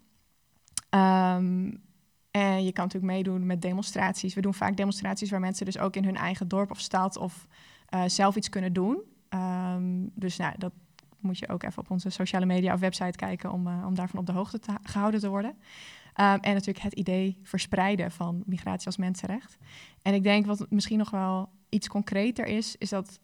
Um, 0.95 1.83
en 2.31 2.63
je 2.63 2.71
kan 2.71 2.83
natuurlijk 2.85 3.13
meedoen 3.13 3.45
met 3.45 3.61
demonstraties. 3.61 4.33
We 4.33 4.41
doen 4.41 4.53
vaak 4.53 4.77
demonstraties 4.77 5.29
waar 5.29 5.39
mensen 5.39 5.65
dus 5.65 5.77
ook 5.77 5.95
in 5.95 6.03
hun 6.03 6.15
eigen 6.15 6.47
dorp 6.47 6.71
of 6.71 6.79
stad 6.79 7.17
of 7.17 7.47
uh, 7.93 8.03
zelf 8.07 8.35
iets 8.35 8.49
kunnen 8.49 8.73
doen. 8.73 9.01
Um, 9.29 10.11
dus 10.13 10.37
nou, 10.37 10.53
dat 10.57 10.73
moet 11.19 11.37
je 11.37 11.49
ook 11.49 11.63
even 11.63 11.81
op 11.81 11.91
onze 11.91 12.09
sociale 12.09 12.45
media 12.45 12.73
of 12.73 12.79
website 12.79 13.17
kijken 13.17 13.51
om, 13.51 13.67
uh, 13.67 13.85
om 13.85 13.95
daarvan 13.95 14.19
op 14.19 14.25
de 14.25 14.31
hoogte 14.31 14.59
te, 14.59 14.73
gehouden 14.83 15.19
te 15.19 15.29
worden. 15.29 15.51
Um, 15.51 15.59
en 16.15 16.53
natuurlijk 16.53 16.79
het 16.79 16.93
idee 16.93 17.39
verspreiden 17.43 18.11
van 18.11 18.43
migratie 18.45 18.85
als 18.85 18.97
mensenrecht. 18.97 19.57
En 20.01 20.13
ik 20.13 20.23
denk 20.23 20.45
wat 20.45 20.65
misschien 20.69 20.97
nog 20.97 21.09
wel 21.09 21.49
iets 21.69 21.87
concreter 21.87 22.45
is, 22.45 22.75
is 22.77 22.89
dat 22.89 23.19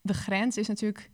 de 0.00 0.14
grens 0.14 0.56
is 0.56 0.68
natuurlijk. 0.68 1.10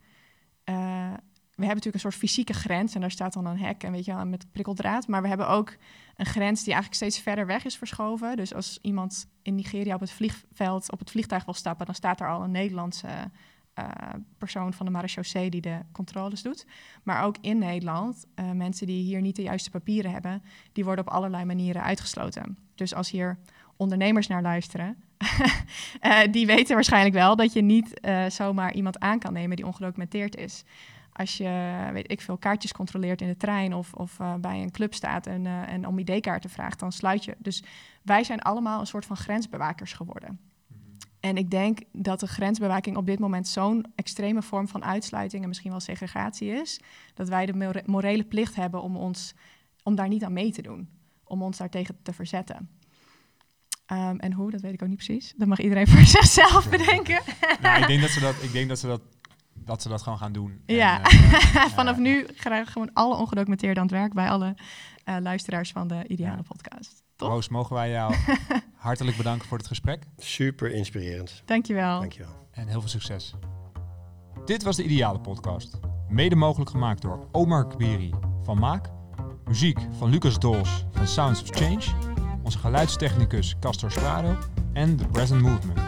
Uh, 0.65 1.13
we 1.55 1.65
hebben 1.69 1.85
natuurlijk 1.85 1.95
een 2.05 2.11
soort 2.13 2.31
fysieke 2.31 2.53
grens 2.53 2.95
en 2.95 3.01
daar 3.01 3.11
staat 3.11 3.33
dan 3.33 3.47
een 3.47 3.59
hek 3.59 3.83
en 3.83 3.93
weet 3.93 4.05
je 4.05 4.15
wel, 4.15 4.27
met 4.27 4.53
prikkeldraad. 4.53 5.09
Maar 5.09 5.23
we 5.23 5.29
hebben 5.29 5.49
ook 5.49 5.77
een 6.17 6.27
grens 6.27 6.65
die 6.65 6.73
eigenlijk 6.73 7.03
steeds 7.03 7.19
verder 7.19 7.47
weg 7.47 7.65
is 7.65 7.77
verschoven. 7.77 8.37
Dus 8.37 8.55
als 8.55 8.79
iemand 8.83 9.27
in 9.43 9.55
Nigeria 9.55 9.95
op 9.95 10.01
het 10.01 10.11
vliegveld, 10.11 10.93
op 10.93 10.99
het 10.99 11.11
vliegtuig 11.11 11.45
wil 11.45 11.55
stappen, 11.55 11.87
dan 11.87 11.95
staat 11.95 12.21
er 12.21 12.29
al 12.29 12.43
een 12.43 12.51
Nederlandse 12.51 13.09
uh, 13.79 13.89
persoon 14.39 14.73
van 14.73 14.87
de 14.87 14.93
marechaussee 14.93 15.51
die 15.51 15.61
de 15.61 15.79
controles 15.93 16.43
doet. 16.43 16.67
Maar 17.03 17.25
ook 17.25 17.37
in 17.41 17.59
Nederland, 17.59 18.27
uh, 18.35 18.51
mensen 18.51 18.87
die 18.87 19.03
hier 19.03 19.21
niet 19.21 19.37
de 19.37 19.43
juiste 19.43 19.71
papieren 19.71 20.11
hebben, 20.11 20.43
die 20.73 20.85
worden 20.85 21.07
op 21.07 21.13
allerlei 21.13 21.45
manieren 21.45 21.83
uitgesloten. 21.83 22.59
Dus 22.75 22.95
als 22.95 23.11
hier 23.11 23.39
ondernemers 23.77 24.27
naar 24.27 24.43
luisteren, 24.43 25.03
uh, 26.03 26.21
die 26.31 26.47
weten 26.47 26.75
waarschijnlijk 26.75 27.15
wel 27.15 27.37
dat 27.37 27.53
je 27.53 27.63
niet 27.63 28.01
zomaar 28.29 28.75
iemand 28.75 28.99
aan 28.99 29.19
kan 29.19 29.33
nemen 29.33 29.57
die 29.57 29.67
ongedocumenteerd 29.67 30.37
is. 30.37 30.65
Als 31.13 31.37
je, 31.37 31.89
weet 31.93 32.11
ik 32.11 32.21
veel, 32.21 32.37
kaartjes 32.37 32.73
controleert 32.73 33.21
in 33.21 33.29
de 33.29 33.37
trein 33.37 33.75
of, 33.75 33.93
of 33.93 34.19
uh, 34.19 34.35
bij 34.35 34.63
een 34.63 34.71
club 34.71 34.95
staat 34.95 35.27
en, 35.27 35.45
uh, 35.45 35.73
en 35.73 35.87
om 35.87 35.99
ID-kaarten 35.99 36.51
vraagt, 36.51 36.79
dan 36.79 36.93
sluit 36.93 37.25
je. 37.25 37.37
Dus 37.39 37.65
wij 38.03 38.25
zijn 38.25 38.41
allemaal 38.41 38.81
een 38.81 38.87
soort 38.87 39.07
van 39.07 39.17
grensbewakers 39.17 39.93
geworden. 39.93 40.41
Mm-hmm. 40.67 40.97
En 41.21 41.37
ik 41.37 41.51
denk 41.51 41.79
dat 41.93 42.21
de 42.21 42.27
grensbewaking 42.27 42.97
op 42.97 43.07
dit 43.07 43.19
moment 43.19 43.49
zo'n 43.49 43.87
extreme 43.95 44.43
vorm 44.43 44.69
van 44.69 44.85
uitsluiting 44.85 45.43
en 45.43 45.49
misschien 45.49 45.71
wel 45.71 45.81
segregatie 45.81 46.51
is, 46.51 46.81
dat 47.15 47.29
wij 47.29 47.47
de 47.47 47.55
more 47.55 47.83
morele 47.87 48.25
plicht 48.25 48.55
hebben 48.55 48.83
om, 48.83 48.97
ons, 48.97 49.35
om 49.83 49.95
daar 49.95 50.09
niet 50.09 50.25
aan 50.25 50.33
mee 50.33 50.53
te 50.53 50.63
doen, 50.63 50.89
om 51.25 51.43
ons 51.43 51.59
daartegen 51.59 51.99
te 52.03 52.13
verzetten. 52.13 52.69
Um, 53.93 54.19
en 54.19 54.33
hoe, 54.33 54.51
dat 54.51 54.61
weet 54.61 54.73
ik 54.73 54.83
ook 54.83 54.89
niet 54.89 55.05
precies. 55.05 55.35
Dat 55.37 55.49
mag 55.49 55.59
iedereen 55.59 55.87
voor 55.93 56.07
zichzelf 56.07 56.71
bedenken. 56.71 57.21
nou, 57.63 57.81
ik 57.81 57.87
denk 57.87 58.01
dat 58.01 58.11
ze 58.11 58.21
dat, 58.21 58.43
ik 58.43 58.53
denk 58.53 58.69
dat 58.69 58.79
ze 58.79 58.87
dat, 58.87 59.01
dat, 59.65 59.83
ze 59.83 59.89
dat 59.89 60.03
gewoon 60.03 60.19
gaan 60.19 60.33
doen. 60.33 60.63
Ja, 60.67 61.03
en, 61.03 61.19
uh, 61.19 61.65
vanaf 61.67 61.97
nu 61.97 62.23
krijgen 62.23 62.73
gewoon 62.73 62.91
alle 62.93 63.17
ongedocumenteerden 63.17 63.83
aan 63.83 63.89
het 63.89 63.97
werk 63.97 64.13
bij 64.13 64.29
alle 64.29 64.55
uh, 65.05 65.17
luisteraars 65.21 65.73
van 65.73 65.89
de 65.89 66.05
Ideale 66.07 66.37
ja. 66.37 66.43
Podcast. 66.43 67.03
Top? 67.17 67.29
Roos, 67.29 67.49
mogen 67.49 67.75
wij 67.75 67.91
jou 67.91 68.15
hartelijk 68.77 69.17
bedanken 69.17 69.49
voor 69.49 69.59
het 69.59 69.67
gesprek. 69.67 70.05
Super 70.17 70.73
inspirerend. 70.73 71.43
Dankjewel. 71.45 72.01
Dankjewel. 72.01 72.49
En 72.51 72.69
heel 72.69 72.81
veel 72.81 72.89
succes. 72.89 73.35
Dit 74.45 74.63
was 74.63 74.77
de 74.77 74.85
Ideale 74.85 75.21
Podcast. 75.21 75.79
Mede 76.09 76.37
mogelijk 76.37 76.71
gemaakt 76.71 77.03
door 77.03 77.29
Omar 77.33 77.67
Kabiri 77.67 78.15
van 78.43 78.59
Maak. 78.59 78.91
Muziek 79.45 79.79
van 79.99 80.11
Lucas 80.11 80.39
Dols 80.39 80.85
van 80.93 81.07
Sounds 81.07 81.43
of 81.43 81.49
Change 81.49 82.13
onze 82.43 82.59
geluidstechnicus 82.59 83.57
Castor 83.61 83.91
Strado 83.91 84.39
en 84.73 84.97
The 84.97 85.07
Present 85.07 85.41
Movement. 85.41 85.81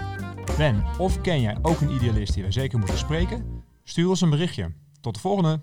Ben 0.57 0.85
of 0.99 1.21
ken 1.21 1.41
jij 1.41 1.57
ook 1.63 1.81
een 1.81 1.91
idealist 1.91 2.35
die 2.35 2.43
wij 2.43 2.53
zeker 2.53 2.79
moeten 2.79 2.99
spreken? 2.99 3.54
Stuur 3.85 4.09
ons 4.09 4.21
een 4.21 4.31
berichtje. 4.31 4.73
Tot 5.01 5.15
de 5.15 5.21
volgende! 5.21 5.61